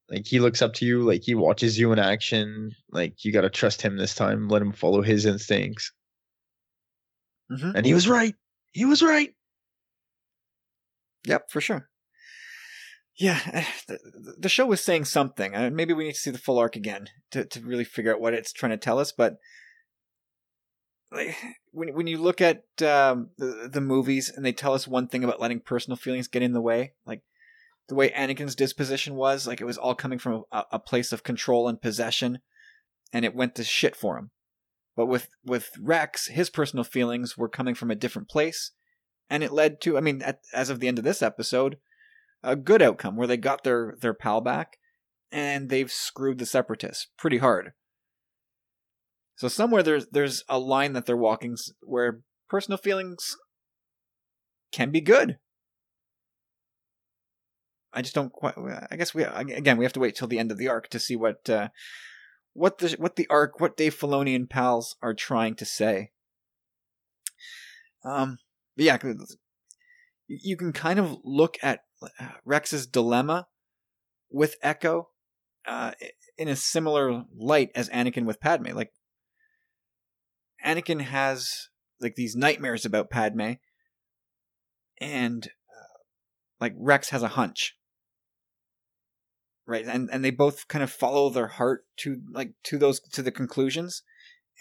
[0.09, 3.41] like he looks up to you like he watches you in action like you got
[3.41, 5.91] to trust him this time let him follow his instincts
[7.51, 7.75] Mhm.
[7.75, 8.35] and he was right
[8.73, 9.33] he was right
[11.25, 11.89] Yep, for sure.
[13.17, 13.99] Yeah, eh, the,
[14.39, 15.55] the show was saying something.
[15.55, 18.21] Uh, maybe we need to see the full arc again to, to really figure out
[18.21, 19.11] what it's trying to tell us.
[19.11, 19.37] But
[21.11, 21.35] like,
[21.71, 25.23] when when you look at um, the, the movies and they tell us one thing
[25.23, 27.23] about letting personal feelings get in the way, like
[27.89, 31.23] the way Anakin's disposition was, like it was all coming from a, a place of
[31.23, 32.39] control and possession,
[33.11, 34.31] and it went to shit for him.
[34.97, 38.71] But with with Rex, his personal feelings were coming from a different place,
[39.29, 41.77] and it led to, I mean, at, as of the end of this episode,
[42.43, 44.77] a good outcome where they got their their pal back,
[45.31, 47.73] and they've screwed the separatists pretty hard.
[49.35, 53.37] So somewhere there's there's a line that they're walking where personal feelings
[54.71, 55.37] can be good.
[57.93, 58.55] I just don't quite.
[58.89, 60.99] I guess we again we have to wait till the end of the arc to
[60.99, 61.67] see what uh,
[62.57, 66.09] what the what the arc, what Dave Filoni and pals are trying to say.
[68.03, 68.39] Um,
[68.75, 68.97] but yeah,
[70.27, 73.47] you can kind of look at uh, Rex's dilemma
[74.31, 75.09] with Echo
[75.67, 75.91] uh,
[76.37, 78.73] in a similar light as Anakin with Padme.
[78.73, 78.91] Like
[80.65, 81.69] Anakin has
[82.01, 83.53] like these nightmares about Padme,
[84.99, 85.99] and uh,
[86.59, 87.75] like Rex has a hunch,
[89.67, 89.85] right?
[89.85, 93.31] And and they both kind of follow their heart to like to those to the
[93.31, 94.01] conclusions,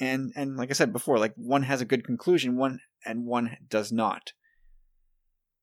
[0.00, 3.56] and and like I said before, like one has a good conclusion, one and one
[3.68, 4.32] does not.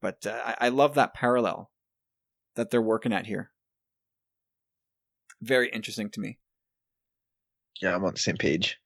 [0.01, 1.69] But uh, I, I love that parallel
[2.55, 3.51] that they're working at here.
[5.41, 6.39] Very interesting to me.
[7.81, 8.79] Yeah, I'm on the same page.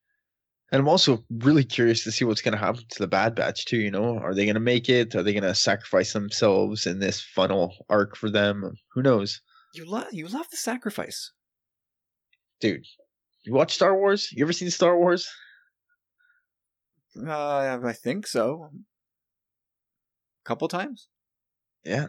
[0.72, 3.66] And I'm also really curious to see what's going to happen to the Bad Batch
[3.66, 3.78] too.
[3.78, 5.16] You know, are they going to make it?
[5.16, 8.74] Are they going to sacrifice themselves in this funnel arc for them?
[8.94, 9.42] Who knows?
[9.74, 11.32] You love you love the sacrifice,
[12.60, 12.86] dude.
[13.44, 14.30] You watch Star Wars?
[14.32, 15.28] You ever seen Star Wars?
[17.16, 18.70] Uh, I think so.
[18.74, 21.08] A couple times.
[21.84, 22.08] Yeah.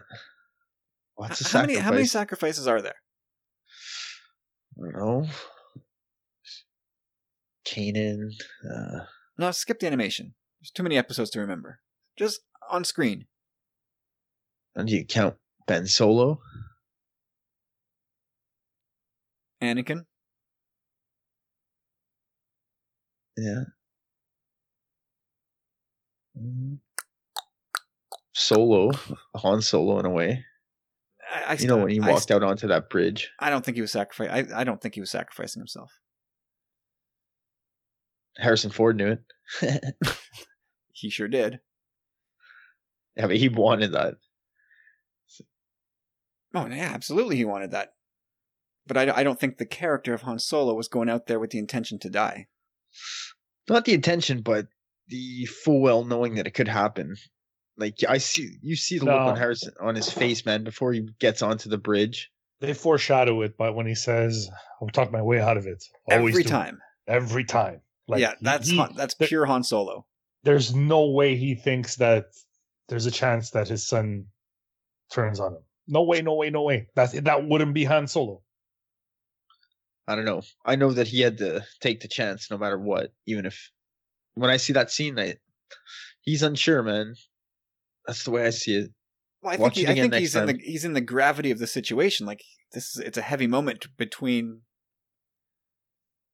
[1.14, 2.96] What's how, how many how many sacrifices are there?
[4.78, 5.28] I don't know.
[7.66, 8.30] Kanan.
[8.68, 9.04] Uh...
[9.36, 10.34] No, skip the animation.
[10.60, 11.80] There's too many episodes to remember.
[12.16, 12.40] Just
[12.70, 13.26] on screen.
[14.74, 15.36] And do you count
[15.66, 16.40] Ben Solo?
[19.62, 20.04] Anakin.
[23.36, 23.64] Yeah.
[26.40, 26.78] Mm.
[28.34, 28.92] Solo,
[29.36, 30.44] Han Solo in a way.
[31.30, 33.30] I, I you know when he walked out onto that bridge.
[33.38, 34.52] I don't think he was sacrificing.
[34.52, 35.92] I, I don't think he was sacrificing himself.
[38.36, 39.18] Harrison Ford knew
[39.62, 39.84] it.
[40.92, 41.60] he sure did.
[43.16, 44.14] Yeah, but he wanted that.
[46.54, 47.94] Oh yeah, absolutely, he wanted that.
[48.88, 51.50] But I, I don't think the character of Han Solo was going out there with
[51.50, 52.48] the intention to die.
[53.68, 54.66] Not the intention, but
[55.08, 57.16] the full well knowing that it could happen.
[57.76, 59.12] Like I see, you see the no.
[59.12, 62.30] look on Harrison on his face, man, before he gets onto the bridge.
[62.60, 64.50] They foreshadow it, but when he says,
[64.82, 67.12] "I'll talk my way out of it," every time, it.
[67.12, 67.82] every time.
[68.08, 70.06] Like yeah, that's he, Han, that's there, pure Han Solo.
[70.42, 72.24] There's no way he thinks that
[72.88, 74.26] there's a chance that his son
[75.12, 75.62] turns on him.
[75.86, 76.88] No way, no way, no way.
[76.96, 78.42] That that wouldn't be Han Solo.
[80.08, 80.40] I don't know.
[80.64, 83.70] I know that he had to take the chance no matter what, even if
[84.34, 85.34] when I see that scene, I,
[86.22, 87.14] he's unsure, man.
[88.06, 88.90] That's the way I see it.
[89.42, 90.48] Well, I think, he, I think he's time.
[90.48, 92.26] in the he's in the gravity of the situation.
[92.26, 94.62] Like this is it's a heavy moment between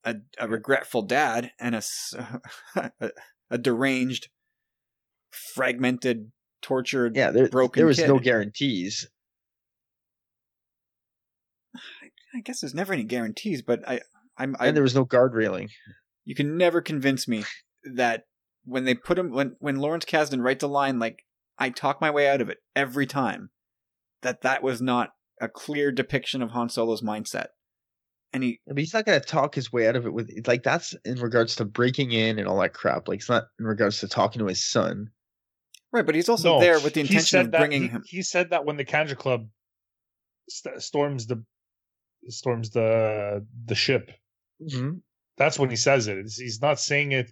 [0.05, 1.83] a, a regretful dad and a,
[3.01, 3.11] a,
[3.51, 4.29] a deranged,
[5.31, 6.31] fragmented,
[6.63, 7.81] tortured, yeah, there, broken.
[7.81, 8.09] There was kid.
[8.09, 9.09] no guarantees.
[12.35, 14.01] I, I guess there's never any guarantees, but I,
[14.37, 14.57] I'm.
[14.59, 15.71] I, and there was no guard railing.
[16.25, 17.45] You can never convince me
[17.95, 18.25] that
[18.65, 21.25] when they put him when when Lawrence Kasdan writes a line like
[21.59, 23.51] I talk my way out of it every time,
[24.23, 27.47] that that was not a clear depiction of Han Solo's mindset.
[28.33, 30.95] And he, but he's not gonna talk his way out of it with like that's
[31.05, 33.07] in regards to breaking in and all that crap.
[33.07, 35.11] Like it's not in regards to talking to his son.
[35.93, 38.03] Right, but he's also no, there with the intention of bringing he, him.
[38.05, 39.47] He said that when the Kanjiklub
[40.49, 41.45] st- storms the
[42.29, 44.11] storms the the ship.
[44.63, 44.99] Mm-hmm.
[45.37, 46.17] That's when he says it.
[46.37, 47.31] He's not saying it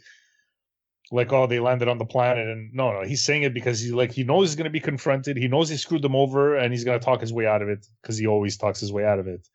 [1.12, 3.93] like oh they landed on the planet and no no he's saying it because he
[3.93, 5.36] like he knows he's going to be confronted.
[5.36, 7.69] He knows he screwed them over and he's going to talk his way out of
[7.69, 9.47] it because he always talks his way out of it.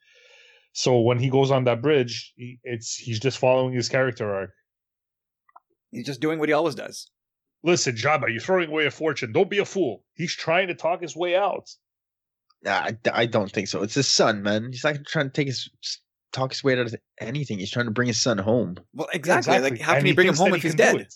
[0.74, 4.52] So when he goes on that bridge he, it's he's just following his character arc.
[5.92, 7.10] He's just doing what he always does.
[7.64, 9.32] Listen Jabba you're throwing away a fortune.
[9.32, 10.04] Don't be a fool.
[10.14, 11.70] He's trying to talk his way out
[12.64, 15.48] nah, I, I don't think so it's his son man he's not trying to take
[15.48, 15.70] his
[16.34, 19.56] talk his way out of anything he's trying to bring his son home well exactly,
[19.56, 19.72] exactly.
[19.72, 21.08] like how can and he bring him home if he's dead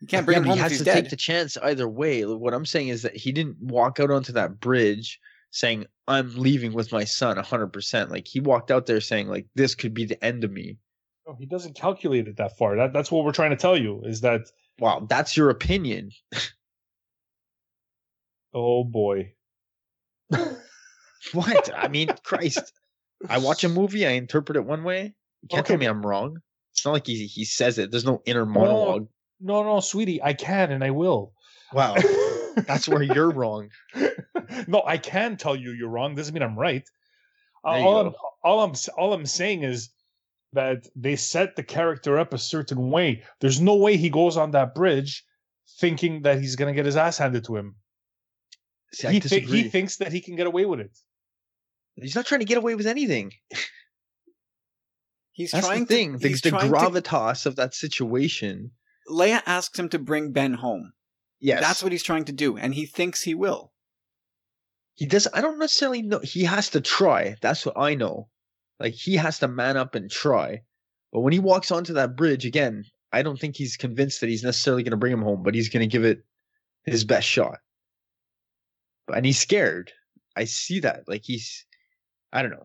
[0.00, 0.56] you can't bring yeah, him home.
[0.56, 0.94] He has to dead.
[0.94, 2.24] take the chance either way.
[2.24, 5.18] What I'm saying is that he didn't walk out onto that bridge
[5.50, 9.46] saying, "I'm leaving with my son 100." percent Like he walked out there saying, "Like
[9.54, 10.78] this could be the end of me."
[11.26, 12.76] No, he doesn't calculate it that far.
[12.76, 14.02] That, that's what we're trying to tell you.
[14.04, 14.48] Is that
[14.78, 15.06] wow?
[15.08, 16.10] That's your opinion.
[18.54, 19.32] oh boy.
[21.32, 21.70] what?
[21.76, 22.72] I mean, Christ.
[23.28, 25.14] I watch a movie, I interpret it one way.
[25.42, 25.74] You can't okay.
[25.74, 26.38] tell me I'm wrong.
[26.72, 27.90] It's not like he he says it.
[27.90, 29.08] There's no inner monologue
[29.40, 31.32] no, no, sweetie, I can and I will.
[31.72, 31.96] Wow.
[32.66, 33.70] That's where you're wrong.
[34.66, 36.14] no, I can tell you you're wrong.
[36.14, 36.88] Doesn't mean I'm right.
[37.64, 39.90] Uh, all, I'm, all I'm all I'm saying is
[40.52, 43.22] that they set the character up a certain way.
[43.40, 45.24] There's no way he goes on that bridge
[45.78, 47.76] thinking that he's gonna get his ass handed to him.
[48.92, 49.62] See, he, thi- disagree.
[49.62, 50.96] he thinks that he can get away with it.
[51.96, 53.32] He's not trying to get away with anything.
[55.32, 56.12] He's That's trying the thing.
[56.14, 56.18] to.
[56.18, 58.72] the he's the trying to- gravitas of that situation.
[59.08, 60.92] Leia asks him to bring Ben home.
[61.40, 63.72] Yes, That's what he's trying to do, and he thinks he will.
[64.96, 65.28] he does.
[65.32, 66.18] I don't necessarily know.
[66.22, 67.36] He has to try.
[67.40, 68.28] That's what I know.
[68.80, 70.62] Like he has to man up and try.
[71.12, 74.42] But when he walks onto that bridge again, I don't think he's convinced that he's
[74.42, 75.42] necessarily going to bring him home.
[75.44, 76.24] But he's going to give it
[76.84, 77.58] his best shot.
[79.14, 79.92] And he's scared.
[80.36, 81.04] I see that.
[81.08, 81.64] Like he's.
[82.32, 82.64] I don't know.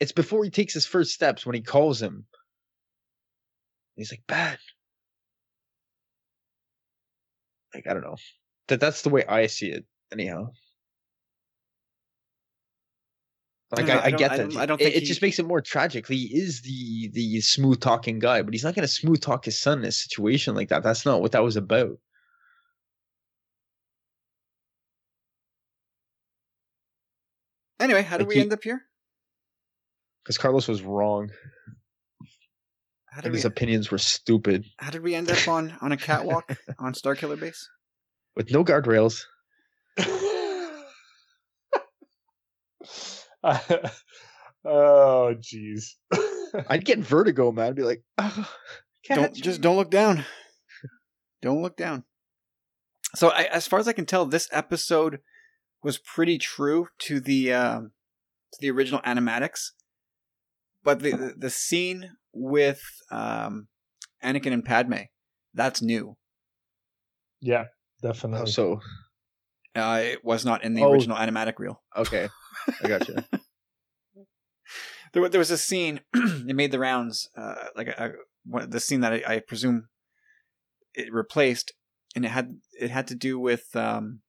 [0.00, 2.26] It's before he takes his first steps when he calls him.
[3.96, 4.58] He's like, bad.
[7.74, 8.16] Like, I don't know.
[8.68, 10.50] That that's the way I see it, anyhow.
[13.70, 14.50] Like I, I I get I that.
[14.50, 16.06] don't- I don't it, think it he- just makes it more tragic.
[16.06, 19.58] He is the the smooth talking guy, but he's not going to smooth talk his
[19.58, 20.82] son in a situation like that.
[20.82, 21.98] That's not what that was about.
[27.80, 28.82] Anyway, how did Like we he- end up here?
[30.24, 31.30] Because Carlos was wrong,
[33.06, 33.38] How and did we?
[33.38, 37.38] his opinions were stupid How did we end up on on a catwalk on Starkiller
[37.40, 37.68] Base?
[38.36, 39.22] with no guardrails.
[44.64, 45.94] oh, jeez.
[46.68, 47.66] I'd get vertigo, man.
[47.68, 48.48] I'd be like, oh,
[49.08, 50.24] Don't just don't look down.
[51.42, 52.04] Don't look down.
[53.14, 55.20] So, I, as far as I can tell, this episode
[55.88, 57.92] was pretty true to the um,
[58.52, 59.70] to the original animatics,
[60.84, 63.68] but the the, the scene with um,
[64.22, 65.08] Anakin and Padme
[65.54, 66.16] that's new.
[67.40, 67.64] yeah,
[68.04, 68.52] Oh, definitely.
[68.52, 68.80] so
[69.74, 70.92] Uh, it was not in the Oh.
[70.92, 71.82] original animatic reel.
[71.96, 72.28] okay,
[72.84, 73.16] I got you.
[75.14, 76.00] There, there was a scene.
[76.14, 77.30] it made the rounds.
[77.34, 78.12] Uh, like a,
[78.52, 79.88] a, the scene that I, I presume
[80.92, 81.72] it replaced,
[82.14, 84.20] and it had it had to do with um,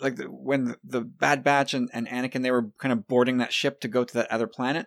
[0.00, 3.38] like the, when the, the Bad Batch and, and Anakin they were kind of boarding
[3.38, 4.86] that ship to go to that other planet.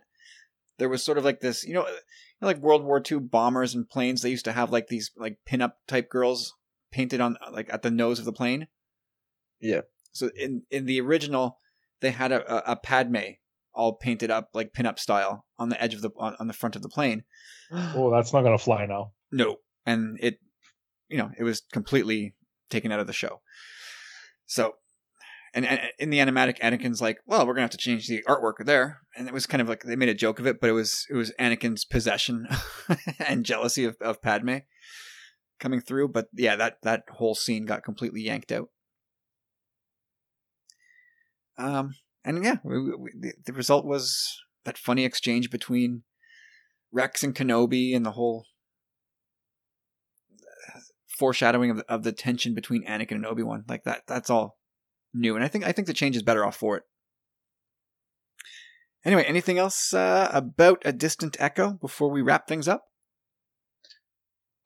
[0.78, 1.96] There was sort of like this, you know, you
[2.42, 4.22] know, like World War II bombers and planes.
[4.22, 6.56] They used to have like these like pinup type girls
[6.92, 8.68] painted on like at the nose of the plane.
[9.60, 9.82] Yeah.
[10.12, 11.58] So in in the original,
[12.00, 13.36] they had a, a, a Padme
[13.74, 16.76] all painted up like pinup style on the edge of the on, on the front
[16.76, 17.24] of the plane.
[17.72, 19.12] oh, that's not gonna fly now.
[19.32, 20.40] No, and it,
[21.08, 22.36] you know, it was completely
[22.70, 23.42] taken out of the show.
[24.46, 24.76] So,
[25.54, 28.66] and, and in the animatic, Anakin's like, "Well, we're gonna have to change the artwork
[28.66, 30.74] there," and it was kind of like they made a joke of it, but it
[30.74, 32.48] was it was Anakin's possession
[33.20, 34.58] and jealousy of, of Padme
[35.60, 36.10] coming through.
[36.10, 38.70] But yeah, that that whole scene got completely yanked out.
[41.58, 43.12] Um, and yeah, we, we,
[43.44, 46.04] the, result was that funny exchange between
[46.92, 48.46] Rex and Kenobi, and the whole
[51.08, 53.66] foreshadowing of the, of the tension between Anakin and Obi Wan.
[53.68, 54.59] Like that, that's all
[55.14, 56.84] new, and I think I think the change is better off for it.
[59.06, 62.84] Anyway, anything else uh, about a distant echo before we wrap things up?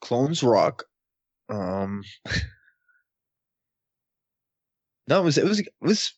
[0.01, 0.85] Clones Rock.
[1.49, 2.03] Um,
[5.07, 6.13] no, it was it was it was.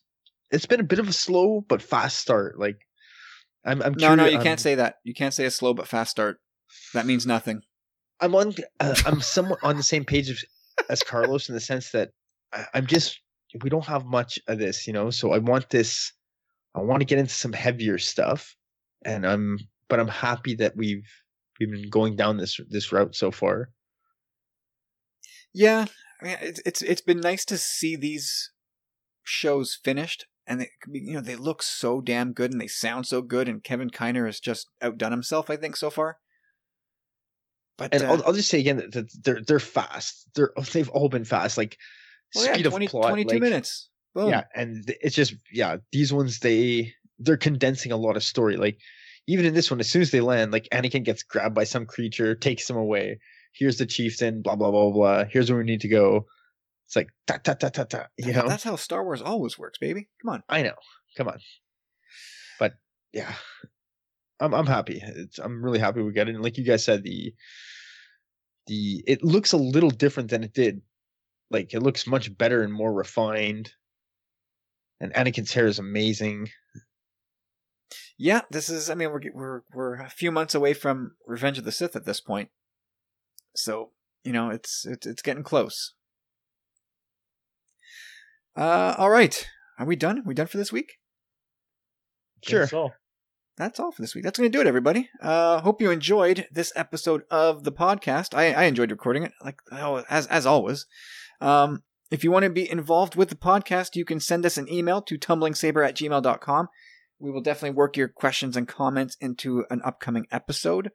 [0.50, 2.58] It's been a bit of a slow but fast start.
[2.58, 2.78] Like,
[3.64, 4.96] I'm I'm No, no, curi- you can't say that.
[5.04, 6.38] You can't say a slow but fast start.
[6.94, 7.62] That means nothing.
[8.20, 8.54] I'm on.
[8.80, 10.44] Uh, I'm somewhat on the same page as,
[10.88, 12.10] as Carlos in the sense that
[12.52, 13.20] I, I'm just.
[13.62, 15.10] We don't have much of this, you know.
[15.10, 16.12] So I want this.
[16.74, 18.56] I want to get into some heavier stuff,
[19.04, 19.58] and I'm.
[19.88, 21.06] But I'm happy that we've
[21.60, 23.70] we've been going down this this route so far.
[25.54, 25.86] Yeah,
[26.20, 28.50] I mean, it's it's it's been nice to see these
[29.22, 33.22] shows finished, and they you know they look so damn good and they sound so
[33.22, 36.18] good, and Kevin Kiner has just outdone himself, I think, so far.
[37.78, 40.28] But And uh, I'll, I'll just say again that that they're they're fast.
[40.34, 41.58] They're they've all been fast.
[41.58, 41.78] Like
[42.34, 43.08] well, yeah, speed 20, of plot.
[43.10, 43.90] 22 like- minutes.
[44.14, 44.30] Boom.
[44.30, 48.56] Yeah, and it's just yeah, these ones they they're condensing a lot of story.
[48.56, 48.78] Like
[49.26, 51.84] even in this one, as soon as they land, like Anakin gets grabbed by some
[51.84, 53.18] creature, takes him away.
[53.52, 55.24] Here's the chieftain, blah blah blah blah.
[55.24, 56.26] Here's where we need to go.
[56.86, 58.06] It's like ta ta ta ta ta.
[58.16, 60.08] You know, that's how Star Wars always works, baby.
[60.22, 60.42] Come on.
[60.48, 60.76] I know.
[61.16, 61.38] Come on,
[62.58, 62.74] but
[63.12, 63.34] yeah,
[64.40, 65.02] I'm I'm happy.
[65.04, 66.34] It's, I'm really happy we got it.
[66.34, 67.34] And like you guys said, the
[68.66, 70.80] the it looks a little different than it did.
[71.50, 73.72] Like it looks much better and more refined.
[75.00, 76.48] And Anakin's hair is amazing.
[78.18, 78.88] Yeah, this is.
[78.88, 82.06] I mean, we're we're we're a few months away from Revenge of the Sith at
[82.06, 82.48] this point,
[83.54, 83.90] so
[84.24, 85.92] you know it's it's it's getting close.
[88.56, 89.46] Uh, all right,
[89.78, 90.22] are we done?
[90.24, 90.94] we done for this week?
[92.42, 92.66] Think Sure.
[92.66, 92.90] So.
[93.58, 94.22] That's all for this week.
[94.22, 95.08] That's going to do it, everybody.
[95.22, 98.34] Uh, hope you enjoyed this episode of the podcast.
[98.34, 100.84] I, I enjoyed recording it, like oh, as as always.
[101.40, 104.70] Um, if you want to be involved with the podcast, you can send us an
[104.72, 106.68] email to tumblingsaber at gmail.com.
[107.18, 110.92] We will definitely work your questions and comments into an upcoming episode.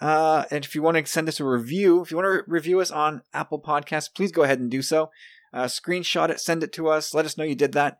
[0.00, 2.80] Uh, and if you want to send us a review, if you want to review
[2.80, 5.10] us on Apple Podcasts, please go ahead and do so.
[5.52, 7.98] Uh, screenshot it, send it to us, let us know you did that.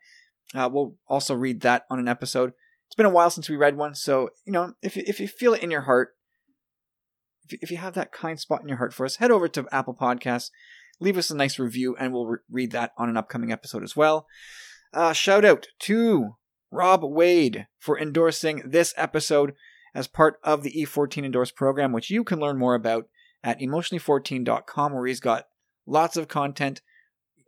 [0.55, 2.52] Uh, we'll also read that on an episode.
[2.86, 5.52] It's been a while since we read one, so you know if if you feel
[5.52, 6.14] it in your heart,
[7.44, 9.66] if if you have that kind spot in your heart for us, head over to
[9.70, 10.50] Apple Podcasts,
[11.00, 13.96] leave us a nice review, and we'll re- read that on an upcoming episode as
[13.96, 14.26] well.
[14.92, 16.36] Uh, shout out to
[16.70, 19.54] Rob Wade for endorsing this episode
[19.94, 23.08] as part of the E14 Endorse program, which you can learn more about
[23.42, 25.46] at emotionally14.com, where he's got
[25.86, 26.82] lots of content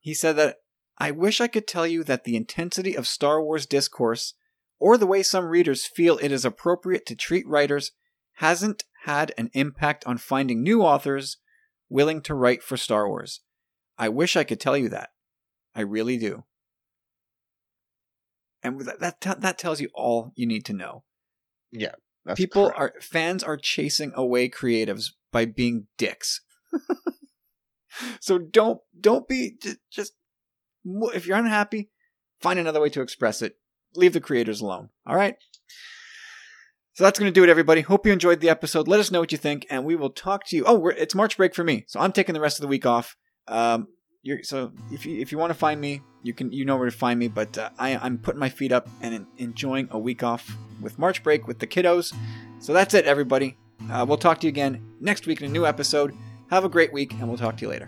[0.00, 0.56] he said that
[0.98, 4.34] I wish I could tell you that the intensity of Star Wars discourse
[4.78, 7.92] or the way some readers feel it is appropriate to treat writers
[8.34, 11.38] hasn't had an impact on finding new authors
[11.88, 13.40] willing to write for Star Wars.
[13.98, 15.10] I wish I could tell you that.
[15.74, 16.44] I really do.
[18.64, 21.04] And that that, that tells you all you need to know.
[21.70, 21.94] Yeah.
[22.34, 22.80] People crap.
[22.80, 26.40] are fans are chasing away creatives by being dicks.
[28.20, 30.12] so don't don't be just, just
[31.14, 31.90] if you're unhappy,
[32.40, 33.58] find another way to express it
[33.96, 34.90] leave the creators alone.
[35.06, 35.36] All right.
[36.94, 37.80] So that's going to do it, everybody.
[37.80, 38.86] Hope you enjoyed the episode.
[38.86, 40.64] Let us know what you think, and we will talk to you.
[40.64, 43.16] Oh, it's March break for me, so I'm taking the rest of the week off.
[43.48, 43.88] Um,
[44.42, 46.96] so if you if you want to find me, you can you know where to
[46.96, 47.28] find me.
[47.28, 51.22] But uh, I I'm putting my feet up and enjoying a week off with March
[51.22, 52.14] break with the kiddos.
[52.58, 53.56] So that's it, everybody.
[53.90, 56.14] Uh, we'll talk to you again next week in a new episode.
[56.50, 57.86] Have a great week, and we'll talk to you later.